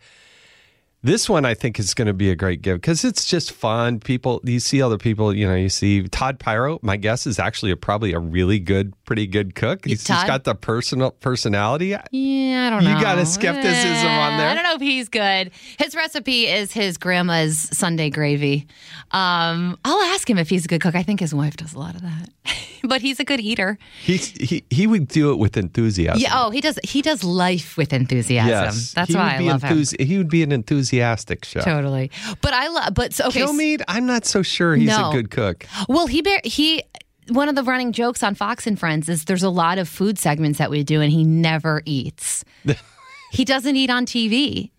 this 1.03 1.29
one, 1.29 1.45
I 1.45 1.55
think 1.55 1.79
is 1.79 1.95
going 1.95 2.07
to 2.07 2.13
be 2.13 2.29
a 2.31 2.35
great 2.35 2.61
gift 2.61 2.81
because 2.81 3.05
it's 3.05 3.25
just 3.25 3.53
fun. 3.53 4.01
People, 4.01 4.41
you 4.43 4.59
see 4.59 4.83
other 4.83 4.99
people. 4.99 5.33
You 5.33 5.47
know, 5.47 5.55
you 5.55 5.69
see 5.69 6.03
Todd 6.09 6.41
Piro. 6.41 6.81
My 6.83 6.97
guess 6.97 7.25
is 7.27 7.39
actually 7.39 7.71
a, 7.71 7.77
probably 7.77 8.13
a 8.13 8.19
really 8.19 8.59
good, 8.59 8.93
pretty 9.05 9.29
good 9.29 9.55
cook. 9.55 9.85
He's 9.85 10.03
Todd? 10.03 10.27
got 10.27 10.45
the 10.45 10.57
personal 10.57 11.13
personality. 11.13 11.97
Yeah, 12.11 12.67
I 12.67 12.71
don't 12.71 12.83
know. 12.83 12.97
You 12.97 13.01
got 13.03 13.19
a 13.19 13.27
skepticism 13.27 14.09
on 14.09 14.39
there? 14.39 14.49
I 14.49 14.55
don't 14.55 14.65
know 14.65 14.75
if 14.75 14.81
he's 14.81 15.09
good. 15.09 15.53
His 15.79 15.95
recipe 15.95 16.47
is 16.47 16.73
his 16.73 16.99
grandma's 16.99 17.59
Sunday 17.77 18.11
gravy. 18.11 18.67
Um, 19.13 19.79
I'll 19.85 20.03
ask 20.15 20.29
him 20.29 20.37
if 20.37 20.51
he's 20.51 20.65
a 20.65 20.69
good 20.69 20.81
cook. 20.81 20.97
I 20.97 21.05
think 21.05 21.21
his 21.21 21.33
wife 21.33 21.57
does 21.57 21.75
a 21.75 21.79
lot 21.79 21.95
of 21.95 22.03
that, 22.03 22.29
but 22.85 23.01
he's 23.03 23.21
a 23.21 23.25
good 23.25 23.41
eater. 23.41 23.79
He's, 24.03 24.31
he 24.33 24.65
he 24.69 24.87
would 24.87 25.09
do 25.09 25.31
it 25.33 25.37
with 25.37 25.57
enthusiasm. 25.57 26.21
Yeah. 26.21 26.33
Oh, 26.35 26.51
he 26.51 26.61
does. 26.61 26.79
He 26.83 27.03
does 27.03 27.23
life 27.23 27.77
with 27.77 27.93
enthusiasm. 27.93 28.49
yes, 28.49 28.93
That's 28.93 29.11
he 29.11 29.15
why 29.17 29.37
I 29.37 29.39
love 29.39 29.63
him. 29.63 29.85
He 29.99 30.19
would 30.19 30.29
be 30.29 30.43
an 30.43 30.53
enthusiastic 30.99 31.45
chef. 31.45 31.65
Totally. 31.65 32.11
But 32.41 32.55
I 32.55 32.69
love. 32.69 32.95
But 32.95 33.15
so, 33.15 33.27
okay. 33.29 33.41
Kilmeade, 33.43 33.83
I'm 33.89 34.07
not 34.07 34.25
so 34.25 34.43
sure 34.43 34.75
he's 34.75 34.89
No. 34.89 35.11
a 35.11 35.13
good 35.13 35.31
cook. 35.31 35.67
Well, 35.89 36.07
he 36.07 36.23
he 36.45 36.83
one 37.29 37.49
of 37.49 37.55
the 37.55 37.63
running 37.63 37.93
jokes 37.93 38.23
on 38.23 38.35
Fox 38.35 38.67
and 38.67 38.79
Friends 38.79 39.09
is 39.09 39.25
there's 39.27 39.43
a 39.43 39.51
lot 39.51 39.79
of 39.79 39.89
food 39.89 40.19
segments 40.19 40.59
that 40.59 40.71
we 40.71 40.83
do 40.83 41.01
and 41.01 41.13
he 41.13 41.25
never 41.25 41.83
eats. 41.85 42.45
he 43.33 43.45
doesn't 43.45 43.77
eat 43.77 43.91
on 43.91 44.07
TV. 44.07 44.71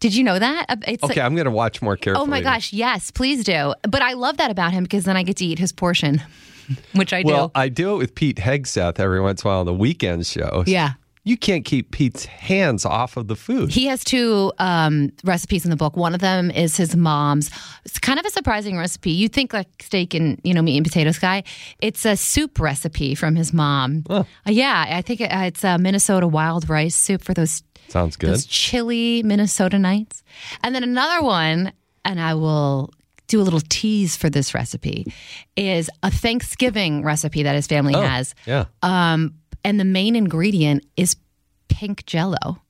Did 0.00 0.16
you 0.16 0.24
know 0.24 0.36
that? 0.36 0.66
It's 0.88 1.02
Okay, 1.04 1.20
I'm 1.20 1.36
going 1.36 1.44
to 1.44 1.52
watch 1.52 1.80
more 1.80 1.96
carefully. 1.96 2.24
Oh 2.24 2.26
my 2.26 2.40
gosh, 2.40 2.72
yes, 2.72 3.12
please 3.12 3.44
do. 3.44 3.72
But 3.88 4.02
I 4.02 4.14
love 4.14 4.38
that 4.38 4.50
about 4.50 4.72
him 4.72 4.82
because 4.82 5.04
then 5.04 5.16
I 5.16 5.22
get 5.22 5.36
to 5.36 5.44
eat 5.44 5.60
his 5.60 5.70
portion, 5.70 6.20
which 6.94 7.12
I 7.12 7.18
Well, 7.24 7.24
do. 7.24 7.32
Well, 7.32 7.52
I 7.54 7.68
do 7.68 7.94
it 7.94 7.98
with 7.98 8.14
Pete 8.16 8.38
Hegseth 8.38 8.98
every 8.98 9.20
once 9.20 9.42
in 9.44 9.46
a 9.46 9.50
while 9.52 9.60
on 9.60 9.66
the 9.66 9.72
weekend 9.72 10.26
show. 10.26 10.64
Yeah. 10.66 10.94
You 11.24 11.36
can't 11.36 11.64
keep 11.64 11.92
Pete's 11.92 12.24
hands 12.24 12.84
off 12.84 13.16
of 13.16 13.28
the 13.28 13.36
food. 13.36 13.70
He 13.70 13.86
has 13.86 14.02
two 14.02 14.52
um, 14.58 15.12
recipes 15.22 15.64
in 15.64 15.70
the 15.70 15.76
book. 15.76 15.96
One 15.96 16.14
of 16.14 16.20
them 16.20 16.50
is 16.50 16.76
his 16.76 16.96
mom's. 16.96 17.48
It's 17.84 18.00
kind 18.00 18.18
of 18.18 18.26
a 18.26 18.30
surprising 18.30 18.76
recipe. 18.76 19.12
You 19.12 19.28
think 19.28 19.52
like 19.52 19.68
steak 19.80 20.14
and 20.14 20.40
you 20.42 20.52
know 20.52 20.62
meat 20.62 20.76
and 20.76 20.84
potatoes 20.84 21.20
guy. 21.20 21.44
It's 21.80 22.04
a 22.04 22.16
soup 22.16 22.58
recipe 22.58 23.14
from 23.14 23.36
his 23.36 23.52
mom. 23.52 24.02
Uh, 24.10 24.24
yeah, 24.46 24.84
I 24.88 25.00
think 25.02 25.20
it, 25.20 25.30
uh, 25.30 25.42
it's 25.44 25.62
a 25.62 25.78
Minnesota 25.78 26.26
wild 26.26 26.68
rice 26.68 26.96
soup 26.96 27.22
for 27.22 27.34
those 27.34 27.62
Sounds 27.86 28.16
good. 28.16 28.30
those 28.30 28.44
chilly 28.46 29.22
Minnesota 29.22 29.78
nights. 29.78 30.24
And 30.64 30.74
then 30.74 30.82
another 30.82 31.22
one, 31.24 31.72
and 32.04 32.20
I 32.20 32.34
will 32.34 32.90
do 33.28 33.40
a 33.40 33.44
little 33.44 33.60
tease 33.68 34.16
for 34.16 34.28
this 34.28 34.54
recipe, 34.54 35.06
is 35.56 35.88
a 36.02 36.10
Thanksgiving 36.10 37.04
recipe 37.04 37.44
that 37.44 37.54
his 37.54 37.68
family 37.68 37.94
Oh, 37.94 38.00
has. 38.02 38.34
yeah. 38.44 38.64
Um, 38.82 39.34
and 39.64 39.78
the 39.78 39.84
main 39.84 40.16
ingredient 40.16 40.84
is 40.96 41.16
pink 41.68 42.06
jello. 42.06 42.62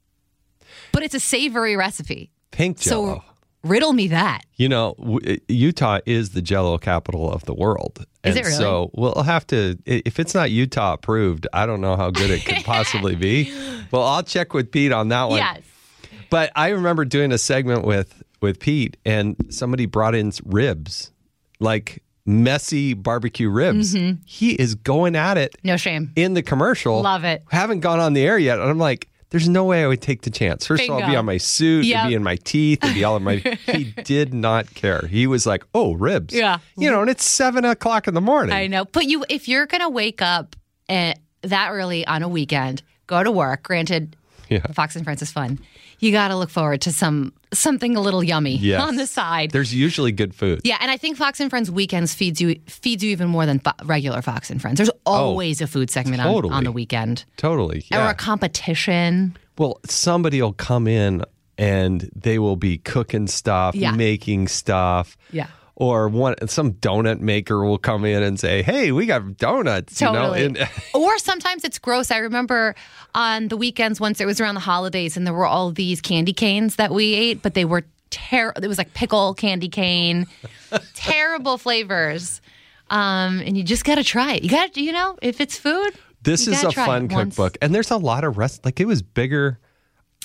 But 0.92 1.02
it's 1.02 1.14
a 1.14 1.20
savory 1.20 1.76
recipe. 1.76 2.30
Pink 2.50 2.78
jello. 2.78 3.16
So 3.16 3.24
riddle 3.64 3.92
me 3.92 4.08
that. 4.08 4.42
You 4.56 4.68
know, 4.68 5.20
Utah 5.48 6.00
is 6.06 6.30
the 6.30 6.42
Jello 6.42 6.78
capital 6.78 7.30
of 7.30 7.44
the 7.44 7.54
world. 7.54 8.04
Is 8.24 8.36
and 8.36 8.36
it 8.36 8.40
really? 8.42 8.52
So 8.56 8.90
we'll 8.94 9.22
have 9.22 9.46
to. 9.48 9.78
If 9.86 10.20
it's 10.20 10.34
not 10.34 10.50
Utah 10.50 10.94
approved, 10.94 11.46
I 11.52 11.66
don't 11.66 11.80
know 11.80 11.96
how 11.96 12.10
good 12.10 12.30
it 12.30 12.44
could 12.44 12.64
possibly 12.64 13.16
be. 13.16 13.52
Well, 13.90 14.02
I'll 14.02 14.22
check 14.22 14.54
with 14.54 14.70
Pete 14.70 14.92
on 14.92 15.08
that 15.08 15.28
one. 15.28 15.38
Yes. 15.38 15.62
But 16.30 16.50
I 16.56 16.68
remember 16.68 17.04
doing 17.04 17.32
a 17.32 17.38
segment 17.38 17.84
with 17.84 18.22
with 18.40 18.58
Pete, 18.58 18.96
and 19.04 19.36
somebody 19.50 19.86
brought 19.86 20.14
in 20.14 20.32
ribs, 20.44 21.12
like 21.60 22.02
messy 22.26 22.94
barbecue 22.94 23.48
ribs. 23.50 23.94
Mhm. 23.94 24.18
He 24.24 24.52
is 24.52 24.74
going 24.74 25.16
at 25.16 25.36
it 25.38 25.56
No 25.64 25.76
shame. 25.76 26.12
in 26.16 26.34
the 26.34 26.42
commercial. 26.42 27.02
Love 27.02 27.24
it. 27.24 27.42
Haven't 27.50 27.80
gone 27.80 27.98
on 28.00 28.12
the 28.12 28.22
air 28.22 28.38
yet, 28.38 28.58
and 28.58 28.68
I'm 28.70 28.78
like. 28.78 29.08
There's 29.30 29.48
no 29.48 29.64
way 29.64 29.82
I 29.82 29.86
would 29.86 30.02
take 30.02 30.20
the 30.20 30.30
chance. 30.30 30.66
First 30.66 30.82
of 30.84 30.90
all, 30.90 30.98
it'd 30.98 31.08
be 31.08 31.16
on 31.16 31.24
my 31.24 31.38
suit, 31.38 31.86
Yep. 31.86 31.98
it'd 32.00 32.08
be 32.10 32.14
in 32.16 32.22
my 32.22 32.36
teeth, 32.36 32.84
it'd 32.84 32.94
be 32.94 33.02
all 33.02 33.16
in 33.16 33.22
my. 33.24 33.36
he 33.66 33.84
did 34.04 34.34
not 34.34 34.74
care. 34.74 35.06
He 35.06 35.26
was 35.26 35.46
like, 35.46 35.64
"Oh, 35.74 35.94
ribs." 35.94 36.34
Yeah. 36.34 36.58
You 36.76 36.90
know, 36.90 37.00
and 37.00 37.08
it's 37.08 37.24
seven 37.24 37.64
o'clock 37.64 38.06
in 38.06 38.12
the 38.12 38.20
morning. 38.20 38.54
I 38.54 38.66
know. 38.66 38.84
But 38.84 39.06
you, 39.06 39.24
if 39.30 39.48
you're 39.48 39.64
going 39.64 39.80
to 39.80 39.88
wake 39.88 40.20
up 40.20 40.54
eh, 40.90 41.14
that 41.40 41.70
early 41.70 42.06
on 42.06 42.22
a 42.22 42.28
weekend, 42.28 42.82
go 43.06 43.22
to 43.24 43.30
work, 43.30 43.62
granted, 43.62 44.16
Yeah. 44.50 44.66
Fox 44.74 44.96
and 44.96 45.04
Friends 45.06 45.22
is 45.22 45.32
fun. 45.32 45.58
You 45.98 46.12
got 46.12 46.28
to 46.28 46.36
look 46.36 46.50
forward 46.50 46.82
to 46.82 46.92
some 46.92 47.32
something 47.52 47.96
a 47.96 48.00
little 48.00 48.22
yummy 48.22 48.56
Yes. 48.56 48.80
on 48.82 48.96
the 48.96 49.06
side. 49.06 49.50
There's 49.50 49.74
usually 49.74 50.12
good 50.12 50.34
food. 50.34 50.60
Yeah, 50.64 50.78
and 50.80 50.90
I 50.90 50.96
think 50.96 51.16
Fox 51.16 51.40
and 51.40 51.50
Friends 51.50 51.70
weekends 51.70 52.14
feeds 52.14 52.40
you 52.40 52.60
feeds 52.66 53.02
you 53.04 53.10
even 53.10 53.28
more 53.28 53.46
than 53.46 53.58
fo- 53.60 53.72
regular 53.84 54.22
Fox 54.22 54.50
and 54.50 54.60
Friends. 54.60 54.78
There's 54.78 54.90
oh. 55.06 55.12
always 55.12 55.60
a 55.60 55.66
food 55.66 55.90
segment 55.90 56.20
on, 56.22 56.28
Oh, 56.28 56.34
totally. 56.34 56.54
on 56.54 56.64
the 56.64 56.72
weekend 56.72 57.24
Totally. 57.36 57.84
or 57.92 58.08
a 58.08 58.14
competition. 58.14 59.36
Well, 59.58 59.80
somebody 59.86 60.40
will 60.40 60.52
come 60.54 60.86
in 60.86 61.24
and 61.58 62.10
they 62.16 62.38
will 62.38 62.56
be 62.56 62.78
cooking 62.78 63.26
stuff, 63.26 63.74
Yeah. 63.74 63.92
making 63.92 64.48
stuff. 64.48 65.16
Yeah. 65.30 65.46
Or 65.82 66.08
one 66.08 66.36
some 66.46 66.74
donut 66.74 67.18
maker 67.18 67.64
will 67.64 67.76
come 67.76 68.04
in 68.04 68.22
and 68.22 68.38
say, 68.38 68.62
"Hey, 68.62 68.92
we 68.92 69.04
got 69.04 69.36
donuts." 69.36 69.98
Totally. 69.98 70.42
You 70.42 70.48
know, 70.50 70.60
and 70.60 70.70
or 70.94 71.18
sometimes 71.18 71.64
it's 71.64 71.80
gross. 71.80 72.12
I 72.12 72.18
remember 72.18 72.76
on 73.16 73.48
the 73.48 73.56
weekends 73.56 73.98
once 74.00 74.20
it 74.20 74.24
was 74.24 74.40
around 74.40 74.54
the 74.54 74.60
holidays 74.60 75.16
and 75.16 75.26
there 75.26 75.34
were 75.34 75.44
all 75.44 75.72
these 75.72 76.00
candy 76.00 76.32
canes 76.32 76.76
that 76.76 76.92
we 76.92 77.14
ate, 77.14 77.42
but 77.42 77.54
they 77.54 77.64
were 77.64 77.82
terrible. 78.10 78.62
It 78.62 78.68
was 78.68 78.78
like 78.78 78.94
pickle 78.94 79.34
candy 79.34 79.68
cane, 79.68 80.28
terrible 80.94 81.58
flavors. 81.58 82.40
Um, 82.88 83.40
and 83.40 83.56
you 83.56 83.64
just 83.64 83.84
got 83.84 83.96
to 83.96 84.04
try 84.04 84.34
it. 84.34 84.44
You 84.44 84.50
got 84.50 84.74
to, 84.74 84.80
you 84.80 84.92
know, 84.92 85.18
if 85.20 85.40
it's 85.40 85.58
food, 85.58 85.94
this 86.22 86.46
is 86.46 86.62
a 86.62 86.70
fun 86.70 87.06
it 87.06 87.12
once. 87.12 87.34
cookbook, 87.34 87.58
and 87.60 87.74
there's 87.74 87.90
a 87.90 87.96
lot 87.96 88.22
of 88.22 88.38
rest. 88.38 88.64
Like 88.64 88.78
it 88.78 88.86
was 88.86 89.02
bigger. 89.02 89.58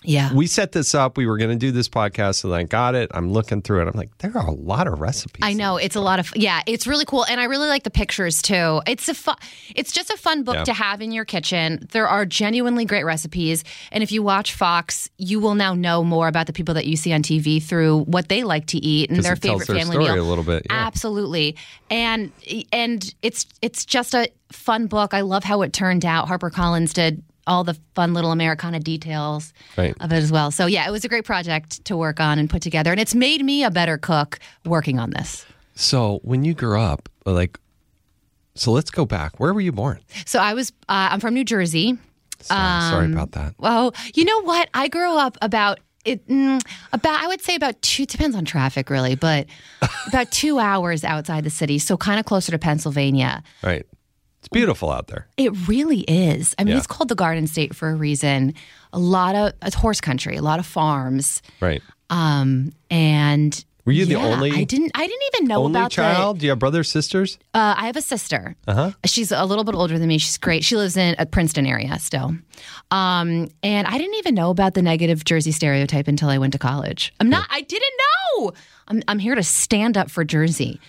Yeah. 0.03 0.31
We 0.33 0.45
set 0.47 0.73
this 0.73 0.93
up. 0.93 1.17
We 1.17 1.25
were 1.25 1.37
going 1.37 1.49
to 1.49 1.55
do 1.57 1.71
this 1.71 1.89
podcast, 1.89 2.43
and 2.43 2.53
I 2.53 2.63
got 2.63 2.93
it. 2.93 3.09
I'm 3.13 3.31
looking 3.31 3.61
through 3.63 3.81
it. 3.81 3.87
I'm 3.87 3.95
like, 3.97 4.15
there 4.19 4.31
are 4.37 4.45
a 4.47 4.51
lot 4.51 4.87
of 4.87 4.99
recipes. 4.99 5.39
I 5.41 5.53
know 5.53 5.77
it's 5.77 5.95
a 5.95 5.99
lot 6.01 6.19
of 6.19 6.31
yeah, 6.35 6.61
it's 6.67 6.85
really 6.85 7.03
cool, 7.05 7.25
and 7.25 7.41
I 7.41 7.45
really 7.45 7.67
like 7.67 7.83
the 7.83 7.89
pictures 7.89 8.41
too. 8.41 8.79
It's 8.87 9.09
a 9.09 9.15
fun, 9.15 9.35
it's 9.75 9.91
just 9.91 10.09
a 10.11 10.17
fun 10.17 10.43
book 10.43 10.55
Yeah. 10.55 10.63
to 10.65 10.73
have 10.73 11.01
in 11.01 11.11
your 11.11 11.25
kitchen. 11.25 11.87
There 11.91 12.07
are 12.07 12.25
genuinely 12.25 12.85
great 12.85 13.05
recipes, 13.05 13.63
and 13.91 14.03
if 14.03 14.11
you 14.11 14.21
watch 14.21 14.53
Fox, 14.53 15.09
you 15.17 15.39
will 15.39 15.55
now 15.55 15.73
know 15.73 16.03
more 16.03 16.27
about 16.27 16.45
the 16.47 16.53
people 16.53 16.75
that 16.75 16.85
you 16.85 16.95
see 16.95 17.11
on 17.11 17.23
TV 17.23 17.61
through 17.61 18.01
what 18.03 18.29
they 18.29 18.43
like 18.43 18.67
to 18.67 18.77
eat 18.77 19.09
and 19.09 19.23
their 19.23 19.35
favorite 19.35 19.67
their 19.67 19.77
family 19.77 19.97
meal. 19.97 20.13
a 20.13 20.21
little 20.21 20.43
bit, 20.43 20.67
yeah. 20.69 20.75
Absolutely, 20.75 21.55
and 21.89 22.31
and 22.71 23.13
it's 23.23 23.47
it's 23.63 23.83
just 23.83 24.13
a 24.13 24.29
fun 24.51 24.85
book. 24.87 25.13
I 25.13 25.21
love 25.21 25.43
how 25.43 25.63
it 25.63 25.73
turned 25.73 26.05
out. 26.05 26.27
HarperCollins 26.27 26.93
did 26.93 27.23
all 27.47 27.63
the 27.63 27.75
fun 27.95 28.13
little 28.13 28.31
Americana 28.31 28.79
details 28.79 29.53
Right. 29.77 29.95
of 29.99 30.11
it 30.11 30.17
as 30.17 30.31
well. 30.31 30.51
So 30.51 30.65
yeah, 30.67 30.87
it 30.87 30.91
was 30.91 31.03
a 31.05 31.07
great 31.09 31.25
project 31.25 31.83
to 31.85 31.97
work 31.97 32.19
on 32.19 32.37
and 32.39 32.49
put 32.49 32.61
together, 32.61 32.91
and 32.91 32.99
it's 32.99 33.15
made 33.15 33.43
me 33.43 33.63
a 33.63 33.71
better 33.71 33.97
cook 33.97 34.37
working 34.65 34.99
on 34.99 35.09
this. 35.11 35.45
So 35.75 36.19
when 36.23 36.43
you 36.43 36.53
grew 36.53 36.79
up, 36.79 37.09
like, 37.25 37.59
so 38.55 38.71
let's 38.71 38.89
go 38.91 39.05
back. 39.05 39.39
Where 39.39 39.53
were 39.53 39.61
you 39.61 39.71
born? 39.71 39.99
So 40.25 40.39
I 40.39 40.53
was, 40.53 40.71
uh, 40.89 41.09
I'm 41.11 41.19
from 41.19 41.33
New 41.33 41.43
Jersey. 41.45 41.97
Sorry, 42.41 42.91
sorry 42.91 43.05
Um, 43.05 43.13
about 43.13 43.31
that. 43.33 43.53
Well, 43.57 43.93
you 44.13 44.25
know 44.25 44.41
what? 44.43 44.69
I 44.73 44.87
grew 44.89 45.17
up 45.17 45.37
about 45.41 45.79
it, 46.05 46.25
mm, 46.27 46.61
about 46.93 47.21
I 47.21 47.27
would 47.27 47.41
say 47.41 47.55
about 47.55 47.81
two. 47.81 48.05
Depends 48.05 48.35
on 48.35 48.45
traffic, 48.45 48.89
really, 48.89 49.15
but 49.15 49.47
about 50.07 50.31
two 50.31 50.57
hours 50.59 51.03
outside 51.03 51.43
the 51.43 51.49
city, 51.49 51.79
so 51.79 51.97
kind 51.97 52.19
of 52.19 52.25
closer 52.25 52.51
to 52.51 52.57
Pennsylvania. 52.59 53.43
Right. 53.63 53.85
It's 54.47 54.53
beautiful 54.53 54.89
out 54.91 55.07
there. 55.07 55.27
It 55.35 55.51
really 55.67 56.01
is. 56.07 56.55
I 56.57 56.63
mean, 56.63 56.71
Yeah. 56.71 56.77
it's 56.77 56.87
called 56.87 57.09
the 57.09 57.15
Garden 57.15 57.47
State 57.47 57.75
for 57.75 57.89
a 57.89 57.95
reason. 57.95 58.53
A 58.93 58.99
lot 58.99 59.35
of 59.35 59.51
it's 59.61 59.75
horse 59.75 59.99
country, 59.99 60.37
a 60.37 60.41
lot 60.41 60.57
of 60.59 60.65
farms, 60.65 61.41
Right. 61.59 61.81
um, 62.09 62.71
and. 62.89 63.65
Were 63.83 63.91
you 63.91 64.05
the 64.05 64.15
only- 64.15 64.51
I 64.53 64.63
didn't. 64.63 64.91
I 64.95 65.05
didn't 65.05 65.23
even 65.35 65.47
know 65.49 65.63
Only 65.63 65.79
about 65.79 65.91
child? 65.91 66.39
Do 66.39 66.45
you 66.45 66.51
have 66.51 66.59
brothers, 66.59 66.89
sisters? 66.89 67.37
Uh, 67.53 67.75
I 67.77 67.87
have 67.87 67.95
a 67.97 68.01
sister. 68.01 68.55
Uh 68.67 68.73
huh. 68.73 68.91
She's 69.05 69.31
a 69.33 69.43
little 69.45 69.63
bit 69.65 69.75
older 69.75 69.97
than 69.99 70.07
me. 70.07 70.17
She's 70.17 70.37
great. 70.37 70.63
She 70.65 70.75
lives 70.77 70.95
in 70.97 71.15
a 71.19 71.25
Princeton 71.25 71.65
area 71.65 71.97
still. 71.99 72.35
Um, 72.91 73.47
and 73.63 73.87
I 73.87 73.97
didn't 73.97 74.15
even 74.15 74.33
know 74.35 74.49
about 74.49 74.73
the 74.75 74.81
negative 74.81 75.23
Jersey 75.25 75.51
stereotype 75.51 76.07
until 76.07 76.29
I 76.29 76.37
went 76.37 76.53
to 76.53 76.59
college. 76.59 77.13
I'm 77.19 77.29
not, 77.29 77.47
I 77.49 77.61
didn't 77.61 77.93
know. 78.39 78.51
I'm, 78.89 79.03
I'm 79.09 79.19
here 79.19 79.35
to 79.35 79.43
stand 79.43 79.97
up 79.97 80.09
for 80.11 80.23
Jersey. 80.25 80.79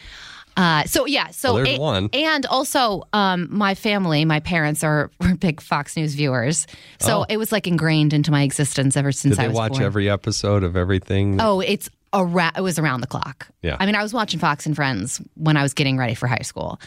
Uh, 0.59 0.83
so 0.85 1.07
yeah, 1.07 1.31
so 1.31 1.55
Well, 1.55 1.65
there's 1.65 1.79
a- 1.79 1.81
one. 1.81 2.11
and 2.13 2.45
also 2.47 3.05
um, 3.13 3.47
my 3.51 3.75
family, 3.77 4.25
my 4.25 4.41
parents 4.41 4.83
are 4.83 5.11
were 5.21 5.35
big 5.37 5.61
Fox 5.61 5.97
News 5.97 6.15
viewers, 6.15 6.67
so 7.01 7.21
Oh. 7.21 7.27
it 7.29 7.37
was 7.37 7.53
like 7.53 7.67
ingrained 7.69 8.13
into 8.13 8.31
my 8.33 8.43
existence 8.43 8.97
ever 8.97 9.13
since 9.13 9.37
Did 9.37 9.41
I 9.41 9.45
they 9.45 9.49
was 9.51 9.57
watch 9.57 9.73
born. 9.73 9.85
every 9.85 10.11
episode 10.11 10.65
of 10.65 10.77
everything? 10.77 11.41
Oh, 11.41 11.61
it's 11.61 11.89
around. 12.13 12.55
It 12.57 12.63
was 12.63 12.79
around 12.79 13.03
the 13.03 13.07
clock. 13.07 13.47
Yeah. 13.63 13.77
I 13.79 13.87
mean, 13.87 13.95
I 13.95 14.03
was 14.03 14.13
watching 14.13 14.41
Fox 14.41 14.67
and 14.67 14.75
Friends 14.75 15.21
when 15.35 15.57
I 15.57 15.63
was 15.63 15.75
getting 15.75 15.97
ready 15.97 16.15
for 16.15 16.27
high 16.27 16.43
school, 16.43 16.81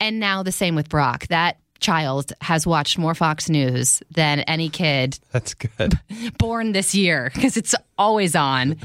and 0.00 0.18
now 0.18 0.42
the 0.42 0.50
same 0.52 0.74
with 0.74 0.88
Brock. 0.88 1.28
That 1.28 1.58
child 1.78 2.32
has 2.40 2.66
watched 2.66 2.98
more 2.98 3.14
Fox 3.14 3.48
News 3.48 4.02
than 4.10 4.40
any 4.40 4.68
kid 4.68 5.18
That's 5.30 5.54
good. 5.54 5.98
born 6.38 6.72
this 6.72 6.92
year 6.94 7.30
because 7.34 7.56
it's 7.56 7.74
always 7.96 8.34
on. 8.34 8.78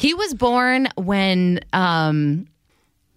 he 0.00 0.12
was 0.12 0.34
born 0.34 0.88
when. 0.96 1.60
Um, 1.72 2.46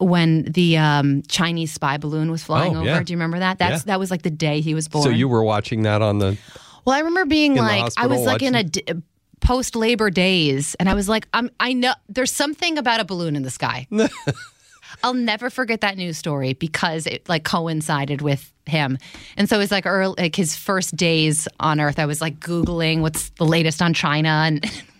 when 0.01 0.43
the 0.45 0.77
um, 0.77 1.21
Chinese 1.27 1.71
spy 1.71 1.97
balloon 1.97 2.31
was 2.31 2.43
flying 2.43 2.75
Oh, 2.75 2.79
over, 2.79 2.85
yeah. 2.87 3.03
do 3.03 3.13
you 3.13 3.17
remember 3.17 3.39
that? 3.39 3.59
That's 3.59 3.83
Yeah. 3.83 3.91
that 3.93 3.99
was 3.99 4.09
like 4.11 4.23
the 4.23 4.29
day 4.31 4.59
he 4.61 4.73
was 4.73 4.87
born. 4.87 5.03
So 5.03 5.09
you 5.09 5.27
were 5.29 5.43
watching 5.43 5.83
that 5.83 6.01
on 6.01 6.17
the. 6.17 6.37
Well, 6.85 6.95
I 6.95 6.99
remember 6.99 7.25
being 7.25 7.55
like, 7.55 7.93
I 7.97 8.07
was 8.07 8.21
like 8.21 8.41
in 8.41 8.55
a 8.55 8.65
post 9.39 9.75
labor 9.75 10.09
days, 10.09 10.75
and 10.79 10.89
I 10.89 10.93
was 10.95 11.07
like, 11.07 11.27
I'm, 11.33 11.49
I 11.59 11.73
know 11.73 11.93
there's 12.09 12.31
something 12.31 12.77
about 12.77 12.99
a 12.99 13.05
balloon 13.05 13.35
in 13.35 13.43
the 13.43 13.49
sky. 13.51 13.87
I'll 15.03 15.13
never 15.13 15.49
forget 15.49 15.81
that 15.81 15.97
news 15.97 16.17
story 16.17 16.53
because 16.53 17.07
it 17.07 17.27
like 17.29 17.43
coincided 17.43 18.21
with 18.21 18.51
him, 18.67 18.97
and 19.37 19.47
so 19.49 19.55
it 19.55 19.59
was 19.59 19.71
like 19.71 19.85
early, 19.85 20.15
like 20.17 20.35
his 20.35 20.55
first 20.55 20.95
days 20.95 21.47
on 21.59 21.79
Earth. 21.79 21.97
I 21.97 22.05
was 22.05 22.21
like 22.21 22.39
googling 22.39 23.01
what's 23.01 23.29
the 23.31 23.45
latest 23.45 23.81
on 23.81 23.93
China 23.93 24.29
and 24.45 24.61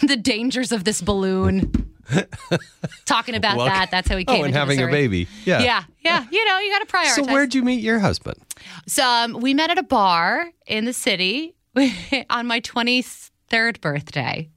the 0.00 0.18
dangers 0.20 0.72
of 0.72 0.84
this 0.84 1.00
balloon. 1.02 1.88
Talking 3.04 3.34
about 3.34 3.56
Well, 3.56 3.66
that. 3.66 3.90
That's 3.90 4.08
how 4.08 4.16
he 4.16 4.24
oh, 4.26 4.32
came. 4.32 4.44
and 4.44 4.46
into 4.48 4.58
having 4.58 4.80
a 4.82 4.86
baby. 4.86 5.28
Yeah. 5.44 5.62
yeah, 5.62 5.84
yeah. 6.00 6.24
You 6.30 6.44
know, 6.44 6.58
you 6.58 6.70
got 6.70 6.86
to 6.86 6.92
prioritize. 6.94 7.26
So 7.26 7.32
where'd 7.32 7.54
you 7.54 7.62
meet 7.62 7.80
your 7.82 7.98
husband? 7.98 8.38
So 8.86 9.04
um, 9.06 9.40
we 9.40 9.54
met 9.54 9.70
at 9.70 9.78
a 9.78 9.82
bar 9.82 10.50
in 10.66 10.84
the 10.84 10.92
city 10.92 11.54
on 12.30 12.46
my 12.46 12.60
23rd 12.60 13.80
birthday. 13.80 14.48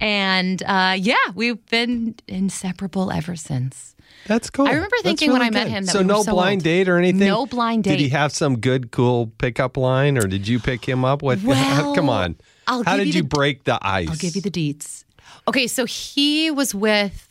And 0.00 0.62
uh, 0.62 0.96
yeah, 0.98 1.16
we've 1.34 1.64
been 1.66 2.14
inseparable 2.26 3.10
ever 3.12 3.36
since. 3.36 3.94
That's 4.26 4.50
cool. 4.50 4.66
I 4.66 4.72
remember 4.72 4.96
thinking 5.02 5.32
when 5.32 5.40
really 5.40 5.56
I 5.56 5.64
met 5.64 5.68
him 5.68 5.84
that 5.84 5.92
so 5.92 5.98
we 5.98 6.04
no 6.04 6.22
so 6.22 6.32
blind 6.32 6.60
old. 6.60 6.64
date 6.64 6.88
or 6.88 6.96
anything. 6.96 7.26
No 7.26 7.44
blind 7.46 7.84
date. 7.84 7.92
Did 7.92 8.00
he 8.00 8.08
have 8.10 8.32
some 8.32 8.58
good, 8.58 8.90
cool 8.92 9.26
pickup 9.38 9.76
line, 9.76 10.16
or 10.16 10.26
did 10.26 10.46
you 10.46 10.60
pick 10.60 10.84
him 10.88 11.04
up? 11.04 11.22
What? 11.22 11.40
Well, 11.44 11.94
come 11.94 12.08
on. 12.08 12.36
I'll 12.66 12.84
How 12.84 12.96
did 12.96 13.08
you 13.08 13.12
you 13.14 13.22
the- 13.22 13.28
break 13.28 13.64
the 13.64 13.78
ice? 13.82 14.08
I'll 14.08 14.16
give 14.16 14.36
you 14.36 14.42
the 14.42 14.50
deets. 14.50 15.01
Okay, 15.48 15.66
so 15.66 15.84
he 15.84 16.50
was 16.50 16.74
with 16.74 17.28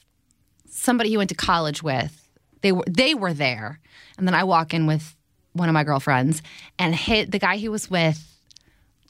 somebody 0.69 1.09
he 1.09 1.17
went 1.17 1.29
to 1.29 1.35
college 1.35 1.81
with. 1.83 2.17
They 2.61 2.71
were 2.71 2.83
they 2.87 3.15
were 3.15 3.33
there, 3.33 3.79
and 4.17 4.27
then 4.27 4.35
I 4.35 4.43
walk 4.43 4.73
in 4.73 4.85
with 4.87 5.15
one 5.53 5.69
of 5.69 5.73
my 5.73 5.83
girlfriends, 5.83 6.41
and 6.77 6.95
hit 6.95 7.31
the 7.31 7.39
guy 7.39 7.57
he 7.57 7.69
was 7.69 7.89
with. 7.89 8.19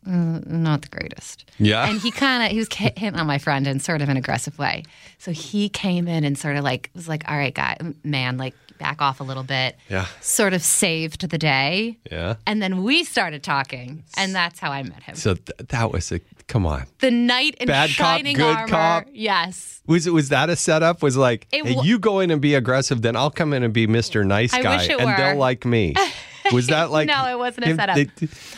mm, 0.07 0.45
not 0.47 0.81
the 0.81 0.87
greatest. 0.89 1.45
Yeah. 1.59 1.87
And 1.87 1.99
he 2.01 2.11
kind 2.11 2.43
of 2.43 2.51
he 2.51 2.57
was 2.57 2.67
hitting 2.73 3.15
on 3.19 3.27
my 3.27 3.37
friend 3.37 3.67
in 3.67 3.79
sort 3.79 4.01
of 4.01 4.09
an 4.09 4.17
aggressive 4.17 4.57
way. 4.57 4.83
So 5.19 5.31
he 5.31 5.69
came 5.69 6.07
in 6.07 6.23
and 6.23 6.37
sort 6.37 6.55
of 6.55 6.63
like 6.63 6.89
was 6.95 7.07
like, 7.07 7.23
"All 7.29 7.37
right, 7.37 7.53
guy, 7.53 7.77
man, 8.03 8.37
like 8.37 8.55
back 8.79 9.01
off 9.01 9.19
a 9.19 9.23
little 9.23 9.43
bit." 9.43 9.75
Yeah. 9.89 10.05
Sort 10.21 10.53
of 10.53 10.61
saved 10.63 11.29
the 11.29 11.37
day. 11.37 11.97
Yeah. 12.11 12.35
And 12.47 12.61
then 12.61 12.83
we 12.83 13.03
started 13.03 13.43
talking, 13.43 14.03
and 14.17 14.33
that's 14.33 14.59
how 14.59 14.71
I 14.71 14.81
met 14.83 15.03
him. 15.03 15.15
So 15.15 15.35
th- 15.35 15.69
that 15.69 15.91
was 15.91 16.11
a 16.11 16.19
come 16.51 16.65
on. 16.67 16.85
the 16.99 17.09
knight 17.09 17.55
in 17.59 17.67
Bad 17.67 17.87
cop, 17.89 18.17
shining 18.17 18.35
good 18.35 18.55
armor. 18.55 18.67
cop. 18.67 19.05
Yes. 19.13 19.81
Was 19.87 20.07
was 20.09 20.29
that 20.29 20.49
a 20.49 20.55
setup? 20.55 21.01
Was 21.01 21.17
like, 21.17 21.47
It 21.51 21.65
hey, 21.65 21.77
you 21.83 21.97
go 21.97 22.19
in 22.19 22.29
and 22.29 22.41
be 22.41 22.53
aggressive, 22.55 23.01
then 23.01 23.15
I'll 23.15 23.31
come 23.31 23.53
in 23.53 23.63
and 23.63 23.73
be 23.73 23.87
Mr. 23.87 24.25
Nice 24.25 24.53
I 24.53 24.61
Guy, 24.61 24.83
and 24.83 25.05
were. 25.05 25.15
they'll 25.17 25.37
like 25.37 25.65
me. 25.65 25.95
Was 26.51 26.67
that 26.67 26.89
like? 26.89 27.07
no, 27.07 27.27
it 27.31 27.37
wasn't 27.37 27.67
a 27.67 27.75
setup. 27.75 27.95
they- 27.95 28.09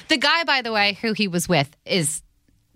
the 0.07 0.17
guy, 0.17 0.43
by 0.45 0.61
the 0.61 0.71
way, 0.71 0.97
who 1.01 1.11
he 1.13 1.27
was 1.27 1.49
with, 1.49 1.75
is 1.85 2.21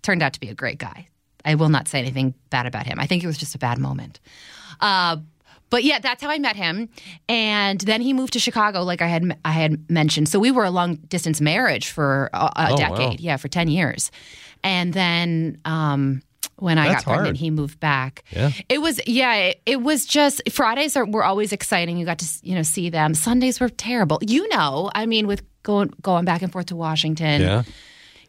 turned 0.02 0.22
out 0.22 0.34
to 0.34 0.40
be 0.40 0.50
a 0.50 0.54
great 0.54 0.78
guy. 0.80 1.08
I 1.46 1.56
will 1.56 1.70
not 1.70 1.88
say 1.88 2.00
anything 2.00 2.34
bad 2.50 2.66
about 2.66 2.86
him. 2.86 3.00
I 3.00 3.08
think 3.08 3.24
it 3.24 3.28
was 3.28 3.38
just 3.38 3.56
a 3.56 3.58
bad 3.58 3.78
moment. 3.80 4.20
Uh, 4.82 5.18
but 5.70 5.86
yeah, 5.86 6.00
that's 6.00 6.22
how 6.22 6.30
I 6.30 6.40
met 6.40 6.56
him, 6.58 6.90
and 7.30 7.80
then 7.82 8.02
he 8.02 8.12
moved 8.14 8.34
to 8.34 8.40
Chicago, 8.40 8.84
like 8.84 9.02
I 9.02 9.08
had 9.08 9.38
I 9.46 9.52
had 9.52 9.90
mentioned. 9.90 10.28
So 10.30 10.40
we 10.40 10.52
were 10.52 10.64
a 10.66 10.72
long 10.72 10.96
distance 10.96 11.40
marriage 11.42 11.90
for 11.90 12.30
a, 12.34 12.38
a 12.38 12.52
Oh, 12.56 12.76
wow. 12.76 12.76
decade, 12.96 13.20
yeah, 13.22 13.38
for 13.38 13.48
ten 13.48 13.68
years, 13.70 14.12
and 14.64 14.94
then. 14.94 15.60
Um, 15.66 16.22
when 16.60 16.80
I 16.80 16.88
That's 16.88 17.04
got 17.04 17.14
pregnant, 17.14 17.28
hard. 17.28 17.38
he 17.38 17.52
moved 17.52 17.80
back. 17.80 18.24
Yeah. 18.32 18.52
It 18.68 18.80
was 18.82 19.00
yeah. 19.06 19.36
It, 19.36 19.62
it 19.68 19.82
was 19.82 20.06
just 20.06 20.42
Fridays 20.52 20.98
are, 20.98 21.06
were 21.06 21.24
always 21.24 21.54
exciting. 21.54 21.98
You 21.98 22.06
got 22.06 22.18
to 22.20 22.26
you 22.42 22.56
know 22.56 22.64
see 22.64 22.90
them. 22.90 23.14
Sundays 23.14 23.60
were 23.60 23.70
terrible. 23.70 24.18
You 24.22 24.48
know, 24.50 24.90
I 24.96 25.06
mean, 25.06 25.28
with 25.28 25.44
going 25.62 25.94
going 26.02 26.26
back 26.26 26.42
and 26.42 26.52
forth 26.52 26.68
to 26.68 26.76
Washington. 26.76 27.42
yeah. 27.42 27.64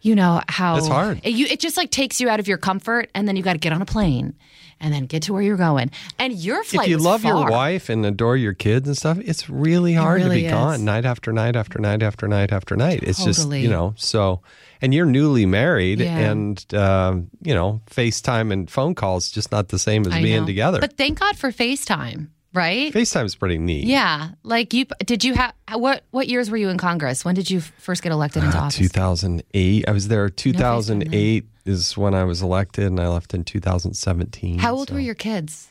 You 0.00 0.14
know 0.14 0.40
how 0.48 0.80
hard. 0.84 1.20
It, 1.24 1.30
you, 1.30 1.46
it 1.46 1.58
just 1.58 1.76
like 1.76 1.90
takes 1.90 2.20
you 2.20 2.28
out 2.28 2.38
of 2.38 2.46
your 2.46 2.58
comfort, 2.58 3.10
and 3.16 3.26
then 3.26 3.34
you 3.34 3.42
got 3.42 3.54
to 3.54 3.58
get 3.58 3.72
on 3.72 3.82
a 3.82 3.86
plane, 3.86 4.36
and 4.78 4.94
then 4.94 5.06
get 5.06 5.24
to 5.24 5.32
where 5.32 5.42
you're 5.42 5.56
going. 5.56 5.90
And 6.20 6.32
your 6.34 6.62
flight. 6.62 6.86
if 6.86 6.90
you 6.90 6.98
love 6.98 7.24
your 7.24 7.50
wife 7.50 7.88
and 7.88 8.06
adore 8.06 8.36
your 8.36 8.54
kids 8.54 8.86
and 8.86 8.96
stuff, 8.96 9.18
it's 9.18 9.50
really 9.50 9.94
hard 9.94 10.20
to 10.20 10.26
really 10.26 10.42
be 10.42 10.46
is. 10.46 10.52
gone 10.52 10.84
night 10.84 11.04
after 11.04 11.32
night 11.32 11.56
after 11.56 11.80
night 11.80 12.02
after 12.04 12.28
night 12.28 12.52
after 12.52 12.76
night. 12.76 13.02
It's 13.02 13.24
just 13.24 13.50
you 13.50 13.68
know 13.68 13.94
so. 13.96 14.40
And 14.80 14.94
you're 14.94 15.06
newly 15.06 15.44
married, 15.46 16.00
Yeah. 16.00 16.16
and 16.30 16.74
um, 16.74 17.30
you 17.42 17.54
know 17.54 17.80
FaceTime 17.90 18.52
and 18.52 18.70
phone 18.70 18.94
calls 18.94 19.30
just 19.30 19.50
not 19.50 19.68
the 19.68 19.78
same 19.78 20.06
as 20.06 20.12
I 20.12 20.22
being 20.22 20.40
know. 20.42 20.46
together. 20.46 20.80
But 20.80 20.96
thank 20.96 21.18
God 21.20 21.36
for 21.36 21.50
FaceTime, 21.50 22.28
right? 22.54 22.92
FaceTime's 22.92 23.34
pretty 23.34 23.58
neat. 23.58 23.84
yeah, 23.86 24.30
like 24.44 24.72
you 24.72 24.86
did. 25.04 25.24
You 25.24 25.34
have 25.34 25.52
what? 25.74 26.04
What 26.12 26.28
years 26.28 26.50
were 26.50 26.56
you 26.56 26.68
in 26.68 26.78
Congress? 26.78 27.24
When 27.24 27.34
did 27.34 27.50
you 27.50 27.60
first 27.60 28.02
get 28.02 28.12
elected 28.12 28.44
into 28.44 28.56
Uh, 28.56 28.62
office? 28.62 28.76
2008. 28.76 29.88
I 29.88 29.90
was 29.90 30.08
there. 30.08 30.28
2008 30.28 31.46
is 31.64 31.96
when 31.98 32.14
I 32.14 32.24
was 32.24 32.40
elected, 32.40 32.84
and 32.86 33.00
I 33.00 33.08
left 33.08 33.34
in 33.34 33.44
2017. 33.44 34.58
How 34.58 34.74
old 34.74 34.88
so, 34.88 34.94
were 34.94 35.00
your 35.00 35.14
kids? 35.14 35.68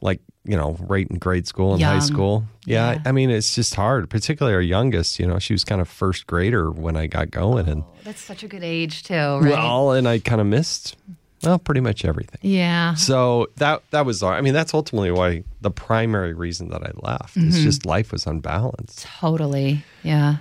Like 0.00 0.20
you 0.48 0.56
know, 0.56 0.76
right 0.80 1.06
in 1.08 1.18
grade 1.18 1.46
school 1.46 1.74
and 1.74 1.82
high 1.82 1.98
school. 1.98 2.44
Yeah, 2.64 2.92
Yeah. 2.94 3.02
I 3.04 3.12
mean, 3.12 3.30
it's 3.30 3.54
just 3.54 3.74
hard. 3.74 4.08
Particularly 4.08 4.54
our 4.54 4.62
youngest. 4.62 5.18
You 5.20 5.26
know, 5.28 5.38
she 5.38 5.52
was 5.52 5.62
kind 5.64 5.80
of 5.80 5.88
first 5.88 6.26
grader 6.26 6.70
when 6.70 6.96
I 6.96 7.06
got 7.06 7.30
going, 7.30 7.68
and 7.68 7.84
That's 8.04 8.20
such 8.22 8.42
a 8.42 8.48
good 8.48 8.64
age 8.64 9.02
too, 9.04 9.14
Oh, 9.14 9.40
right? 9.40 9.50
well, 9.52 9.92
and 9.92 10.08
I 10.08 10.18
kind 10.18 10.40
of 10.40 10.46
missed 10.46 10.96
well 11.44 11.58
pretty 11.58 11.80
much 11.80 12.04
everything. 12.04 12.40
yeah. 12.42 12.94
So 12.94 13.48
that 13.56 13.82
that 13.90 14.04
was. 14.06 14.22
Our 14.22 14.34
I 14.34 14.40
mean, 14.40 14.54
that's 14.54 14.74
ultimately 14.74 15.10
why 15.12 15.44
the 15.60 15.70
primary 15.70 16.32
reason 16.34 16.70
that 16.70 16.82
I 16.82 16.90
left. 17.02 17.36
Mm-hmm. 17.36 17.48
It's 17.48 17.58
just 17.60 17.86
life 17.86 18.10
was 18.10 18.26
unbalanced. 18.26 19.06
Totally. 19.20 19.84
Yeah. 20.02 20.36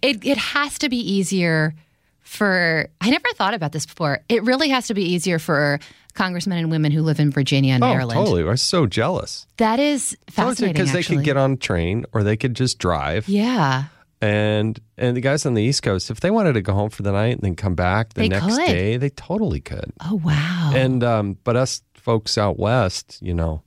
It 0.00 0.24
it 0.24 0.38
has 0.38 0.78
to 0.78 0.88
be 0.88 0.96
easier 0.98 1.74
for 2.22 2.88
I 3.00 3.10
never 3.10 3.28
thought 3.34 3.54
about 3.54 3.72
this 3.72 3.86
before. 3.86 4.20
It 4.28 4.42
really 4.44 4.68
has 4.68 4.86
to 4.86 4.94
be 4.94 5.02
easier 5.02 5.38
for 5.38 5.80
congressmen 6.14 6.58
and 6.58 6.70
women 6.70 6.92
who 6.92 7.02
live 7.02 7.20
in 7.20 7.30
Virginia 7.30 7.74
and 7.74 7.84
Oh, 7.84 7.88
Maryland. 7.88 8.18
totally. 8.18 8.42
I 8.42 8.46
was 8.46 8.62
so 8.62 8.86
jealous. 8.86 9.46
That 9.58 9.78
is 9.80 10.16
fascinating 10.28 10.74
Because 10.74 10.92
they 10.92 11.02
could 11.02 11.24
get 11.24 11.36
on 11.36 11.52
a 11.52 11.56
train 11.56 12.04
or 12.12 12.22
they 12.22 12.36
could 12.36 12.54
just 12.54 12.78
drive. 12.78 13.28
Yeah. 13.28 13.84
And 14.22 14.78
and 14.98 15.16
the 15.16 15.20
guys 15.22 15.46
on 15.46 15.54
the 15.54 15.62
East 15.62 15.82
Coast, 15.82 16.10
if 16.10 16.20
they 16.20 16.30
wanted 16.30 16.52
to 16.52 16.60
go 16.62 16.74
home 16.74 16.90
for 16.90 17.02
the 17.02 17.12
night 17.12 17.32
and 17.36 17.40
then 17.40 17.56
come 17.56 17.74
back 17.74 18.12
the 18.14 18.20
They 18.22 18.28
next 18.28 18.46
could. 18.56 18.66
day, 18.66 18.96
they 18.98 19.08
totally 19.10 19.60
could. 19.60 19.92
Oh 20.04 20.20
wow. 20.22 20.72
And 20.74 21.02
um, 21.02 21.38
but 21.42 21.56
us 21.56 21.82
folks 21.94 22.36
out 22.36 22.58
west, 22.58 23.18
you 23.22 23.32
know, 23.32 23.62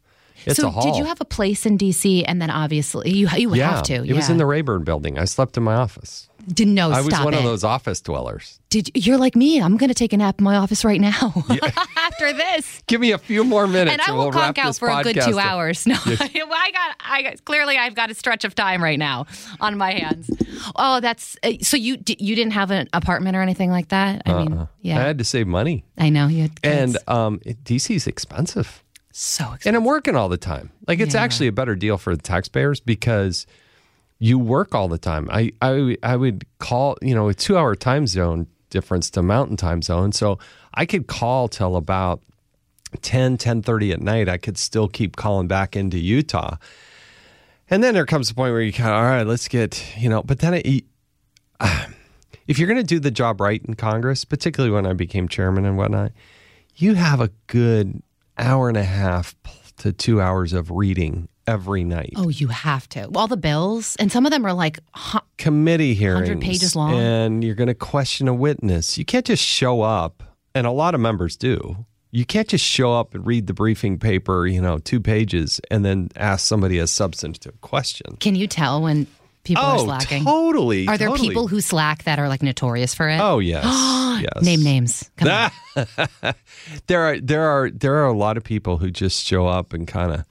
it's 0.45 0.59
so 0.59 0.71
did 0.81 0.95
you 0.97 1.05
have 1.05 1.21
a 1.21 1.25
place 1.25 1.65
in 1.65 1.77
DC 1.77 2.23
and 2.27 2.39
then 2.41 2.51
obviously 2.51 3.09
you 3.11 3.27
you 3.35 3.49
would 3.49 3.57
yeah, 3.57 3.75
have 3.77 3.83
to. 3.83 4.03
it 4.05 4.13
was 4.13 4.29
in 4.29 4.37
the 4.37 4.45
Rayburn 4.45 4.83
building. 4.83 5.17
I 5.17 5.25
slept 5.25 5.57
in 5.57 5.63
my 5.63 5.73
office. 5.75 6.29
Didn't 6.47 6.73
know. 6.73 6.91
I 6.91 7.01
was 7.01 7.13
one 7.23 7.33
it. 7.33 7.37
of 7.37 7.43
those 7.43 7.63
office 7.63 8.01
dwellers. 8.01 8.59
Did 8.69 8.89
you're 8.95 9.17
like 9.17 9.35
me? 9.35 9.61
I'm 9.61 9.77
going 9.77 9.89
to 9.89 9.93
take 9.93 10.13
a 10.13 10.17
nap 10.17 10.39
in 10.39 10.43
my 10.43 10.55
office 10.55 10.83
right 10.83 10.99
now 10.99 11.33
after 11.97 12.33
this. 12.33 12.81
Give 12.87 12.99
me 12.99 13.11
a 13.11 13.17
few 13.17 13.43
more 13.43 13.67
minutes, 13.67 13.91
and 13.93 14.01
I 14.01 14.11
will 14.11 14.19
we'll 14.19 14.31
wrap 14.31 14.55
conk 14.55 14.59
out 14.59 14.67
this 14.69 14.79
for 14.79 14.89
a 14.89 15.03
good 15.03 15.15
two 15.21 15.39
up. 15.39 15.45
hours. 15.45 15.85
No, 15.87 15.95
I 15.95 16.71
got, 16.71 16.95
I 16.99 17.35
clearly 17.45 17.77
I've 17.77 17.95
got 17.95 18.09
a 18.09 18.13
stretch 18.13 18.43
of 18.45 18.55
time 18.55 18.83
right 18.83 18.97
now 18.99 19.25
on 19.61 19.77
my 19.77 19.91
hands. 19.93 20.29
Oh, 20.75 20.99
that's 20.99 21.37
uh, 21.43 21.53
so 21.61 21.77
you 21.77 21.97
you 22.19 22.35
didn't 22.35 22.53
have 22.53 22.71
an 22.71 22.89
apartment 22.93 23.35
or 23.37 23.41
anything 23.41 23.69
like 23.69 23.89
that. 23.89 24.21
I 24.25 24.33
mean, 24.43 24.67
yeah, 24.81 24.99
I 24.99 25.03
had 25.03 25.17
to 25.19 25.23
save 25.23 25.47
money, 25.47 25.85
I 25.97 26.09
know 26.09 26.27
you 26.27 26.43
had 26.43 26.61
kids. 26.61 26.95
and 26.97 27.09
um, 27.09 27.39
DC's 27.39 28.07
expensive. 28.07 28.83
so 29.11 29.43
expensive. 29.43 29.67
And 29.67 29.75
I'm 29.77 29.85
working 29.85 30.15
all 30.15 30.29
the 30.29 30.37
time. 30.37 30.71
Like 30.87 30.99
it's 30.99 31.13
Yeah. 31.13 31.21
actually 31.21 31.47
a 31.47 31.51
better 31.51 31.75
deal 31.75 31.97
for 31.97 32.15
the 32.15 32.21
taxpayers 32.21 32.79
because 32.79 33.45
you 34.23 34.39
work 34.39 34.73
all 34.73 34.87
the 34.87 34.97
time. 34.97 35.27
I 35.29 35.51
I 35.61 35.97
I 36.01 36.15
would 36.15 36.45
call, 36.59 36.97
you 37.01 37.13
know, 37.13 37.27
a 37.27 37.33
2-hour 37.33 37.75
time 37.75 38.07
zone 38.07 38.47
difference 38.69 39.09
to 39.09 39.21
mountain 39.21 39.57
time 39.57 39.81
zone. 39.81 40.13
So 40.13 40.39
I 40.73 40.85
could 40.85 41.07
call 41.07 41.49
till 41.49 41.75
about 41.75 42.23
10 43.01 43.37
10:30 43.37 43.91
at 43.91 43.99
night. 43.99 44.29
I 44.29 44.37
could 44.37 44.57
still 44.57 44.87
keep 44.87 45.17
calling 45.17 45.49
back 45.49 45.75
into 45.75 45.99
Utah. 45.99 46.55
And 47.69 47.83
then 47.83 47.95
there 47.95 48.05
comes 48.05 48.29
a 48.29 48.33
point 48.33 48.53
where 48.53 48.61
you 48.61 48.71
kind 48.71 48.91
of, 48.91 48.95
all 48.95 49.03
right, 49.03 49.27
let's 49.27 49.49
get, 49.49 49.83
you 49.97 50.07
know, 50.07 50.23
but 50.23 50.39
then 50.39 50.53
it, 50.53 50.85
if 52.47 52.57
you're 52.57 52.67
going 52.67 52.79
to 52.79 52.83
do 52.83 53.01
the 53.01 53.11
job 53.11 53.41
right 53.41 53.61
in 53.65 53.73
Congress, 53.73 54.23
particularly 54.23 54.73
when 54.73 54.85
I 54.85 54.93
became 54.93 55.27
chairman 55.27 55.65
and 55.65 55.77
whatnot, 55.77 56.13
you 56.77 56.93
have 56.93 57.19
a 57.19 57.29
good 57.47 58.01
hour 58.37 58.69
and 58.69 58.77
a 58.77 58.83
half 58.83 59.35
to 59.79 59.91
two 59.91 60.21
hours 60.21 60.53
of 60.53 60.71
reading 60.71 61.27
every 61.47 61.83
night. 61.83 62.13
oh, 62.15 62.29
you 62.29 62.47
have 62.47 62.87
to. 62.89 63.09
All 63.15 63.27
the 63.27 63.37
bills, 63.37 63.95
and 63.97 64.11
some 64.11 64.25
of 64.25 64.31
them 64.31 64.45
are 64.45 64.53
like, 64.53 64.79
hu- 64.95 65.19
Committee 65.37 65.93
hearings, 65.93 66.27
hundred 66.27 66.41
pages 66.41 66.75
long. 66.75 66.93
and 66.93 67.43
you're 67.43 67.55
going 67.55 67.67
to 67.67 67.73
question 67.73 68.27
a 68.27 68.33
witness. 68.33 68.97
You 68.97 69.05
can't 69.05 69.25
just 69.25 69.43
show 69.43 69.81
up, 69.81 70.23
and 70.55 70.65
a 70.67 70.71
lot 70.71 70.95
of 70.95 71.01
members 71.01 71.35
do. 71.35 71.85
You 72.11 72.25
can't 72.25 72.47
just 72.47 72.63
show 72.63 72.93
up 72.93 73.15
and 73.15 73.25
read 73.25 73.47
the 73.47 73.53
briefing 73.53 73.97
paper, 73.97 74.45
you 74.45 74.61
know, 74.61 74.77
two 74.77 74.99
pages, 74.99 75.59
and 75.71 75.83
then 75.83 76.09
ask 76.15 76.45
somebody 76.45 76.77
a 76.77 76.85
substantive 76.85 77.59
question. 77.61 78.17
can 78.17 78.35
you 78.35 78.47
tell 78.47 78.83
when 78.83 79.07
people 79.43 79.63
are 79.63 79.79
oh, 79.79 79.85
slacking? 79.85 80.23
totally. 80.23 80.87
Are 80.87 80.97
there 80.97 81.09
totally. 81.09 81.27
people 81.29 81.47
who 81.47 81.59
slack 81.59 82.03
that 82.03 82.19
are 82.19 82.29
like 82.29 82.43
notorious 82.43 82.93
for 82.93 83.09
it? 83.09 83.19
Oh 83.19 83.39
yes, 83.39 83.65
yes. 84.21 84.43
Name 84.43 84.63
names. 84.63 85.09
There 86.87 87.01
are 87.01 87.19
there 87.19 87.43
are 87.43 87.71
there 87.71 87.95
are 87.95 88.05
a 88.05 88.13
lot 88.13 88.37
of 88.37 88.43
people 88.43 88.77
who 88.77 88.91
just 88.91 89.25
show 89.25 89.47
up 89.47 89.73
and 89.73 89.87
kind 89.87 90.11
of, 90.11 90.25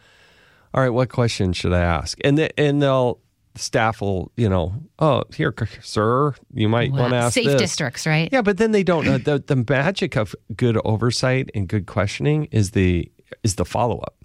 all 0.74 0.82
right, 0.82 0.90
what 0.90 1.08
question 1.08 1.52
should 1.52 1.72
I 1.72 1.80
ask? 1.80 2.18
And 2.24 2.38
they, 2.38 2.50
and 2.56 2.80
they'll 2.82 3.18
staff 3.54 4.00
will 4.00 4.32
you 4.36 4.48
know, 4.48 4.74
oh 4.98 5.24
here, 5.34 5.54
sir, 5.82 6.34
you 6.54 6.68
might 6.68 6.90
Wow. 6.92 7.00
want 7.00 7.12
to 7.12 7.16
ask 7.18 7.34
Safe 7.34 7.46
this. 7.46 7.60
districts, 7.60 8.06
right? 8.06 8.28
Yeah, 8.32 8.40
but 8.42 8.56
then 8.58 8.72
they 8.72 8.82
don't 8.82 9.04
know 9.04 9.18
the 9.18 9.38
the 9.46 9.64
magic 9.68 10.16
of 10.16 10.34
good 10.56 10.78
oversight 10.84 11.50
and 11.54 11.68
good 11.68 11.86
questioning 11.86 12.46
is 12.50 12.70
the 12.70 13.10
is 13.42 13.56
the 13.56 13.64
follow 13.64 13.98
up. 13.98 14.16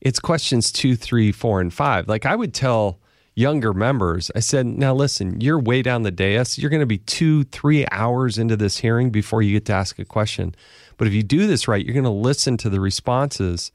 It's 0.00 0.20
questions 0.20 0.70
two, 0.72 0.94
three, 0.96 1.32
four, 1.32 1.60
and 1.60 1.72
five. 1.72 2.08
Like 2.08 2.26
I 2.26 2.34
would 2.36 2.54
tell 2.54 3.00
younger 3.34 3.72
members, 3.72 4.30
I 4.34 4.40
said, 4.40 4.66
now 4.66 4.92
listen, 4.92 5.40
you're 5.40 5.60
way 5.60 5.80
down 5.82 6.02
the 6.02 6.10
dais. 6.10 6.58
You're 6.58 6.70
going 6.70 6.80
to 6.80 6.86
be 6.86 6.98
two, 6.98 7.44
three 7.44 7.86
hours 7.92 8.36
into 8.38 8.56
this 8.56 8.78
hearing 8.78 9.10
before 9.10 9.42
you 9.42 9.52
get 9.52 9.66
to 9.66 9.72
ask 9.74 9.98
a 10.00 10.04
question. 10.04 10.56
But 10.96 11.06
if 11.06 11.14
you 11.14 11.22
do 11.22 11.46
this 11.46 11.68
right, 11.68 11.84
you're 11.84 11.94
going 11.94 12.02
to 12.04 12.10
listen 12.10 12.56
to 12.58 12.68
the 12.68 12.80
responses 12.80 13.70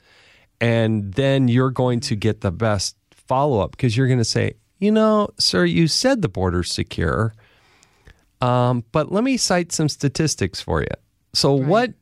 and 0.62 1.14
then 1.14 1.48
you're 1.48 1.72
going 1.72 2.00
to 2.02 2.16
get 2.16 2.42
the 2.42 2.52
best 2.52 2.96
follow 3.12 3.60
up 3.60 3.72
because 3.72 3.96
you're 3.98 4.08
going 4.08 4.20
to 4.20 4.26
say, 4.26 4.54
you 4.80 4.92
know, 4.92 5.30
sir, 5.40 5.66
you 5.66 5.88
said 5.88 6.22
the 6.22 6.30
border's 6.30 6.72
secure. 6.72 7.34
Um, 8.42 8.84
but 8.92 9.12
let 9.12 9.24
me 9.24 9.38
cite 9.38 9.72
some 9.72 9.88
statistics 9.90 10.60
for 10.60 10.82
you. 10.82 10.88
So 11.34 11.54
what 11.54 11.94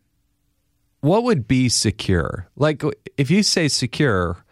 what 1.02 1.24
would 1.24 1.48
be 1.48 1.70
secure? 1.70 2.48
Like 2.56 2.84
if 3.18 3.32
you 3.32 3.44
say 3.44 3.68
secure, 3.68 4.44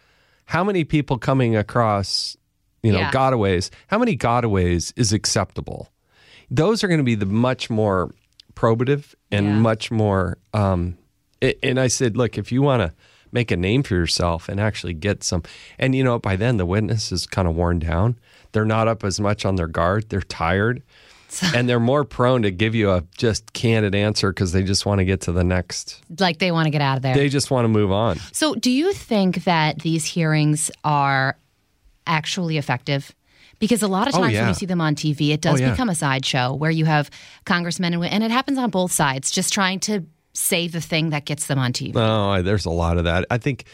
how 0.46 0.64
many 0.64 0.84
people 0.84 1.18
coming 1.18 1.56
across, 1.56 2.36
you 2.82 2.92
know, 2.92 3.00
Yeah. 3.00 3.12
gotaways, 3.12 3.70
how 3.88 4.00
many 4.00 4.18
gotaways 4.18 4.92
is 4.96 5.14
acceptable? 5.14 5.92
Those 6.50 6.84
are 6.84 6.88
going 6.88 7.00
to 7.00 7.04
be 7.04 7.16
the 7.16 7.28
much 7.28 7.70
more 7.70 8.14
probative 8.56 9.14
and 9.32 9.46
Yeah. 9.46 9.60
much 9.60 9.92
more. 9.92 10.38
Um, 10.54 10.98
and 11.64 11.80
I 11.80 11.88
said, 11.88 12.18
look, 12.18 12.38
if 12.38 12.52
you 12.52 12.62
want 12.64 12.82
to 12.82 12.94
make 13.32 13.52
a 13.52 13.58
name 13.58 13.84
for 13.84 13.96
yourself 13.96 14.50
and 14.50 14.60
actually 14.60 14.94
get 14.94 15.24
some, 15.24 15.44
and 15.78 15.96
you 15.96 16.04
know, 16.04 16.20
by 16.20 16.36
then 16.36 16.58
the 16.58 16.66
witness 16.66 17.12
is 17.12 17.26
kind 17.26 17.48
of 17.48 17.56
worn 17.56 17.80
down. 17.80 18.18
They're 18.52 18.66
not 18.66 18.88
up 18.88 19.04
as 19.04 19.20
much 19.20 19.46
on 19.46 19.56
their 19.56 19.68
guard. 19.68 20.10
They're 20.10 20.22
tired. 20.22 20.82
and 21.54 21.70
they're 21.70 21.80
more 21.80 22.04
prone 22.04 22.42
to 22.42 22.50
give 22.50 22.74
you 22.74 22.90
a 22.90 23.04
just 23.16 23.54
candid 23.54 23.94
answer 23.94 24.32
because 24.34 24.52
they 24.52 24.64
just 24.64 24.84
want 24.88 24.98
to 24.98 25.06
get 25.06 25.22
to 25.22 25.32
the 25.32 25.44
next. 25.44 26.02
Like 26.20 26.40
they 26.40 26.52
want 26.52 26.66
to 26.66 26.72
get 26.72 26.82
out 26.82 26.98
of 26.98 27.04
there. 27.04 27.14
They 27.14 27.30
just 27.30 27.52
want 27.52 27.66
to 27.66 27.70
move 27.70 27.92
on. 27.92 28.18
So, 28.32 28.56
do 28.56 28.72
you 28.72 28.94
think 28.94 29.44
that 29.44 29.78
these 29.84 30.06
hearings 30.06 30.72
are 30.84 31.38
actually 32.08 32.58
effective? 32.58 33.14
Because 33.60 33.84
a 33.84 33.88
lot 33.88 34.08
of 34.08 34.16
Oh, 34.16 34.22
times 34.22 34.34
yeah. 34.34 34.40
when 34.42 34.48
you 34.50 34.54
see 34.56 34.66
them 34.66 34.82
on 34.82 34.96
TV, 34.96 35.30
it 35.30 35.46
oh, 35.46 35.52
does 35.52 35.62
Oh, 35.62 35.66
yeah. 35.66 35.72
become 35.72 35.90
a 35.90 35.94
sideshow 35.96 36.54
where 36.56 36.72
you 36.72 36.86
have 36.86 37.12
congressmen 37.46 37.94
and, 37.94 38.04
and 38.06 38.24
it 38.24 38.32
happens 38.32 38.58
on 38.58 38.70
both 38.72 38.92
sides, 38.92 39.30
just 39.30 39.54
trying 39.54 39.80
to 39.82 40.06
say 40.34 40.68
the 40.68 40.82
thing 40.82 41.10
that 41.10 41.26
gets 41.26 41.48
them 41.48 41.60
on 41.60 41.74
TV. 41.74 41.94
Oh, 41.96 42.42
there's 42.42 42.66
a 42.66 42.70
lot 42.70 42.98
of 42.98 43.06
that. 43.06 43.26
I 43.30 43.38
think 43.38 43.66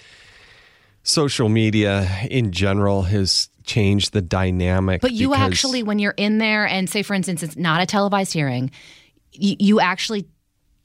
social 1.03 1.49
media 1.49 2.09
in 2.29 2.51
general 2.51 3.03
has 3.03 3.49
changed 3.63 4.13
the 4.13 4.21
dynamic. 4.21 5.01
But 5.01 5.11
you 5.11 5.29
because- 5.29 5.51
actually, 5.51 5.83
when 5.83 5.99
you're 5.99 6.13
in 6.17 6.37
there, 6.37 6.65
and 6.65 6.89
say, 6.89 7.03
for 7.03 7.13
instance, 7.13 7.43
it's 7.43 7.55
not 7.55 7.81
a 7.81 7.85
televised 7.85 8.33
hearing, 8.33 8.71
you, 9.31 9.55
you 9.59 9.79
actually 9.79 10.25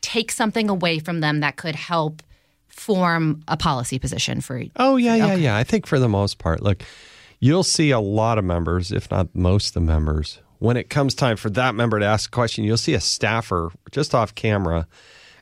take 0.00 0.32
something 0.32 0.68
away 0.68 0.98
from 0.98 1.20
them 1.20 1.40
that 1.40 1.56
could 1.56 1.74
help 1.74 2.22
form 2.68 3.42
a 3.48 3.56
policy 3.56 3.98
position 3.98 4.40
for 4.40 4.62
Oh 4.76 4.96
yeah, 4.96 5.14
yeah, 5.14 5.34
yeah. 5.34 5.56
I 5.56 5.64
think 5.64 5.86
for 5.86 5.98
the 5.98 6.08
most 6.08 6.38
part, 6.38 6.62
look, 6.62 6.82
you'll 7.38 7.64
see 7.64 7.90
a 7.90 8.00
lot 8.00 8.38
of 8.38 8.44
members, 8.44 8.92
if 8.92 9.10
not 9.10 9.34
most 9.34 9.68
of 9.68 9.74
the 9.74 9.80
members, 9.80 10.40
when 10.58 10.76
it 10.76 10.88
comes 10.88 11.14
time 11.14 11.36
for 11.36 11.50
that 11.50 11.74
member 11.74 11.98
to 11.98 12.06
ask 12.06 12.28
a 12.28 12.32
question, 12.32 12.64
you'll 12.64 12.76
see 12.76 12.94
a 12.94 13.00
staffer 13.00 13.70
just 13.90 14.14
off 14.14 14.34
camera 14.34 14.86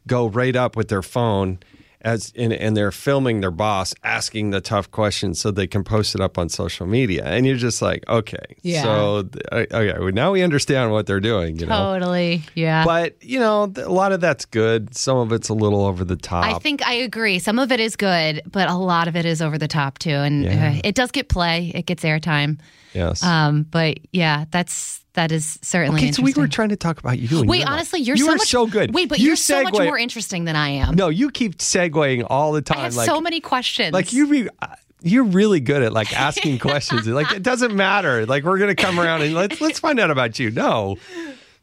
go 0.08 0.26
right 0.26 0.56
up 0.56 0.74
with 0.74 0.88
their 0.88 1.02
phone 1.02 1.58
as 2.00 2.32
and, 2.36 2.52
and 2.52 2.76
they're 2.76 2.92
filming 2.92 3.40
their 3.40 3.50
boss 3.50 3.92
asking 4.04 4.50
the 4.50 4.60
tough 4.60 4.88
questions 4.92 5.40
so 5.40 5.50
they 5.50 5.66
can 5.66 5.82
post 5.82 6.14
it 6.14 6.20
up 6.20 6.38
on 6.38 6.48
social 6.48 6.86
media. 6.86 7.24
And 7.24 7.44
you're 7.44 7.56
just 7.56 7.82
like, 7.82 8.04
okay, 8.08 8.36
Yeah. 8.62 8.82
so 8.84 9.28
okay, 9.50 9.98
well, 9.98 10.12
now 10.12 10.30
we 10.30 10.42
understand 10.44 10.92
what 10.92 11.06
they're 11.08 11.18
doing. 11.18 11.58
You 11.58 11.66
know. 11.66 11.94
Totally. 11.98 12.44
Yeah. 12.54 12.84
But 12.84 13.20
you 13.20 13.40
know, 13.40 13.72
a 13.76 13.90
lot 13.90 14.12
of 14.12 14.20
that's 14.20 14.44
good. 14.44 14.94
Some 14.94 15.16
of 15.18 15.32
it's 15.32 15.48
a 15.48 15.54
little 15.54 15.84
over 15.84 16.04
the 16.04 16.14
top. 16.16 16.44
I 16.44 16.60
think 16.60 16.86
I 16.86 16.92
agree. 16.94 17.40
Some 17.40 17.58
of 17.58 17.72
it 17.72 17.80
is 17.80 17.96
good, 17.96 18.42
but 18.46 18.70
a 18.70 18.76
lot 18.76 19.08
of 19.08 19.16
it 19.16 19.24
is 19.26 19.42
over 19.42 19.58
the 19.58 19.68
top 19.68 19.98
too, 19.98 20.10
and 20.10 20.44
Yeah. 20.44 20.74
uh, 20.76 20.80
it 20.84 20.94
does 20.94 21.10
get 21.10 21.28
play. 21.28 21.72
It 21.74 21.86
gets 21.86 22.04
airtime. 22.04 22.58
Yes. 22.94 23.22
Um, 23.22 23.62
but 23.64 23.98
yeah, 24.12 24.44
that's 24.50 25.04
that 25.14 25.32
is 25.32 25.58
certainly. 25.62 26.00
okay, 26.02 26.12
so 26.12 26.22
we 26.22 26.32
were 26.34 26.48
trying 26.48 26.68
to 26.68 26.76
talk 26.76 26.98
about 26.98 27.18
you. 27.18 27.44
Wait, 27.44 27.60
your 27.60 27.68
honestly, 27.68 28.00
you're 28.00 28.16
you 28.16 28.26
so 28.26 28.34
much 28.34 28.48
so 28.48 28.66
good. 28.66 28.94
Wait, 28.94 29.08
but 29.08 29.18
you 29.18 29.28
you're 29.28 29.36
so 29.36 29.62
much 29.62 29.74
more 29.74 29.98
interesting 29.98 30.44
than 30.44 30.56
I 30.56 30.70
am. 30.70 30.94
No, 30.94 31.08
you 31.08 31.30
keep 31.30 31.58
segueing 31.58 32.26
all 32.28 32.52
the 32.52 32.62
time. 32.62 32.78
I 32.78 32.82
have 32.84 32.94
like, 32.94 33.06
so 33.06 33.20
many 33.20 33.40
questions. 33.40 33.92
like 33.92 34.12
you 34.12 34.28
be. 34.28 34.48
uh, 34.62 34.66
You're 35.00 35.24
really 35.24 35.60
good 35.60 35.82
at 35.82 35.92
like 35.92 36.12
asking 36.18 36.58
questions. 36.68 37.06
Like 37.06 37.32
it 37.32 37.42
doesn't 37.42 37.74
matter. 37.74 38.26
Like 38.26 38.44
we're 38.44 38.58
gonna 38.58 38.74
come 38.74 38.98
around 39.00 39.22
and 39.22 39.34
let's 39.34 39.60
let's 39.60 39.78
find 39.78 39.98
out 40.00 40.10
about 40.10 40.38
you. 40.38 40.50
No, 40.50 40.96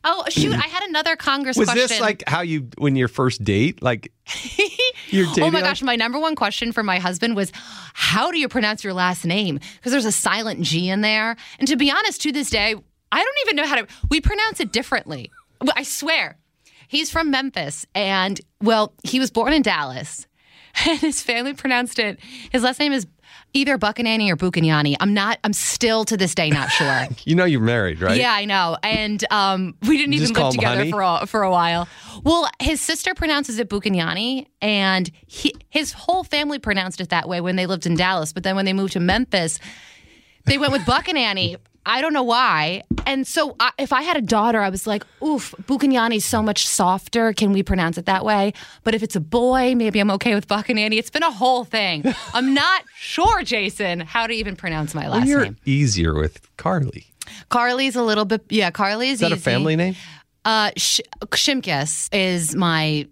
Oh 0.08 0.24
shoot! 0.30 0.54
I 0.54 0.68
had 0.68 0.84
another 0.84 1.16
Congress 1.16 1.58
was 1.58 1.68
question. 1.68 1.88
this 1.88 2.00
like 2.00 2.24
how 2.28 2.42
you 2.42 2.70
when 2.78 2.96
your 2.96 3.08
first 3.08 3.44
date? 3.44 3.82
Like? 3.82 4.12
Oh 5.14 5.52
my 5.52 5.62
gosh, 5.62 5.82
my 5.82 5.96
number 5.96 6.20
one 6.20 6.36
question 6.36 6.72
for 6.72 6.84
my 6.84 7.00
husband 7.00 7.36
was 7.36 7.52
how 7.94 8.32
do 8.32 8.40
you 8.40 8.50
pronounce 8.50 8.84
your 8.84 8.94
last 8.94 9.24
name? 9.24 9.60
Because 9.76 9.92
there's 9.92 10.06
a 10.06 10.12
silent 10.12 10.62
G 10.62 10.90
in 10.90 11.02
there. 11.02 11.38
And 11.60 11.68
to 11.70 11.78
be 11.78 11.90
honest, 11.92 12.22
to 12.24 12.32
this 12.34 12.50
day, 12.50 12.76
I 13.12 13.24
don't 13.24 13.38
even 13.46 13.56
know 13.56 13.66
how 13.66 13.76
to 13.76 13.88
we 14.10 14.20
pronounce 14.20 14.60
it 14.60 14.74
differently. 14.74 15.32
I 15.76 15.84
swear. 15.84 16.38
He's 16.88 17.12
from 17.12 17.32
Memphis 17.32 17.86
and 17.96 18.42
well, 18.62 18.94
he 19.04 19.20
was 19.20 19.32
born 19.32 19.54
in 19.54 19.62
Dallas. 19.62 20.28
And 20.86 21.00
his 21.00 21.22
family 21.22 21.54
pronounced 21.54 22.00
it. 22.00 22.20
His 22.52 22.64
last 22.64 22.82
name 22.82 22.92
is 22.92 23.08
either 23.56 23.78
Buckanani 23.78 24.30
or 24.30 24.36
Bucanyani. 24.36 24.96
I'm 25.00 25.14
not 25.14 25.40
I'm 25.44 25.54
still 25.54 26.06
to 26.06 26.18
this 26.18 26.36
day 26.36 26.50
not 26.50 26.70
sure. 26.70 27.08
You 27.26 27.36
know 27.36 27.46
you're 27.46 27.62
married, 27.62 28.02
right? 28.02 28.20
Yeah, 28.20 28.34
I 28.34 28.46
know. 28.46 28.78
And 28.84 29.24
um, 29.32 29.76
we 29.88 29.98
didn't 29.98 30.14
You 30.14 30.22
even 30.22 30.34
live 30.36 30.52
together 30.54 30.78
honey? 30.78 30.92
for 30.92 31.02
a, 31.02 31.26
for 31.26 31.42
a 31.42 31.50
while. 31.50 31.88
Well, 32.24 32.48
his 32.60 32.82
sister 32.82 33.16
pronounces 33.16 33.58
it 33.58 33.68
Bucanyani, 33.70 34.46
and 34.62 35.10
he, 35.26 35.56
his 35.70 35.94
whole 35.94 36.24
family 36.24 36.60
pronounced 36.60 37.02
it 37.02 37.10
that 37.10 37.28
way 37.28 37.42
when 37.42 37.56
they 37.56 37.66
lived 37.66 37.86
in 37.88 37.96
Dallas. 37.96 38.32
But 38.34 38.44
then 38.44 38.56
when 38.56 38.66
they 38.66 38.74
moved 38.74 38.94
to 38.94 39.00
Memphis, 39.00 39.60
they 40.46 40.58
went 40.58 40.72
with 40.72 40.84
Buckanani. 40.84 41.58
I 41.86 42.02
don't 42.02 42.14
know 42.14 42.24
why. 42.24 42.84
And 43.06 43.28
so 43.28 43.56
I, 43.60 43.72
if 43.78 43.94
I 43.94 44.02
had 44.02 44.18
a 44.18 44.22
daughter, 44.22 44.60
I 44.62 44.70
was 44.70 44.88
like, 44.88 45.04
oof, 45.24 45.54
Bucanyani 45.64 46.16
is 46.16 46.26
so 46.26 46.42
much 46.42 46.68
softer. 46.68 47.32
Can 47.34 47.52
we 47.52 47.62
pronounce 47.62 47.98
it 48.00 48.06
that 48.08 48.26
way? 48.26 48.54
But 48.84 48.96
if 48.96 49.04
it's 49.04 49.16
a 49.16 49.20
boy, 49.20 49.76
maybe 49.76 50.00
I'm 50.00 50.10
okay 50.12 50.34
with 50.34 50.48
Buckanani. 50.48 50.98
It's 50.98 51.12
been 51.12 51.24
a 51.24 51.32
whole 51.32 51.64
thing. 51.64 52.04
I'm 52.34 52.54
not 52.56 52.84
sure, 52.98 53.44
Jason, 53.44 54.00
how 54.00 54.26
to 54.26 54.34
even 54.34 54.56
pronounce 54.56 54.96
my 54.96 55.04
Well, 55.08 55.20
last 55.20 55.28
you're 55.28 55.44
name. 55.44 55.58
easier 55.66 56.16
with 56.16 56.48
Carley. 56.58 57.06
Carley's 57.50 57.96
a 57.96 58.04
little 58.04 58.26
bit, 58.26 58.44
yeah, 58.50 58.72
Carley 58.72 59.10
is 59.10 59.22
Is 59.22 59.30
that 59.30 59.32
a 59.32 59.36
family 59.38 59.76
name? 59.76 59.96
Uh, 60.44 60.72
Sh- 60.78 61.02
Shimkus 61.32 62.10
is 62.14 62.56
my 62.56 63.08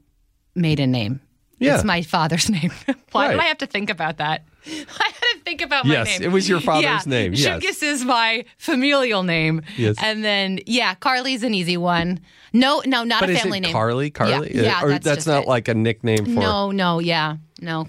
maiden 0.55 0.91
name. 0.91 1.19
Yeah. 1.59 1.75
It's 1.75 1.83
my 1.83 2.01
father's 2.01 2.49
name. 2.57 2.71
Why 3.11 3.27
did 3.29 3.37
Right. 3.37 3.45
I 3.45 3.47
have 3.49 3.59
to 3.59 3.67
think 3.67 3.89
about 3.89 4.17
that? 4.17 4.43
I 4.67 5.05
had 5.05 5.37
to 5.37 5.39
think 5.43 5.61
about 5.61 5.85
my 5.85 5.93
Yes, 5.93 6.19
name. 6.19 6.29
it 6.29 6.33
was 6.33 6.47
your 6.47 6.59
father's 6.59 6.83
yeah. 6.83 7.01
name, 7.05 7.33
yes. 7.33 7.63
Shimkus 7.63 7.83
is 7.83 8.05
my 8.05 8.45
familial 8.57 9.23
name. 9.23 9.61
Yes. 9.77 9.97
And 10.01 10.23
then, 10.23 10.59
yeah, 10.65 10.95
Carley's 10.95 11.43
an 11.43 11.53
easy 11.53 11.77
one. 11.77 12.19
No, 12.53 12.81
no, 12.85 13.03
not 13.03 13.19
but 13.21 13.29
a 13.29 13.33
is 13.33 13.41
family 13.41 13.57
it 13.57 13.61
name. 13.61 13.71
Carley? 13.71 14.09
Carley? 14.09 14.55
Yeah, 14.55 14.61
yeah 14.61 14.83
or 14.83 14.89
that's, 14.89 15.05
that's, 15.05 15.27
not 15.27 15.43
it. 15.43 15.49
like 15.49 15.67
a 15.67 15.73
nickname 15.73 16.25
for 16.25 16.31
No, 16.31 16.71
no, 16.71 16.99
yeah, 16.99 17.37
no. 17.61 17.87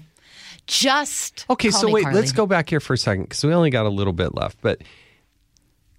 Just 0.67 1.45
Okay, 1.49 1.69
so 1.69 1.91
wait, 1.91 2.03
Carley. 2.03 2.19
let's 2.19 2.31
go 2.31 2.47
back 2.47 2.69
here 2.69 2.79
for 2.79 2.93
a 2.93 2.97
second 2.97 3.23
because 3.25 3.43
we 3.43 3.53
only 3.53 3.69
got 3.69 3.85
a 3.85 3.89
little 3.89 4.13
bit 4.13 4.33
left. 4.33 4.57
But 4.61 4.81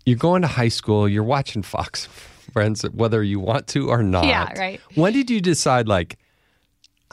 you're 0.05 0.19
going 0.19 0.43
to 0.43 0.49
high 0.49 0.69
school, 0.69 1.09
you're 1.09 1.23
watching 1.23 1.63
Fox 1.63 2.07
Friends, 2.53 2.83
whether 2.83 3.23
you 3.23 3.39
want 3.39 3.67
to 3.69 3.91
or 3.91 4.03
not. 4.03 4.25
Yeah, 4.25 4.53
right. 4.59 4.81
When 4.95 5.13
did 5.13 5.31
you 5.31 5.41
decide, 5.41 5.89
like, 5.89 6.19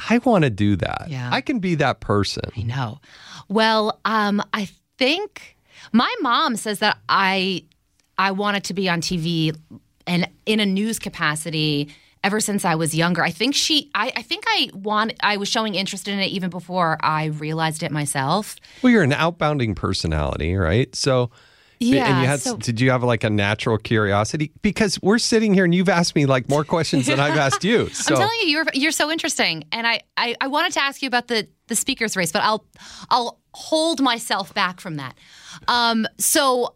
I 0.09 0.19
want 0.19 0.45
to 0.45 0.49
do 0.49 0.75
that? 0.77 1.07
Yeah. 1.09 1.29
I 1.31 1.41
can 1.41 1.59
be 1.59 1.75
that 1.75 1.99
person. 1.99 2.43
I 2.55 2.61
know. 2.61 2.99
Well, 3.49 3.99
um, 4.05 4.41
I 4.53 4.69
think 4.97 5.57
my 5.91 6.13
mom 6.21 6.55
says 6.55 6.79
that 6.79 6.97
I 7.09 7.63
I 8.17 8.31
wanted 8.31 8.63
to 8.65 8.73
be 8.73 8.89
on 8.89 9.01
TV 9.01 9.55
and 10.05 10.29
in 10.45 10.59
a 10.59 10.65
news 10.65 10.99
capacity 10.99 11.89
ever 12.23 12.39
since 12.39 12.63
I 12.63 12.75
was 12.75 12.95
younger. 12.95 13.23
I 13.23 13.31
think 13.31 13.55
she 13.55 13.89
I, 13.95 14.11
I 14.15 14.21
think 14.21 14.45
I 14.47 14.69
want 14.73 15.13
I 15.21 15.37
was 15.37 15.49
showing 15.49 15.75
interest 15.75 16.07
in 16.07 16.19
it 16.19 16.27
even 16.27 16.49
before 16.49 16.97
I 17.01 17.25
realized 17.25 17.83
it 17.83 17.91
myself. 17.91 18.55
Well, 18.81 18.91
you're 18.91 19.03
an 19.03 19.11
outbounding 19.11 19.75
personality, 19.75 20.55
right? 20.55 20.93
So. 20.95 21.31
Yeah, 21.79 22.07
and 22.13 22.21
you 22.21 22.27
had, 22.27 22.39
so- 22.39 22.55
did 22.55 22.79
you 22.79 22.91
have 22.91 23.03
like 23.03 23.25
a 23.25 23.29
natural 23.29 23.77
curiosity? 23.77 24.53
Because 24.61 25.01
we're 25.01 25.17
sitting 25.17 25.53
here 25.53 25.65
and 25.65 25.75
you've 25.75 25.89
asked 25.89 26.15
me 26.15 26.25
like 26.25 26.47
more 26.47 26.63
questions 26.63 27.07
than 27.07 27.19
I've 27.19 27.35
asked 27.35 27.65
you. 27.65 27.89
So 27.93 28.15
I'm 28.15 28.21
telling 28.21 28.39
you, 28.43 28.47
you're 28.47 28.65
you're 28.73 28.91
so 28.93 29.11
interesting, 29.11 29.65
and 29.73 29.85
I, 29.85 30.01
I 30.15 30.33
I 30.39 30.47
wanted 30.47 30.71
to 30.73 30.81
ask 30.81 31.01
you 31.01 31.07
about 31.07 31.27
the 31.27 31.45
the 31.73 31.81
speakers 31.85 32.15
race, 32.15 32.31
but 32.31 32.43
I'll 32.43 32.63
I'll 33.09 33.39
hold 33.53 34.01
myself 34.01 34.53
back 34.53 34.79
from 34.81 34.95
that. 34.97 35.15
Um, 35.67 36.07
so 36.17 36.75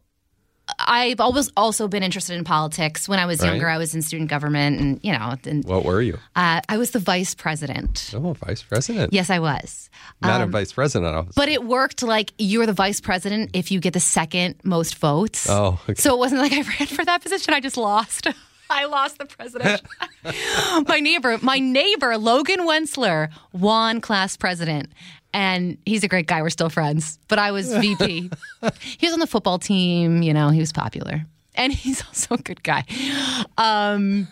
I've 0.80 1.22
always 1.22 1.50
also 1.56 1.88
been 1.88 2.04
interested 2.04 2.36
in 2.38 2.44
politics. 2.44 3.08
When 3.08 3.20
I 3.20 3.26
was 3.26 3.40
Right. 3.40 3.48
younger, 3.52 3.70
I 3.70 3.78
was 3.78 3.96
in 3.96 4.02
student 4.02 4.30
government, 4.30 4.82
and 4.82 5.00
you 5.02 5.14
know, 5.14 5.36
and, 5.46 5.64
what 5.64 5.86
were 5.86 6.02
you? 6.02 6.18
uh, 6.36 6.60
I 6.68 6.78
was 6.78 6.92
the 6.92 7.00
vice 7.00 7.34
president. 7.36 8.12
Oh, 8.14 8.34
vice 8.34 8.64
president. 8.64 9.14
Yes, 9.14 9.30
I 9.30 9.40
was. 9.40 9.90
Not 10.22 10.42
Um, 10.42 10.50
a 10.50 10.52
vice 10.52 10.74
president. 10.74 11.30
But 11.36 11.48
it 11.48 11.64
worked 11.64 12.04
like 12.04 12.34
you're 12.38 12.66
the 12.66 12.74
vice 12.74 13.00
president 13.00 13.52
if 13.54 13.72
you 13.72 13.80
get 13.80 13.94
the 13.94 14.02
second 14.02 14.56
most 14.66 14.96
votes. 14.96 15.48
Oh, 15.50 15.80
okay. 15.90 15.96
So 16.02 16.14
it 16.16 16.20
wasn't 16.20 16.42
like 16.42 16.52
I 16.52 16.62
ran 16.80 16.88
for 16.88 17.06
that 17.06 17.22
position. 17.24 17.54
I 17.54 17.62
just 17.62 17.78
lost. 17.78 18.28
I 18.70 18.86
lost 18.86 19.18
the 19.18 19.26
president. 19.26 19.82
my 20.88 21.00
neighbor, 21.00 21.38
my 21.42 21.60
neighbor, 21.60 22.18
Logan 22.18 22.62
Wensler, 22.62 23.30
won 23.54 24.02
class 24.02 24.38
president. 24.38 24.92
And 25.34 25.78
he's 25.86 26.04
a 26.04 26.08
great 26.08 26.28
guy. 26.28 26.42
We're 26.42 26.50
still 26.50 26.70
friends. 26.70 27.20
But 27.28 27.40
I 27.40 27.52
was 27.52 27.72
VP. 27.76 28.30
he 28.98 29.06
was 29.06 29.14
on 29.14 29.20
the 29.20 29.28
football 29.28 29.60
team. 29.60 30.22
You 30.22 30.34
know, 30.34 30.50
he 30.50 30.60
was 30.60 30.72
popular. 30.72 31.26
And 31.56 31.74
he's 31.74 32.04
also 32.06 32.36
a 32.36 32.38
good 32.38 32.64
guy. 32.64 32.86
Um, 33.58 34.28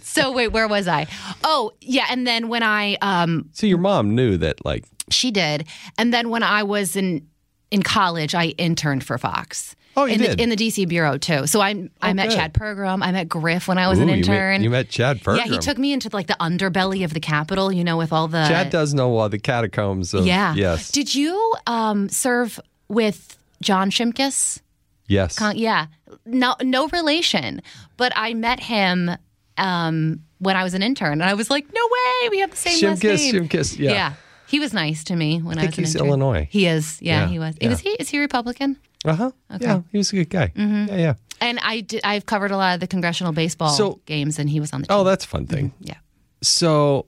so 0.00 0.32
wait, 0.32 0.48
where 0.48 0.68
was 0.68 0.88
I? 0.88 1.06
Oh, 1.42 1.72
yeah. 1.80 2.06
And 2.10 2.26
then 2.26 2.48
when 2.48 2.62
I 2.62 2.96
um, 3.02 3.50
so 3.52 3.66
your 3.66 3.78
mom 3.78 4.14
knew 4.14 4.36
that, 4.38 4.64
like, 4.64 4.84
she 5.10 5.30
did. 5.30 5.66
And 5.98 6.12
then 6.12 6.30
when 6.30 6.42
I 6.42 6.62
was 6.62 6.96
in 6.96 7.28
in 7.70 7.82
college, 7.82 8.34
I 8.34 8.48
interned 8.58 9.04
for 9.04 9.18
Fox. 9.18 9.76
Oh, 9.96 10.04
you 10.06 10.14
in 10.14 10.20
did? 10.20 10.38
the 10.38 10.42
in 10.42 10.50
the 10.50 10.56
DC 10.56 10.88
bureau 10.88 11.18
too. 11.18 11.46
So 11.46 11.60
I 11.60 11.88
I 12.02 12.12
met 12.12 12.28
good. 12.30 12.36
Chad 12.36 12.52
Pergram. 12.54 13.02
I 13.04 13.12
met 13.12 13.28
Griff 13.28 13.68
when 13.68 13.78
I 13.78 13.88
was 13.88 13.98
ooh, 13.98 14.02
an 14.02 14.08
you 14.08 14.14
met- 14.14 14.18
intern. 14.28 14.62
You 14.62 14.70
met, 14.70 14.88
Chad 14.88 15.20
Pergram. 15.20 15.38
Yeah, 15.38 15.44
he 15.44 15.58
took 15.58 15.78
me 15.78 15.92
into 15.92 16.08
like 16.12 16.26
the 16.26 16.36
underbelly 16.40 17.04
of 17.04 17.14
the 17.14 17.20
Capitol. 17.20 17.70
You 17.72 17.84
know, 17.84 17.96
with 17.96 18.12
all 18.12 18.28
the 18.28 18.46
Chad 18.48 18.70
does 18.70 18.92
know 18.94 19.16
all 19.16 19.28
the 19.28 19.38
catacombs 19.38 20.14
of 20.14 20.26
Yeah. 20.26 20.54
yes. 20.54 20.90
Did 20.90 21.14
you 21.14 21.54
um, 21.66 22.08
serve 22.08 22.58
with 22.88 23.36
John 23.62 23.90
Shimkus. 23.90 24.60
Yes. 25.06 25.38
Con- 25.38 25.56
yeah, 25.56 25.86
no, 26.26 26.54
no 26.62 26.88
relation. 26.88 27.62
But 27.96 28.12
I 28.16 28.34
met 28.34 28.60
him 28.60 29.10
um, 29.58 30.20
when 30.38 30.56
I 30.56 30.64
was 30.64 30.74
an 30.74 30.82
intern, 30.82 31.12
and 31.12 31.24
I 31.24 31.34
was 31.34 31.50
like, 31.50 31.66
"No 31.72 31.80
way, 31.82 32.28
we 32.30 32.38
have 32.40 32.50
the 32.50 32.56
same 32.56 32.88
last 32.88 33.02
Shimkus, 33.02 33.32
name." 33.32 33.48
Shimkus, 33.48 33.78
yeah. 33.78 34.14
He 34.46 34.60
was 34.60 34.72
nice 34.72 35.04
to 35.04 35.16
me 35.16 35.40
when 35.40 35.58
I, 35.58 35.62
I 35.62 35.66
think 35.66 35.78
was 35.78 35.94
an 35.94 36.00
he's. 36.02 36.06
Illinois. 36.08 36.48
He 36.50 36.66
is. 36.66 37.00
Yeah, 37.02 37.22
Yeah, 37.22 37.28
he 37.28 37.38
was. 37.38 37.54
yeah. 37.60 37.70
Is 37.70 37.80
he? 37.80 37.90
Is 37.90 38.08
he 38.08 38.18
Republican? 38.20 38.78
Uh 39.04 39.14
huh. 39.14 39.30
Okay. 39.52 39.64
Mm-hmm. 39.64 39.64
Yeah, 39.64 39.80
he 39.92 39.98
was 39.98 40.12
a 40.12 40.16
good 40.16 40.30
guy. 40.30 40.52
Yeah, 40.56 40.86
yeah. 40.96 41.14
And 41.40 41.58
I 41.60 41.80
did, 41.80 42.00
I've 42.04 42.24
covered 42.26 42.50
a 42.52 42.56
lot 42.56 42.74
of 42.74 42.80
the 42.80 42.86
congressional 42.86 43.32
baseball 43.32 43.70
So- 43.70 44.00
games, 44.06 44.38
and 44.38 44.48
he 44.48 44.60
was 44.60 44.72
on 44.72 44.80
the 44.80 44.86
team. 44.86 44.96
Oh, 44.96 45.04
that's 45.04 45.24
a 45.24 45.28
fun 45.28 45.46
thing. 45.46 45.72
yeah. 45.80 45.96
So 46.42 47.06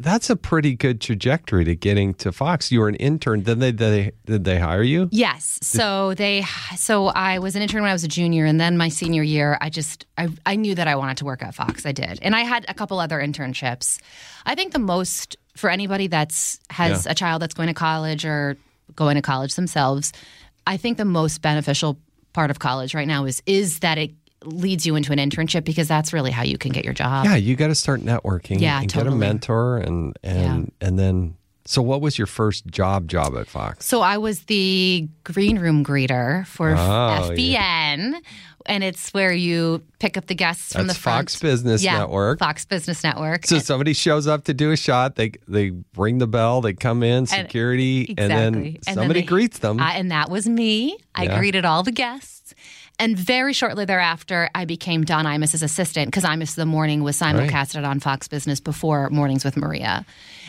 that's 0.00 0.30
a 0.30 0.36
pretty 0.36 0.74
good 0.74 1.00
trajectory 1.00 1.64
to 1.64 1.74
getting 1.74 2.14
to 2.14 2.30
Fox. 2.32 2.70
You 2.70 2.80
were 2.80 2.88
an 2.88 2.94
intern. 2.96 3.42
Then 3.42 3.58
they, 3.58 3.72
they 3.72 4.12
did 4.26 4.44
they 4.44 4.58
hire 4.58 4.82
you? 4.82 5.08
Yes. 5.10 5.58
So 5.62 6.14
they 6.14 6.44
so 6.76 7.06
I 7.08 7.38
was 7.40 7.56
an 7.56 7.62
intern 7.62 7.82
when 7.82 7.90
I 7.90 7.94
was 7.94 8.04
a 8.04 8.08
junior 8.08 8.44
and 8.44 8.60
then 8.60 8.76
my 8.78 8.88
senior 8.90 9.22
year 9.22 9.58
I 9.60 9.70
just 9.70 10.06
I 10.16 10.28
I 10.46 10.54
knew 10.56 10.74
that 10.76 10.86
I 10.86 10.94
wanted 10.96 11.16
to 11.18 11.24
work 11.24 11.42
at 11.42 11.54
Fox. 11.54 11.84
I 11.84 11.92
did. 11.92 12.18
And 12.22 12.36
I 12.36 12.42
had 12.42 12.64
a 12.68 12.74
couple 12.74 13.00
other 13.00 13.18
internships. 13.18 13.98
I 14.46 14.54
think 14.54 14.72
the 14.72 14.78
most 14.78 15.36
for 15.58 15.70
anybody 15.70 16.06
that's 16.06 16.60
has 16.70 17.04
Yeah. 17.04 17.12
a 17.12 17.14
child 17.14 17.42
that's 17.42 17.54
going 17.54 17.66
to 17.68 17.74
college 17.74 18.24
or 18.24 18.56
going 18.94 19.16
to 19.16 19.22
college 19.22 19.54
themselves, 19.54 20.12
I 20.66 20.76
think 20.76 20.96
the 20.96 21.04
most 21.04 21.42
beneficial 21.42 21.98
part 22.32 22.50
of 22.50 22.58
college 22.58 22.94
right 22.94 23.08
now 23.08 23.24
is 23.24 23.42
is 23.46 23.80
that 23.80 23.98
it 23.98 24.12
leads 24.44 24.86
you 24.86 24.94
into 24.94 25.12
an 25.12 25.18
internship 25.18 25.64
because 25.64 25.88
that's 25.88 26.12
really 26.12 26.30
how 26.30 26.44
you 26.44 26.56
can 26.58 26.70
get 26.70 26.84
your 26.84 26.94
job. 26.94 27.24
Yeah, 27.24 27.34
you 27.34 27.56
got 27.56 27.68
to 27.68 27.74
start 27.74 28.00
networking. 28.02 28.60
Yeah, 28.60 28.80
and 28.80 28.92
get 28.92 29.06
a 29.06 29.10
mentor 29.10 29.78
and 29.78 30.16
and 30.22 30.70
and 30.80 30.98
then. 30.98 31.34
So, 31.70 31.82
what 31.82 32.00
was 32.00 32.16
your 32.16 32.26
first 32.26 32.66
job 32.68 33.08
job 33.08 33.36
at 33.36 33.46
Fox? 33.46 33.84
So 33.84 34.00
I 34.00 34.16
was 34.16 34.40
the 34.44 35.06
green 35.22 35.58
room 35.58 35.84
greeter 35.84 36.46
for 36.46 36.70
Oh, 36.70 36.74
FBN, 37.30 38.14
and 38.64 38.82
it's 38.82 39.10
where 39.12 39.34
you 39.34 39.82
pick 39.98 40.16
up 40.16 40.28
the 40.28 40.34
guests 40.34 40.72
from 40.72 40.86
That's 40.86 40.96
the 40.98 41.02
front. 41.02 41.28
Fox 41.30 41.38
Business 41.40 41.82
yeah, 41.84 41.98
Network. 41.98 42.38
Fox 42.38 42.64
Business 42.64 43.04
Network. 43.04 43.44
So 43.44 43.58
somebody 43.58 43.92
shows 43.92 44.26
up 44.26 44.44
to 44.44 44.54
do 44.54 44.72
a 44.72 44.78
shot. 44.78 45.16
They 45.16 45.32
they 45.46 45.72
ring 45.94 46.16
the 46.16 46.26
bell. 46.26 46.62
They 46.62 46.72
come 46.72 47.02
in, 47.02 47.26
security, 47.26 48.14
and, 48.16 48.30
then 48.30 48.54
Exactly. 48.54 48.66
And 48.68 48.84
then 48.86 48.94
somebody 48.94 49.20
they- 49.20 49.26
greets 49.26 49.58
them. 49.58 49.78
Uh, 49.78 49.90
and 49.92 50.10
that 50.10 50.30
was 50.30 50.48
me. 50.48 50.96
I 51.14 51.24
Yeah. 51.24 51.38
greeted 51.38 51.66
all 51.66 51.82
the 51.82 51.92
guests. 51.92 52.37
And 53.00 53.16
very 53.16 53.52
shortly 53.52 53.84
thereafter, 53.84 54.50
I 54.56 54.64
became 54.64 55.04
Don 55.04 55.24
Imus's 55.24 55.62
assistant 55.62 56.08
because 56.08 56.24
Imus 56.24 56.56
the 56.56 56.66
Morning 56.66 57.04
was 57.04 57.16
simulcasted 57.18 57.86
on 57.86 58.00
Fox 58.00 58.26
Business 58.26 58.58
before 58.58 59.08
Mornings 59.10 59.44
with 59.44 59.56
Maria. 59.56 60.04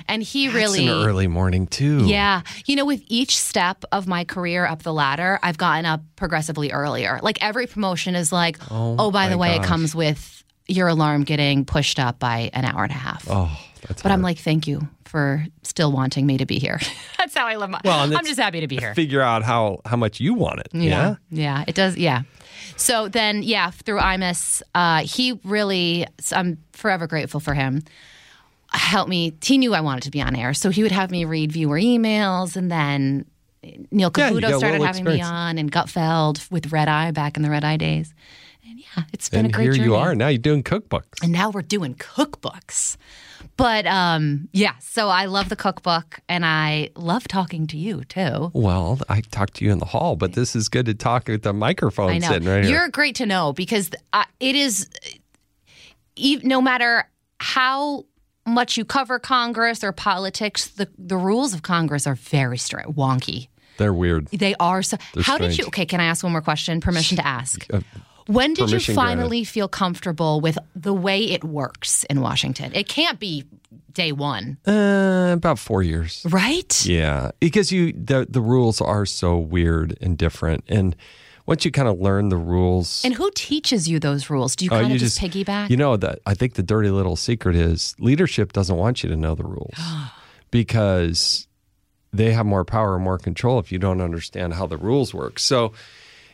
And 0.08 0.24
he 0.24 0.45
It's 0.47 0.56
really. 0.56 0.88
an 0.88 1.06
early 1.06 1.28
morning 1.28 1.68
too. 1.68 2.06
Yeah. 2.08 2.41
You 2.66 2.76
know, 2.76 2.86
with 2.86 3.04
each 3.08 3.38
step 3.38 3.86
of 3.91 4.08
my 4.08 4.24
career 4.24 4.66
up 4.66 4.82
the 4.82 4.93
ladder, 4.93 5.38
I've 5.43 5.58
gotten 5.60 5.86
up 5.86 6.02
progressively 6.16 6.72
earlier. 6.72 7.20
Like 7.22 7.38
every 7.43 7.68
promotion 7.68 8.16
is 8.16 8.32
like, 8.32 8.58
oh, 8.72 8.95
oh 8.97 9.12
by 9.12 9.30
the 9.30 9.38
way, 9.38 9.56
gosh. 9.56 9.66
it 9.66 9.68
comes 9.68 9.93
with 9.93 10.43
your 10.68 10.88
alarm 10.88 11.26
getting 11.26 11.66
pushed 11.66 12.00
up 12.00 12.18
by 12.18 12.50
an 12.54 12.66
hour 12.66 12.84
and 12.84 12.91
a 12.91 12.95
half. 12.95 13.28
Oh, 13.30 13.56
that's. 13.88 14.02
but 14.02 14.12
I'm 14.12 14.22
like, 14.24 14.39
thank 14.39 14.66
you 14.68 14.88
for 15.06 15.45
still 15.64 15.91
wanting 15.91 16.26
me 16.26 16.38
to 16.38 16.45
be 16.45 16.60
here. 16.60 16.80
That's 17.18 17.34
how 17.36 17.47
I 17.47 17.56
live 17.56 17.72
my 17.72 17.82
Well, 17.84 18.16
I'm 18.16 18.26
just 18.26 18.39
happy 18.39 18.60
to 18.62 18.68
be 18.68 18.78
here. 18.78 18.93
figure 18.93 19.22
out 19.22 19.41
how 19.41 19.80
how 19.84 19.97
much 19.97 20.20
you 20.20 20.36
want 20.36 20.60
it. 20.60 20.68
Yeah. 20.72 20.82
Yeah. 20.82 21.16
Yeah, 21.32 21.64
it 21.68 21.74
does. 21.74 21.97
Yeah. 21.97 22.22
So 22.78 23.07
then, 23.07 23.43
yeah, 23.43 23.72
through 23.72 23.99
Imus, 23.99 24.62
uh, 24.76 25.01
he 25.03 25.39
really, 25.43 26.05
I'm 26.32 26.57
forever 26.74 27.07
grateful 27.07 27.39
for 27.39 27.53
him. 27.53 27.84
Helped 28.72 29.10
me. 29.10 29.34
He 29.41 29.57
knew 29.57 29.74
I 29.74 29.82
wanted 29.82 30.03
to 30.03 30.12
be 30.12 30.22
on 30.22 30.36
air, 30.36 30.53
so 30.53 30.70
he 30.70 30.84
would 30.84 30.91
have 30.91 31.10
me 31.12 31.26
read 31.26 31.51
viewer 31.51 31.80
emails, 31.80 32.55
and 32.55 32.72
then 32.72 33.26
Neil 33.91 34.12
Yeah, 34.16 34.30
Cavuto 34.30 34.41
get 34.41 34.57
started 34.60 34.82
having 34.82 35.03
me 35.05 35.22
on, 35.22 35.57
and 35.57 35.72
Gutfeld 35.72 36.49
with 36.51 36.72
Red 36.72 36.88
Eye 36.88 37.12
back 37.12 37.36
in 37.36 37.43
the 37.43 37.49
Red 37.49 37.64
Eye 37.64 37.78
days. 37.78 38.14
And 38.64 38.80
yeah, 38.80 39.03
it's 39.12 39.30
been 39.30 39.45
And 39.45 39.49
a 39.49 39.51
great 39.51 39.64
here 39.64 39.74
journey. 39.74 39.86
you 39.86 39.95
are 39.95 40.14
now. 40.14 40.28
You're 40.28 40.38
doing 40.38 40.62
cookbooks. 40.64 41.24
And 41.24 41.32
now 41.32 41.49
we're 41.49 41.64
doing 41.64 41.95
cookbooks. 41.95 42.95
But 43.60 43.86
um, 43.88 44.47
yeah, 44.53 44.76
so 44.80 45.10
I 45.10 45.26
love 45.26 45.49
the 45.49 45.57
cookbook, 45.57 46.22
and 46.30 46.45
I 46.45 46.91
love 46.95 47.28
talking 47.28 47.68
to 47.68 47.78
you 47.78 48.05
too. 48.05 48.51
Well, 48.53 48.99
I 49.10 49.20
talked 49.20 49.55
to 49.55 49.66
you 49.66 49.74
in 49.74 49.80
the 49.80 49.86
hall, 49.86 50.16
but 50.16 50.32
this 50.32 50.55
is 50.55 50.70
good 50.70 50.86
to 50.86 50.93
talk 50.93 51.28
with 51.28 51.43
the 51.43 51.51
microphone 51.51 52.10
I 52.10 52.20
know. 52.20 52.30
sitting 52.30 52.47
right 52.47 52.64
here. 52.64 52.74
You're 52.74 52.88
great 52.88 53.16
to 53.16 53.26
know 53.26 53.51
because 53.51 53.91
uh, 54.14 54.24
it 54.39 54.55
is, 54.55 54.89
no 56.18 56.62
matter 56.62 57.10
how 57.41 58.05
much 58.45 58.78
you 58.78 58.86
cover 58.86 59.20
Congress 59.20 59.84
or 59.84 59.91
politics, 59.91 60.68
the, 60.68 60.88
the 60.97 61.18
rules 61.18 61.53
of 61.53 61.62
Congress 61.62 62.07
are 62.07 62.16
very 62.16 62.57
strict, 62.57 62.88
wonky. 62.95 63.49
They're 63.78 63.93
weird. 63.93 64.28
They 64.28 64.55
are 64.55 64.82
so. 64.84 64.95
They're 65.14 65.24
how 65.24 65.38
did 65.38 65.57
you? 65.57 65.66
Okay, 65.68 65.86
can 65.86 65.99
I 65.99 66.05
ask 66.05 66.24
one 66.24 66.32
more 66.32 66.41
question? 66.41 66.80
Permission 66.80 67.18
to 67.18 67.28
ask. 67.28 67.66
Uh, 67.74 67.82
When 68.30 68.54
did 68.54 68.70
you 68.70 68.80
finally 68.80 69.44
feel 69.44 69.68
comfortable 69.68 70.40
with 70.40 70.58
the 70.76 70.94
way 70.94 71.24
it 71.32 71.44
works 71.44 72.04
in 72.12 72.22
Washington? 72.22 72.72
It 72.76 72.88
can't 72.88 73.20
be 73.20 73.46
day 73.92 74.12
one, 74.12 74.58
Uh, 74.68 75.34
about 75.34 75.58
four 75.58 75.82
years. 75.82 76.24
right? 76.30 76.86
Yeah, 76.86 77.32
because 77.40 77.72
you 77.72 77.92
the 77.92 78.28
the 78.30 78.40
rules 78.42 78.82
are 78.82 79.06
so 79.08 79.38
weird 79.38 79.98
and 80.00 80.16
different, 80.16 80.64
and 80.70 80.96
once 81.48 81.66
you 81.66 81.72
kind 81.72 81.88
of 81.88 82.00
learn 82.00 82.30
the 82.30 82.38
rules, 82.38 83.04
And 83.04 83.16
who 83.16 83.32
teaches 83.34 83.88
you 83.90 84.00
those 84.00 84.30
rules? 84.30 84.56
Do 84.56 84.66
you 84.66 84.72
uh, 84.72 84.82
kind 84.82 84.94
of 84.94 85.00
just, 85.00 85.20
piggyback? 85.20 85.72
You 85.72 85.78
know 85.78 85.98
that 85.98 86.20
I 86.28 86.36
think 86.36 86.54
the 86.54 86.62
dirty 86.64 86.92
little 86.92 87.16
secret 87.16 87.56
is 87.56 87.96
leadership 88.00 88.54
doesn't 88.54 88.78
want 88.78 89.02
you 89.02 89.10
to 89.10 89.16
know 89.16 89.34
the 89.34 89.44
rules 89.44 89.74
because 90.52 91.48
they 92.14 92.32
have 92.32 92.46
more 92.46 92.64
power 92.66 92.96
and 92.96 93.04
more 93.04 93.18
control 93.18 93.58
if 93.60 93.72
you 93.72 93.80
don't 93.80 94.02
understand 94.02 94.54
how 94.54 94.68
the 94.68 94.78
rules 94.78 95.14
work. 95.14 95.40
So 95.40 95.74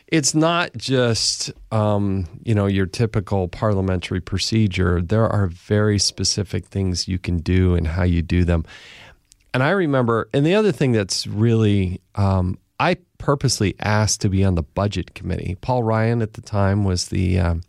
it's 0.08 0.36
not 0.36 0.72
just 0.78 1.52
um, 1.72 2.28
you 2.44 2.54
know 2.54 2.66
your 2.68 2.86
typical 2.86 3.48
parliamentary 3.48 4.22
procedure. 4.22 5.02
There 5.02 5.28
are 5.28 5.48
very 5.48 6.00
specific 6.00 6.66
things 6.66 7.08
you 7.08 7.20
can 7.20 7.38
do 7.38 7.76
and 7.76 7.88
how 7.88 8.04
you 8.04 8.22
do 8.22 8.44
them. 8.44 8.66
And 9.54 9.64
I 9.64 9.70
remember, 9.70 10.28
and 10.34 10.46
the 10.46 10.54
other 10.56 10.74
thing 10.74 10.92
that's 10.92 11.26
really, 11.26 12.02
um, 12.16 12.58
I 12.80 12.98
purposely 13.20 13.74
asked 13.80 14.20
to 14.22 14.30
be 14.30 14.44
on 14.44 14.56
the 14.56 14.64
budget 14.64 15.16
committee. 15.16 15.56
Paul 15.62 15.82
Ryan 15.84 16.22
at 16.22 16.34
the 16.34 16.42
time 16.42 16.84
was 16.84 17.08
the 17.08 17.40
um, 17.40 17.62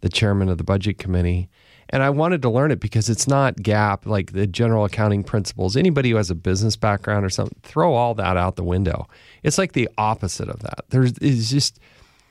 the 0.00 0.08
chairman 0.08 0.48
of 0.48 0.58
the 0.58 0.64
budget 0.64 0.98
committee, 0.98 1.48
and 1.90 2.02
I 2.02 2.10
wanted 2.10 2.42
to 2.42 2.50
learn 2.50 2.70
it 2.70 2.80
because 2.80 3.08
it's 3.08 3.28
not 3.28 3.56
GAAP 3.56 4.06
like 4.06 4.32
the 4.32 4.46
general 4.46 4.84
accounting 4.84 5.22
principles. 5.22 5.76
Anybody 5.76 6.10
who 6.10 6.16
has 6.16 6.30
a 6.30 6.34
business 6.34 6.76
background 6.76 7.24
or 7.24 7.30
something, 7.30 7.58
throw 7.62 7.94
all 7.94 8.14
that 8.14 8.36
out 8.36 8.56
the 8.56 8.64
window. 8.64 9.06
It's 9.42 9.58
like 9.58 9.72
the 9.72 9.88
opposite 9.96 10.48
of 10.48 10.60
that. 10.60 10.84
There's 10.88 11.16
is 11.18 11.50
just 11.50 11.78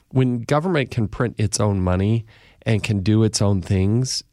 when 0.10 0.42
government 0.42 0.92
can 0.92 1.08
print 1.08 1.36
its 1.38 1.60
own 1.60 1.80
money 1.82 2.26
and 2.64 2.84
can 2.84 3.02
do 3.02 3.24
its 3.24 3.42
own 3.42 3.62
things, 3.62 4.24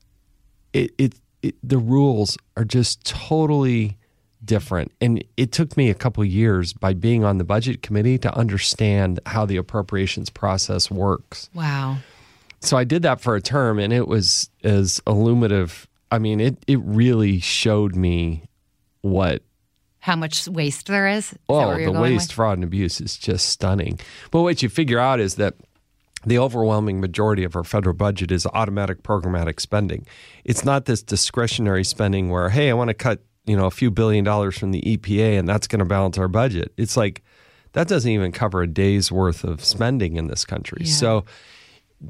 it, 0.72 0.92
it, 0.98 1.14
it 1.42 1.54
the 1.62 1.78
rules 1.78 2.36
are 2.56 2.64
just 2.64 3.04
totally 3.04 3.98
different. 4.44 4.92
And 5.00 5.22
it 5.36 5.52
took 5.52 5.76
me 5.76 5.90
a 5.90 5.94
couple 5.94 6.24
years 6.24 6.72
by 6.72 6.94
being 6.94 7.24
on 7.24 7.38
the 7.38 7.44
budget 7.44 7.82
committee 7.82 8.18
to 8.18 8.34
understand 8.36 9.20
how 9.26 9.46
the 9.46 9.56
appropriations 9.56 10.30
process 10.30 10.90
works. 10.90 11.48
wow. 11.54 11.98
So 12.62 12.76
I 12.76 12.84
did 12.84 13.02
that 13.02 13.20
for 13.20 13.34
a 13.34 13.40
term 13.40 13.78
and 13.78 13.92
it 13.92 14.06
was 14.08 14.48
as 14.62 15.00
illuminative. 15.06 15.86
I 16.10 16.18
mean, 16.18 16.40
it 16.40 16.56
it 16.66 16.78
really 16.82 17.40
showed 17.40 17.94
me 17.96 18.44
what 19.02 19.42
How 20.00 20.16
much 20.16 20.46
waste 20.48 20.86
there 20.86 21.08
is? 21.08 21.32
Is 21.32 21.38
Oh, 21.48 21.76
the 21.76 21.92
waste, 21.92 22.28
with? 22.30 22.32
fraud, 22.32 22.58
and 22.58 22.64
abuse 22.64 23.00
is 23.00 23.16
just 23.16 23.48
stunning. 23.48 23.98
But 24.30 24.42
what 24.42 24.62
you 24.62 24.68
figure 24.68 24.98
out 24.98 25.20
is 25.20 25.34
that 25.36 25.54
the 26.24 26.38
overwhelming 26.38 27.00
majority 27.00 27.42
of 27.42 27.56
our 27.56 27.64
federal 27.64 27.94
budget 27.96 28.30
is 28.30 28.46
automatic 28.46 29.02
programmatic 29.02 29.58
spending. 29.58 30.06
It's 30.44 30.64
not 30.64 30.84
this 30.84 31.02
discretionary 31.02 31.82
spending 31.82 32.30
where, 32.30 32.48
hey, 32.50 32.70
I 32.70 32.74
want 32.74 32.88
to 32.88 32.94
cut, 32.94 33.20
you 33.44 33.56
know, 33.56 33.66
a 33.66 33.72
few 33.72 33.90
billion 33.90 34.24
dollars 34.24 34.56
from 34.56 34.70
the 34.70 34.80
EPA 34.82 35.36
and 35.36 35.48
that's 35.48 35.66
going 35.66 35.80
to 35.80 35.84
balance 35.84 36.18
our 36.18 36.28
budget. 36.28 36.72
It's 36.76 36.96
like 36.96 37.22
that 37.72 37.88
doesn't 37.88 38.08
even 38.10 38.30
cover 38.30 38.62
a 38.62 38.68
day's 38.68 39.10
worth 39.10 39.42
of 39.42 39.64
spending 39.64 40.14
in 40.16 40.28
this 40.28 40.44
country. 40.44 40.84
So 40.86 41.24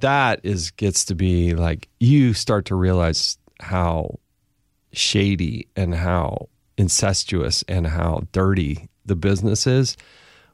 that 0.01 0.40
is 0.43 0.70
gets 0.72 1.05
to 1.07 1.14
be 1.14 1.55
like 1.55 1.88
you 2.01 2.32
start 2.34 2.64
to 2.66 2.74
realize 2.74 3.36
how 3.61 4.18
shady 4.93 5.68
and 5.76 5.95
how 5.95 6.49
incestuous 6.78 7.62
and 7.68 7.86
how 7.86 8.22
dirty 8.32 8.88
the 9.05 9.16
business 9.16 9.66
is 9.66 9.97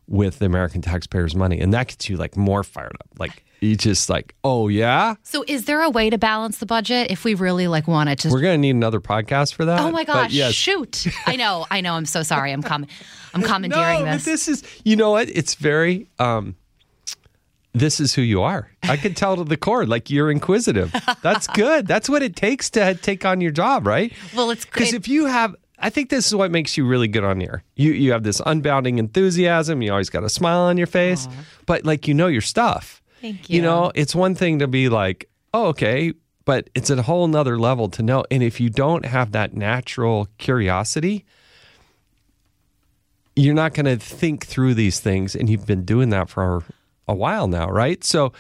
with 0.07 0.39
the 0.39 0.47
American 0.47 0.81
taxpayers' 0.83 1.35
money. 1.35 1.61
And 1.61 1.73
that 1.75 1.89
gets 1.89 2.09
you 2.09 2.17
like 2.17 2.37
more 2.37 2.65
fired 2.65 2.97
up. 3.01 3.09
Like 3.19 3.45
you 3.61 3.77
just 3.77 4.09
like, 4.09 4.35
oh 4.45 4.69
yeah, 4.69 5.17
So, 5.25 5.45
is 5.49 5.65
there 5.65 5.83
a 5.83 5.91
way 5.91 6.11
to 6.11 6.19
balance 6.19 6.59
the 6.59 6.67
budget 6.67 7.11
if 7.11 7.25
we 7.25 7.35
really 7.35 7.67
like 7.69 7.89
wanted 7.89 8.19
to? 8.21 8.29
we're 8.31 8.41
gonna 8.41 8.59
need 8.59 8.71
another 8.71 9.01
podcast 9.01 9.55
for 9.55 9.65
that. 9.65 9.81
oh 9.81 9.91
my 9.91 10.05
gosh! 10.05 10.33
yes. 10.33 10.53
Shoot! 10.55 11.07
I 11.27 11.35
know. 11.37 11.67
I 11.71 11.81
know. 11.81 11.95
I'm 11.95 12.07
so 12.07 12.23
sorry. 12.23 12.53
I'm 12.53 12.63
com- 12.63 12.87
I'm 13.35 13.43
commandeering 13.53 14.05
no, 14.05 14.13
this. 14.13 14.25
but 14.25 14.31
this 14.31 14.49
is 14.49 14.63
you 14.85 14.95
know 14.97 15.11
what? 15.11 15.29
It's 15.29 15.55
very 15.57 16.07
um 16.21 16.55
this 17.73 18.01
is 18.01 18.15
who 18.15 18.23
you 18.23 18.43
are. 18.43 18.71
I 18.83 18.97
could 18.97 19.17
tell 19.17 19.37
to 19.37 19.45
the 19.45 19.57
core, 19.57 19.87
like 19.87 20.11
you're 20.11 20.31
inquisitive. 20.31 20.93
That's 21.23 21.47
good. 21.55 21.87
That's 21.87 22.09
what 22.09 22.23
it 22.23 22.35
takes 22.37 22.71
to 22.71 22.95
take 22.95 23.25
on 23.25 23.41
your 23.41 23.53
job, 23.53 23.87
right? 23.87 24.13
Well, 24.35 24.51
it's 24.51 24.65
because 24.65 24.93
if 24.95 25.09
you 25.09 25.27
have 25.27 25.55
I 25.81 25.91
think 25.91 26.11
this 26.11 26.27
is 26.27 26.35
what 26.35 26.51
makes 26.51 26.77
you 26.77 26.85
really 26.85 27.07
good 27.07 27.23
on 27.25 27.41
air. 27.41 27.63
You 27.77 27.93
you 27.93 28.11
have 28.13 28.25
this 28.25 28.41
unbounding 28.41 28.99
enthusiasm. 28.99 29.81
You 29.83 29.93
always 29.93 30.11
got 30.11 30.25
a 30.25 30.29
smile 30.29 30.63
on 30.63 30.77
your 30.77 30.89
face, 30.89 31.29
but 31.67 31.85
like 31.85 32.09
you 32.09 32.15
know 32.15 32.27
your 32.27 32.41
stuff. 32.41 33.01
Thank 33.21 33.49
You 33.49 33.57
you. 33.57 33.63
know, 33.63 33.93
it's 33.95 34.15
one 34.15 34.35
thing 34.35 34.59
to 34.61 34.67
be 34.69 34.89
like, 34.89 35.29
oh, 35.55 35.67
okay, 35.69 36.13
but 36.45 36.71
it's 36.75 36.91
a 36.91 37.03
whole 37.03 37.29
nother 37.29 37.59
level 37.59 37.89
to 37.91 38.03
know. 38.03 38.25
And 38.31 38.43
if 38.43 38.61
you 38.61 38.71
don't 38.71 39.05
have 39.05 39.33
that 39.33 39.55
natural 39.55 40.29
curiosity, 40.39 41.25
you're 43.37 43.55
not 43.55 43.75
going 43.75 43.87
to 43.87 43.97
think 43.97 44.47
through 44.47 44.75
these 44.75 44.99
things. 45.01 45.35
And 45.37 45.49
you've 45.49 45.67
been 45.67 45.85
doing 45.85 46.11
that 46.11 46.29
for 46.29 46.63
a 47.09 47.15
while 47.15 47.49
now, 47.49 47.71
right? 47.71 48.03
So 48.05 48.33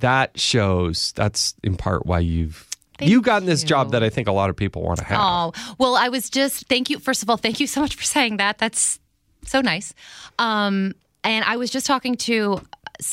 that 0.00 0.38
shows 0.38 1.12
that's 1.12 1.54
in 1.62 1.76
part 1.76 2.06
why 2.06 2.20
you've 2.20 2.68
you've 3.00 3.22
gotten 3.22 3.46
this 3.46 3.62
job 3.62 3.92
that 3.92 4.02
I 4.02 4.08
think 4.08 4.28
a 4.28 4.32
lot 4.32 4.50
of 4.50 4.56
people 4.56 4.82
want 4.82 4.98
to 4.98 5.04
have. 5.04 5.18
Oh, 5.20 5.52
well, 5.78 5.96
I 5.96 6.08
was 6.08 6.30
just, 6.30 6.66
thank 6.68 6.88
you. 6.88 6.98
First 6.98 7.22
of 7.22 7.28
all, 7.28 7.36
thank 7.36 7.60
you 7.60 7.66
so 7.66 7.80
much 7.80 7.94
for 7.94 8.02
saying 8.02 8.38
that. 8.38 8.58
That's 8.58 8.98
so 9.44 9.60
nice. 9.60 9.92
Um, 10.38 10.94
and 11.22 11.44
I 11.44 11.56
was 11.56 11.70
just 11.70 11.86
talking 11.86 12.16
to 12.16 12.60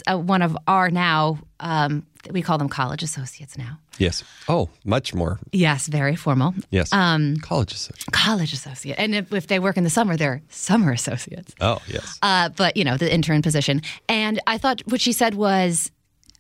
uh, 0.07 0.17
one 0.17 0.41
of 0.41 0.57
our 0.67 0.89
now, 0.89 1.39
um, 1.59 2.05
we 2.31 2.41
call 2.41 2.57
them 2.57 2.69
college 2.69 3.03
associates 3.03 3.57
now. 3.57 3.79
Yes. 3.97 4.23
Oh, 4.47 4.69
much 4.85 5.13
more. 5.13 5.39
Yes, 5.51 5.87
very 5.87 6.15
formal. 6.15 6.53
Yes. 6.71 6.91
Um, 6.93 7.37
College 7.37 7.73
associate. 7.73 8.11
college 8.11 8.53
associate. 8.53 8.95
And 8.97 9.13
if, 9.15 9.33
if 9.33 9.47
they 9.47 9.59
work 9.59 9.77
in 9.77 9.83
the 9.83 9.89
summer, 9.89 10.15
they're 10.17 10.41
summer 10.49 10.91
associates. 10.91 11.53
Oh, 11.61 11.79
yes. 11.87 12.17
Uh, 12.21 12.49
but, 12.49 12.77
you 12.77 12.83
know, 12.83 12.97
the 12.97 13.13
intern 13.13 13.41
position. 13.41 13.81
And 14.07 14.39
I 14.47 14.57
thought 14.57 14.81
what 14.85 15.01
she 15.01 15.11
said 15.11 15.35
was, 15.35 15.91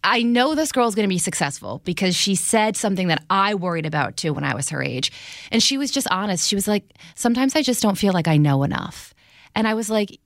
I 0.05 0.21
know 0.21 0.53
this 0.53 0.71
girl's 0.73 0.95
going 0.95 1.07
to 1.07 1.13
be 1.13 1.17
successful 1.19 1.81
because 1.85 2.13
she 2.15 2.35
said 2.35 2.75
something 2.75 3.07
that 3.07 3.23
I 3.29 3.55
worried 3.55 3.85
about 3.85 4.17
too 4.17 4.33
when 4.33 4.43
I 4.43 4.53
was 4.53 4.69
her 4.69 4.83
age. 4.83 5.11
And 5.51 5.63
she 5.63 5.77
was 5.77 5.91
just 5.91 6.07
honest. 6.11 6.47
She 6.49 6.55
was 6.55 6.67
like, 6.67 6.83
sometimes 7.15 7.55
I 7.55 7.61
just 7.61 7.81
don't 7.81 7.97
feel 7.97 8.11
like 8.11 8.27
I 8.27 8.35
know 8.37 8.63
enough. 8.63 9.13
And 9.55 9.65
I 9.67 9.75
was 9.75 9.89
like, 9.89 10.19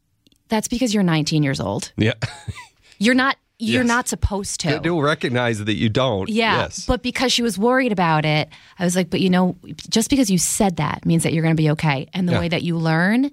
that's 0.47 0.67
because 0.67 0.93
you're 0.93 1.03
19 1.03 1.43
years 1.43 1.59
old. 1.59 1.91
Yeah. 1.97 2.13
You're 2.99 3.13
not. 3.13 3.37
You're 3.59 3.81
Yes. 3.81 3.87
not 3.87 4.07
supposed 4.07 4.59
to. 4.61 4.79
You'll 4.83 5.01
recognize 5.01 5.63
that 5.63 5.73
you 5.75 5.89
don't. 5.89 6.29
Yeah, 6.29 6.57
Yes. 6.57 6.85
but 6.85 7.01
because 7.01 7.31
she 7.33 7.41
was 7.41 7.57
worried 7.57 7.91
about 7.91 8.23
it, 8.23 8.49
I 8.77 8.83
was 8.83 8.95
like, 8.95 9.09
but 9.09 9.19
you 9.19 9.29
know, 9.31 9.55
just 9.89 10.09
because 10.11 10.29
you 10.29 10.37
said 10.37 10.75
that 10.77 11.05
means 11.05 11.23
that 11.23 11.33
you're 11.33 11.41
going 11.43 11.55
to 11.55 11.61
be 11.61 11.71
okay. 11.71 12.07
And 12.13 12.27
the 12.29 12.33
Yeah. 12.33 12.39
way 12.39 12.49
that 12.49 12.61
you 12.61 12.77
learn 12.77 13.31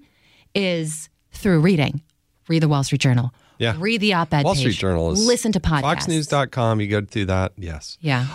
is 0.55 1.09
through 1.33 1.61
reading. 1.61 2.01
Read 2.49 2.63
the 2.63 2.69
Wall 2.69 2.83
Street 2.85 3.01
Journal. 3.03 3.33
Yeah. 3.59 3.75
Read 3.79 4.01
the 4.01 4.15
op-ed 4.15 4.45
Wall 4.45 4.55
page. 4.55 4.61
Street 4.63 4.77
Journal 4.77 5.13
is 5.13 5.27
Listen 5.27 5.53
to 5.53 5.61
podcasts. 5.61 6.07
FoxNews.com. 6.07 6.81
You 6.81 6.87
go 6.89 7.01
through 7.03 7.27
that. 7.27 7.53
Yes. 7.59 7.99
Yeah. 8.01 8.27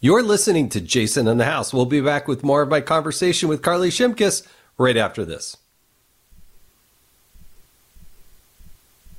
You're 0.00 0.22
listening 0.22 0.68
to 0.70 0.80
Jason 0.80 1.26
in 1.28 1.38
the 1.38 1.44
House. 1.44 1.72
We'll 1.72 1.86
be 1.86 2.00
back 2.00 2.28
with 2.28 2.44
more 2.44 2.62
of 2.62 2.68
my 2.68 2.80
conversation 2.80 3.48
with 3.48 3.62
Carley 3.62 3.90
Shimkus 3.90 4.46
right 4.78 4.96
after 4.96 5.24
this. 5.24 5.56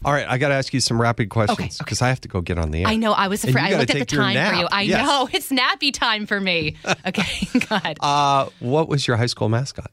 All 0.05 0.13
right. 0.13 0.25
I 0.29 0.37
got 0.37 0.49
to 0.49 0.53
ask 0.53 0.73
you 0.73 0.79
some 0.79 1.01
rapid 1.01 1.29
questions 1.29 1.59
Okay, 1.59 1.69
because 1.79 2.01
I 2.01 2.09
have 2.09 2.21
to 2.21 2.27
go 2.27 2.39
get 2.41 2.57
on 2.57 2.71
the 2.71 2.81
air. 2.81 2.87
I 2.87 2.95
know. 2.95 3.11
I 3.11 3.27
was 3.27 3.43
afraid. 3.43 3.73
I 3.73 3.77
looked 3.77 3.89
at 3.89 3.97
the 3.99 4.05
time 4.05 4.35
for 4.53 4.55
you. 4.61 4.67
I 4.71 4.83
Yes. 4.83 5.05
know. 5.05 5.27
It's 5.33 5.49
nappy 5.49 5.91
time 5.93 6.25
for 6.27 6.39
me. 6.39 6.75
Okay. 7.07 7.47
God. 7.69 7.97
Uh, 7.99 8.49
what 8.59 8.87
was 8.87 9.07
your 9.07 9.17
high 9.17 9.25
school 9.25 9.49
mascot? 9.49 9.91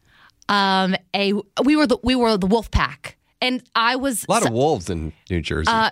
Um, 0.49 0.95
a 1.15 1.33
we 1.65 1.77
were 1.77 1.87
the 1.87 1.99
we 2.03 2.15
were 2.15 2.37
the 2.37 2.47
Wolf 2.47 2.71
Pack, 2.71 3.17
and 3.41 3.63
I 3.75 3.97
was 3.97 4.25
A 4.29 4.31
lot 4.31 4.43
so- 4.43 4.49
of 4.49 4.55
wolves 4.55 4.91
in 4.91 5.13
New 5.31 5.41
Jersey. 5.41 5.71
Uh, 5.71 5.91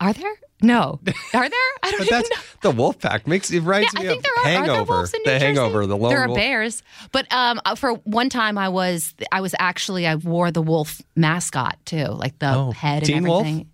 are 0.00 0.12
there? 0.12 0.32
No. 0.62 1.00
Are 1.34 1.48
there? 1.48 1.50
I 1.82 1.90
don't 1.90 2.00
but 2.00 2.06
even 2.06 2.18
that's 2.18 2.30
know. 2.30 2.36
the 2.62 2.70
wolf 2.72 2.98
pack 2.98 3.26
makes 3.26 3.50
it 3.50 3.60
reminds 3.60 3.94
Yeah, 3.94 4.00
I 4.00 4.04
think 4.06 4.22
there 4.22 4.32
are. 4.36 4.40
Are 4.40 4.48
Hangover. 4.50 4.84
there 4.84 4.84
wolves 4.96 5.14
in 5.14 5.20
New 5.20 5.24
the 5.24 5.30
Jersey? 5.38 5.44
Hangover. 5.46 5.86
The 5.86 5.96
lone 5.96 6.10
There 6.10 6.22
are 6.22 6.26
wolf. 6.28 6.36
bears, 6.38 6.82
but 7.12 7.32
um, 7.32 7.60
uh, 7.64 7.74
for 7.74 7.94
one 8.04 8.28
time 8.28 8.58
I 8.58 8.68
was 8.68 9.14
I 9.32 9.40
was 9.40 9.54
actually 9.58 10.06
I 10.06 10.16
wore 10.16 10.50
the 10.50 10.60
wolf 10.62 11.00
mascot 11.16 11.78
too, 11.86 12.04
like 12.06 12.38
the 12.38 12.52
Oh, 12.54 12.70
head 12.72 13.04
Teen 13.04 13.18
and 13.18 13.26
Wolf? 13.28 13.40
everything. 13.46 13.70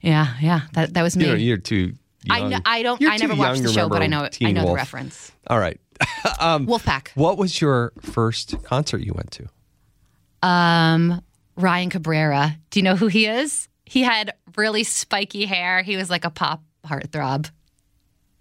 Yeah, 0.00 0.34
yeah, 0.40 0.60
that 0.72 0.94
that 0.94 1.02
was 1.02 1.16
me. 1.16 1.24
You 1.26 1.30
know, 1.32 1.36
you're 1.36 1.56
too. 1.58 1.94
I 2.30 2.38
young. 2.38 2.50
know, 2.50 2.58
I 2.64 2.82
don't 2.82 3.00
You're 3.00 3.10
I 3.10 3.16
never 3.18 3.34
too 3.34 3.38
watched 3.38 3.54
young 3.56 3.62
the 3.64 3.68
to 3.68 3.74
show, 3.74 3.88
but 3.90 3.96
I 4.02 4.04
remember 4.04 4.16
know 4.22 4.26
I 4.26 4.28
Teen 4.30 4.54
know 4.54 4.60
the 4.62 4.66
Wolf. 4.68 4.76
reference. 4.76 5.32
All 5.46 5.58
right. 5.58 5.78
um, 6.40 6.66
Wolfpack. 6.66 7.08
what 7.16 7.36
was 7.36 7.60
your 7.60 7.92
first 8.00 8.62
concert 8.64 9.02
you 9.02 9.12
went 9.14 9.30
to? 9.32 10.48
Um, 10.48 11.22
Ryan 11.56 11.90
Cabrera. 11.90 12.56
Do 12.70 12.78
you 12.78 12.84
know 12.84 12.96
who 12.96 13.06
he 13.08 13.26
is? 13.26 13.68
He 13.90 14.02
had 14.04 14.34
really 14.56 14.84
spiky 14.84 15.46
hair. 15.46 15.82
He 15.82 15.96
was 15.96 16.08
like 16.08 16.24
a 16.24 16.30
pop 16.30 16.62
heartthrob. 16.86 17.50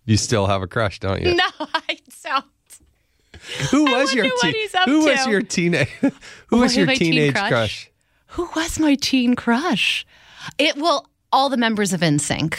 You 0.06 0.16
still 0.16 0.46
have 0.46 0.62
a 0.62 0.68
crush, 0.68 1.00
don't 1.00 1.24
you? 1.24 1.34
No, 1.36 1.44
I 1.60 1.98
don't. 2.24 2.46
Who 3.72 3.86
was 3.86 4.14
your 4.14 4.30
teen- 4.42 4.70
Who 4.86 5.06
was 5.06 5.26
your 5.26 5.42
teenage? 5.42 5.90
Who 6.48 6.58
was 6.58 6.78
your 6.78 6.86
my 6.86 6.94
teen 6.94 7.14
teenage 7.14 7.34
crush? 7.34 7.50
crush? 7.50 7.92
Who 8.28 8.48
was 8.56 8.80
my 8.80 8.94
teen 8.94 9.36
crush? 9.36 10.06
It 10.60 10.78
well, 10.78 11.10
all 11.32 11.50
the 11.50 11.58
members 11.58 11.94
of 11.94 12.02
NSYNC. 12.02 12.56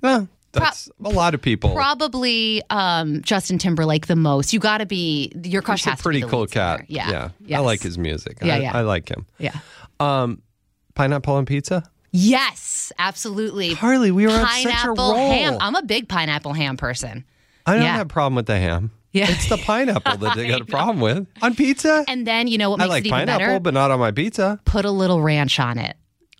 Well, 0.00 0.26
that's 0.50 0.90
a 1.04 1.10
lot 1.10 1.34
of 1.34 1.42
people. 1.42 1.74
Probably 1.74 2.60
um, 2.70 3.22
Justin 3.22 3.58
Timberlake 3.58 4.08
the 4.08 4.16
most. 4.16 4.52
You 4.52 4.58
got 4.58 4.78
to 4.78 4.86
be 4.86 5.30
your 5.44 5.62
crush 5.62 5.82
He's 5.82 5.86
a 5.86 5.90
has 5.90 6.02
pretty 6.02 6.22
to 6.22 6.26
cool 6.26 6.40
lead 6.40 6.50
singer. 6.50 6.78
cat. 6.78 6.86
Yeah, 6.90 7.30
yeah. 7.46 7.58
I 7.58 7.60
like 7.60 7.82
his 7.82 7.98
music. 7.98 8.38
Yeah, 8.42 8.56
I, 8.56 8.58
yeah. 8.58 8.76
I 8.76 8.80
like 8.80 9.08
him. 9.08 9.26
Yeah. 9.38 9.56
Um, 10.00 10.42
pineapple 10.94 11.34
on 11.36 11.46
pizza. 11.46 11.84
Yes, 12.12 12.92
absolutely. 12.98 13.74
Carley, 13.74 14.10
we 14.10 14.26
were 14.26 14.32
on 14.32 14.46
such 14.46 14.64
a 14.66 14.68
pineapple 14.68 14.94
roll. 15.14 15.16
ham. 15.32 15.56
I'm 15.60 15.74
a 15.74 15.82
big 15.82 16.08
pineapple 16.08 16.52
ham 16.52 16.76
person. 16.76 17.24
I 17.66 17.74
don't 17.74 17.82
Yeah. 17.82 17.92
have 17.96 18.06
a 18.06 18.08
problem 18.08 18.34
with 18.34 18.46
the 18.46 18.58
ham. 18.58 18.90
Yeah. 19.12 19.26
It's 19.30 19.48
the 19.48 19.56
pineapple 19.58 20.18
that 20.18 20.36
they 20.36 20.48
got 20.48 20.60
a 20.60 20.64
problem 20.76 21.00
with 21.00 21.26
on 21.42 21.54
pizza. 21.54 22.04
And 22.08 22.26
then 22.26 22.46
you 22.48 22.58
know 22.58 22.70
what 22.70 22.80
I 22.80 22.86
like 22.86 23.04
pineapple, 23.08 23.38
better? 23.46 23.60
but 23.60 23.74
not 23.74 23.90
on 23.90 23.98
my 23.98 24.10
pizza. 24.10 24.60
Put 24.64 24.84
a 24.84 24.90
little 24.90 25.20
ranch 25.22 25.58
on 25.60 25.78
it. 25.78 25.96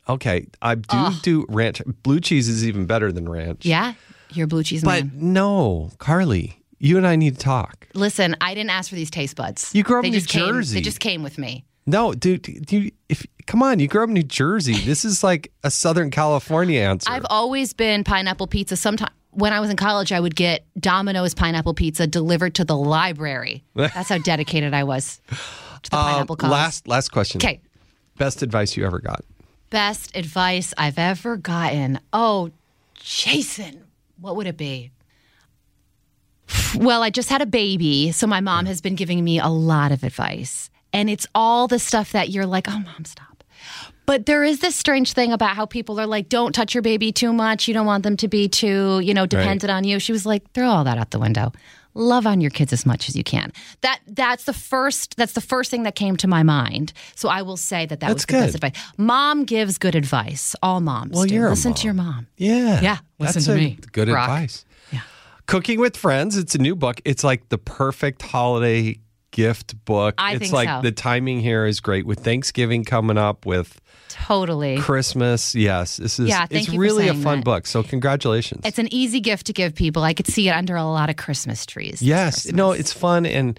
Okay, 0.08 0.46
I 0.60 0.74
do 0.74 1.10
do 1.22 1.46
ranch. 1.48 1.80
Blue 2.02 2.18
cheese 2.20 2.48
is 2.48 2.66
even 2.66 2.86
better 2.86 3.12
than 3.12 3.28
ranch. 3.28 3.64
Yeah, 3.64 3.94
you're 4.32 4.46
blue 4.48 4.64
cheese 4.64 4.82
but 4.82 5.04
man. 5.04 5.12
no, 5.14 5.90
Carley, 5.98 6.62
you 6.80 6.96
and 6.96 7.06
I 7.06 7.14
need 7.16 7.34
to 7.34 7.40
talk. 7.40 7.86
Listen, 7.94 8.34
I 8.40 8.54
didn't 8.54 8.70
ask 8.70 8.88
for 8.90 8.96
these 8.96 9.10
taste 9.10 9.36
buds. 9.36 9.70
You 9.74 9.82
grew 9.84 9.98
up 9.98 10.02
they 10.02 10.08
in 10.08 10.12
New 10.14 10.18
just 10.20 10.30
came, 10.30 10.46
Jersey. 10.46 10.74
They 10.74 10.80
just 10.82 10.98
came 10.98 11.22
with 11.22 11.38
me. 11.38 11.64
No, 11.87 12.12
dude, 12.14 12.43
do 12.43 12.78
you, 12.78 12.91
if 13.09 13.26
come 13.47 13.62
on, 13.62 13.80
you 13.80 13.89
grew 13.89 14.03
up 14.05 14.09
in 14.09 14.14
New 14.14 14.22
Jersey. 14.22 14.74
This 14.74 15.05
is 15.05 15.24
like 15.24 15.51
a 15.64 15.70
Southern 15.70 16.11
California 16.11 16.80
answer. 16.80 17.11
I've 17.11 17.26
always 17.28 17.72
been 17.72 18.05
pineapple 18.05 18.47
pizza. 18.47 18.76
Sometimes 18.76 19.11
when 19.30 19.53
I 19.53 19.59
was 19.61 19.68
in 19.70 19.76
college, 19.76 20.12
I 20.12 20.20
would 20.20 20.37
get 20.37 20.64
Domino's 20.78 21.35
pineapple 21.35 21.74
pizza 21.74 22.07
delivered 22.07 22.55
to 22.57 22.64
the 22.64 22.76
library. 22.76 23.64
That's 23.74 24.09
how 24.09 24.18
dedicated 24.18 24.74
I 24.74 24.85
was 24.85 25.20
to 25.83 25.91
the 25.91 25.97
Um, 25.97 26.05
pineapple 26.12 26.37
cause. 26.37 26.51
last 26.51 26.87
last 26.89 27.09
question. 27.11 27.39
Okay. 27.41 27.61
Best 28.16 28.43
advice 28.43 28.76
you 28.76 28.85
ever 28.87 29.01
got? 29.01 29.24
Best 29.70 30.14
advice 30.16 30.72
I've 30.78 30.99
ever 30.99 31.37
gotten. 31.37 31.99
Oh, 32.12 32.51
Jason, 32.95 33.83
what 34.20 34.37
would 34.37 34.47
it 34.47 34.57
be? 34.57 34.91
Well, 36.76 37.03
I 37.03 37.11
just 37.11 37.28
had 37.30 37.41
a 37.43 37.47
baby, 37.47 38.12
so 38.12 38.26
my 38.26 38.41
mom 38.41 38.66
has 38.66 38.80
been 38.80 38.95
giving 38.95 39.24
me 39.24 39.39
a 39.41 39.49
lot 39.49 39.91
of 39.93 40.05
advice. 40.05 40.68
And 40.93 41.09
it's 41.11 41.26
all 41.34 41.68
the 41.68 41.78
stuff 41.78 42.12
that 42.12 42.30
you're 42.30 42.47
like, 42.47 42.68
oh, 42.68 42.78
mom, 42.78 43.05
stop. 43.05 43.45
But 44.05 44.26
there 44.26 44.43
is 44.43 44.59
this 44.61 44.74
strange 44.74 45.12
thing 45.12 45.32
about 45.32 45.55
how 45.57 45.64
people 45.64 45.99
are 46.01 46.07
like, 46.07 46.28
don't 46.28 46.53
touch 46.53 46.74
your 46.74 46.82
baby 46.82 47.12
too 47.12 47.32
much. 47.32 47.68
You 47.68 47.74
don't 47.74 47.86
want 47.86 48.03
them 48.03 48.16
to 48.18 48.28
be 48.28 48.49
too, 48.49 49.01
you 49.01 49.14
know, 49.14 49.26
dependent 49.26 49.70
on 49.70 49.84
you. 49.84 49.99
She 50.01 50.11
was 50.12 50.26
like, 50.26 50.51
throw 50.53 50.66
all 50.68 50.84
that 50.84 50.99
out 50.99 51.12
the 51.12 51.20
window. 51.20 51.53
Love 51.95 52.26
on 52.26 52.40
your 52.40 52.51
kids 52.51 52.72
as 52.72 52.84
much 52.84 53.09
as 53.09 53.14
you 53.16 53.22
can. 53.22 53.53
That 53.82 54.01
that's 54.07 54.45
the 54.45 54.55
first 54.55 55.16
that's 55.18 55.34
the 55.34 55.43
first 55.43 55.70
thing 55.70 55.82
that 55.82 55.95
came 55.95 56.16
to 56.16 56.26
my 56.26 56.43
mind. 56.43 56.95
So 57.14 57.28
I 57.28 57.43
will 57.43 57.59
say 57.59 57.84
that 57.86 58.01
that 58.01 58.07
That's 58.09 58.14
was 58.14 58.24
the 58.26 58.32
best 58.32 58.47
good. 58.61 58.64
advice. 58.64 58.82
Mom 58.97 59.45
gives 59.45 59.76
good 59.78 59.95
advice. 59.95 60.57
All 60.62 60.80
moms 60.80 61.12
Well, 61.12 61.24
do. 61.26 61.34
you're 61.34 61.47
a 61.49 61.51
Listen 61.51 61.70
mom. 61.72 61.76
to 61.76 61.84
your 61.84 61.95
mom. 61.95 62.26
Yeah. 62.38 62.80
Yeah, 62.80 62.97
listen 63.18 63.34
That's 63.40 63.45
to 63.47 63.53
a 63.53 63.57
me. 63.57 63.78
Good 63.93 64.09
Rock. 64.09 64.28
advice. 64.30 64.64
Yeah. 64.90 65.01
Cooking 65.47 65.78
with 65.80 65.97
Friends. 65.97 66.36
It's 66.38 66.55
a 66.55 66.59
new 66.59 66.74
book. 66.74 67.01
It's 67.05 67.22
like 67.22 67.51
the 67.51 67.59
perfect 67.59 68.22
holiday 68.22 68.99
gift 69.33 69.85
book. 69.85 70.14
I 70.18 70.33
it's 70.35 70.39
think 70.41 70.53
like 70.53 70.68
so. 70.68 70.80
the 70.83 70.93
timing 70.93 71.41
here 71.41 71.66
is 71.66 71.80
great 71.80 72.07
with 72.07 72.20
Thanksgiving 72.20 72.85
coming 72.85 73.18
up 73.18 73.45
with 73.45 73.80
Totally. 74.09 74.78
Christmas. 74.78 75.55
Yes. 75.55 75.97
This 75.97 76.18
is 76.20 76.28
Yeah, 76.28 76.47
thank 76.47 76.53
it's 76.53 76.68
you 76.68 76.74
for 76.74 76.80
really 76.80 77.09
a 77.09 77.12
saying 77.12 77.22
fun 77.24 77.39
that. 77.39 77.45
book. 77.45 77.66
So 77.66 77.83
congratulations. 77.83 78.61
It's 78.64 78.78
an 78.78 78.93
easy 78.93 79.20
gift 79.20 79.47
to 79.47 79.53
give 79.53 79.74
people. 79.74 80.03
I 80.05 80.14
could 80.14 80.26
see 80.28 80.49
it 80.49 80.53
under 80.53 80.76
a 80.76 80.85
lot 80.85 81.11
of 81.11 81.16
Christmas 81.16 81.66
trees. 81.66 81.93
this 82.01 82.03
yes. 82.03 82.35
Christmas. 82.43 82.55
No, 82.55 82.72
it's 82.72 82.93
fun 82.93 83.26
and 83.26 83.59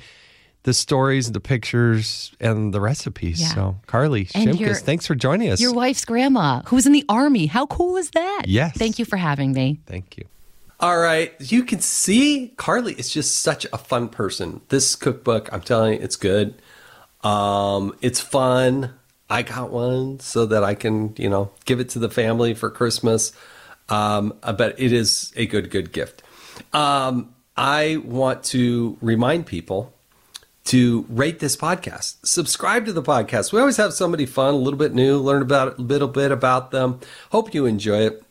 the 0.62 0.74
stories, 0.74 1.30
the 1.32 1.42
pictures, 1.42 2.32
and 2.40 2.74
the 2.74 2.80
recipes. 2.80 3.42
Yeah. 3.42 3.48
So 3.54 3.76
Carley 3.88 4.30
And 4.34 4.58
your- 4.58 4.70
Shimkus, 4.70 4.82
thanks 4.82 5.06
for 5.08 5.16
joining 5.16 5.50
us. 5.50 5.60
Your 5.60 5.74
wife's 5.74 6.06
grandma, 6.06 6.62
who 6.68 6.78
was 6.78 6.86
in 6.86 6.94
the 6.94 7.04
army. 7.10 7.48
How 7.48 7.66
cool 7.66 7.98
is 7.98 8.12
that? 8.12 8.44
Yes. 8.46 8.78
Thank 8.78 8.98
you 9.00 9.04
for 9.06 9.18
having 9.18 9.52
me. 9.52 9.80
Thank 9.88 10.18
you. 10.18 10.24
All 10.84 10.98
right. 10.98 11.34
You 11.40 11.64
can 11.64 11.80
see 11.80 12.52
Carley 12.58 12.92
is 12.96 13.10
just 13.10 13.40
such 13.40 13.66
a 13.72 13.78
fun 13.78 14.10
person. 14.10 14.60
This 14.68 14.98
cookbook, 14.98 15.48
I'm 15.54 15.62
telling 15.62 15.94
you, 15.94 16.00
it's 16.02 16.18
good. 16.18 16.62
Um, 17.24 17.96
it's 18.02 18.20
fun. 18.20 18.94
I 19.30 19.44
got 19.44 19.72
one 19.72 20.20
so 20.20 20.46
that 20.46 20.66
I 20.66 20.76
can, 20.76 21.14
you 21.18 21.30
know, 21.30 21.52
give 21.64 21.80
it 21.80 21.88
to 21.92 22.00
the 22.00 22.10
family 22.10 22.54
for 22.54 22.70
Christmas. 22.70 23.32
Um, 23.88 24.34
but 24.42 24.78
it 24.78 24.92
is 24.92 25.32
a 25.38 25.46
good, 25.46 25.70
good 25.70 25.94
gift. 25.94 26.22
Um, 26.74 27.34
I 27.56 28.02
want 28.04 28.44
to 28.48 28.98
remind 29.00 29.46
people 29.46 29.94
to 30.66 31.06
rate 31.08 31.40
this 31.40 31.56
podcast. 31.56 32.18
Subscribe 32.26 32.86
to 32.88 32.92
the 32.92 33.02
podcast. 33.02 33.54
We 33.54 33.62
always 33.62 33.78
have 33.78 33.94
somebody 33.94 34.26
fun, 34.26 34.54
a 34.54 34.58
little 34.58 34.78
bit 34.78 34.94
new, 34.94 35.18
learn 35.18 35.44
about 35.44 35.80
a 35.80 35.82
little 35.82 36.10
bit 36.10 36.34
about 36.34 36.72
them. 36.72 37.00
Hope 37.30 37.54
you 37.54 37.66
enjoy 37.66 38.00
it. 38.02 38.24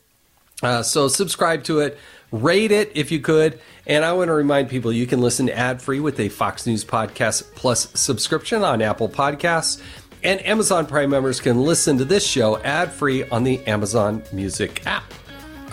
Uh, 0.62 0.82
so 0.82 1.08
subscribe 1.08 1.64
to 1.64 1.80
it, 1.80 1.98
rate 2.32 2.72
it 2.72 2.90
if 2.96 3.12
you 3.12 3.20
could. 3.20 3.60
And 3.86 4.04
I 4.04 4.12
want 4.12 4.28
to 4.28 4.32
remind 4.32 4.68
people 4.68 4.92
you 4.92 5.06
can 5.06 5.20
listen 5.20 5.48
ad 5.50 5.80
free 5.80 6.00
with 6.00 6.18
a 6.18 6.28
Fox 6.28 6.66
News 6.66 6.84
Podcast 6.84 7.54
Plus 7.54 7.88
subscription 7.94 8.62
on 8.64 8.82
Apple 8.82 9.08
Podcasts. 9.08 9.80
And 10.24 10.44
Amazon 10.46 10.86
Prime 10.86 11.10
members 11.10 11.40
can 11.40 11.60
listen 11.60 11.98
to 11.98 12.04
this 12.04 12.26
show 12.26 12.58
ad 12.58 12.92
free 12.92 13.28
on 13.28 13.44
the 13.44 13.64
Amazon 13.66 14.22
Music 14.32 14.86
app. 14.86 15.04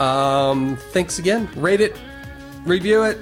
Um, 0.02 0.78
thanks 0.92 1.20
again. 1.20 1.50
Rate 1.56 1.82
it, 1.82 1.96
review 2.66 3.04
it, 3.04 3.18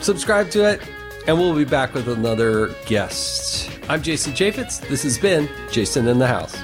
subscribe 0.00 0.50
to 0.50 0.68
it, 0.68 0.82
and 1.26 1.38
we'll 1.38 1.56
be 1.56 1.64
back 1.64 1.94
with 1.94 2.08
another 2.08 2.68
guest. 2.86 3.70
I'm 3.88 4.02
Jason 4.02 4.32
Chaffetz. 4.32 4.86
This 4.88 5.02
has 5.02 5.18
been 5.18 5.48
Jason 5.70 6.06
in 6.06 6.18
the 6.18 6.26
House. 6.26 6.56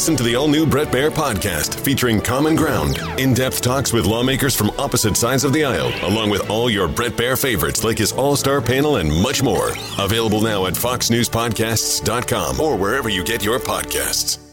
Listen 0.00 0.16
to 0.16 0.22
the 0.22 0.34
all 0.34 0.48
new 0.48 0.64
Bret 0.64 0.88
Baier 0.88 1.10
podcast 1.10 1.78
featuring 1.78 2.22
Common 2.22 2.56
Ground, 2.56 2.98
in 3.18 3.34
depth 3.34 3.60
talks 3.60 3.92
with 3.92 4.06
lawmakers 4.06 4.56
from 4.56 4.70
opposite 4.78 5.14
sides 5.14 5.44
of 5.44 5.52
the 5.52 5.62
aisle, 5.62 5.92
along 6.08 6.30
with 6.30 6.48
all 6.48 6.70
your 6.70 6.88
Bret 6.88 7.12
Baier 7.12 7.38
favorites 7.38 7.84
like 7.84 7.98
his 7.98 8.10
all 8.10 8.34
star 8.34 8.62
panel 8.62 8.96
and 8.96 9.12
much 9.20 9.42
more. 9.42 9.72
Available 9.98 10.40
now 10.40 10.64
at 10.64 10.72
foxnewspodcasts.com 10.72 12.60
or 12.60 12.78
wherever 12.78 13.10
you 13.10 13.22
get 13.22 13.44
your 13.44 13.58
podcasts. 13.58 14.49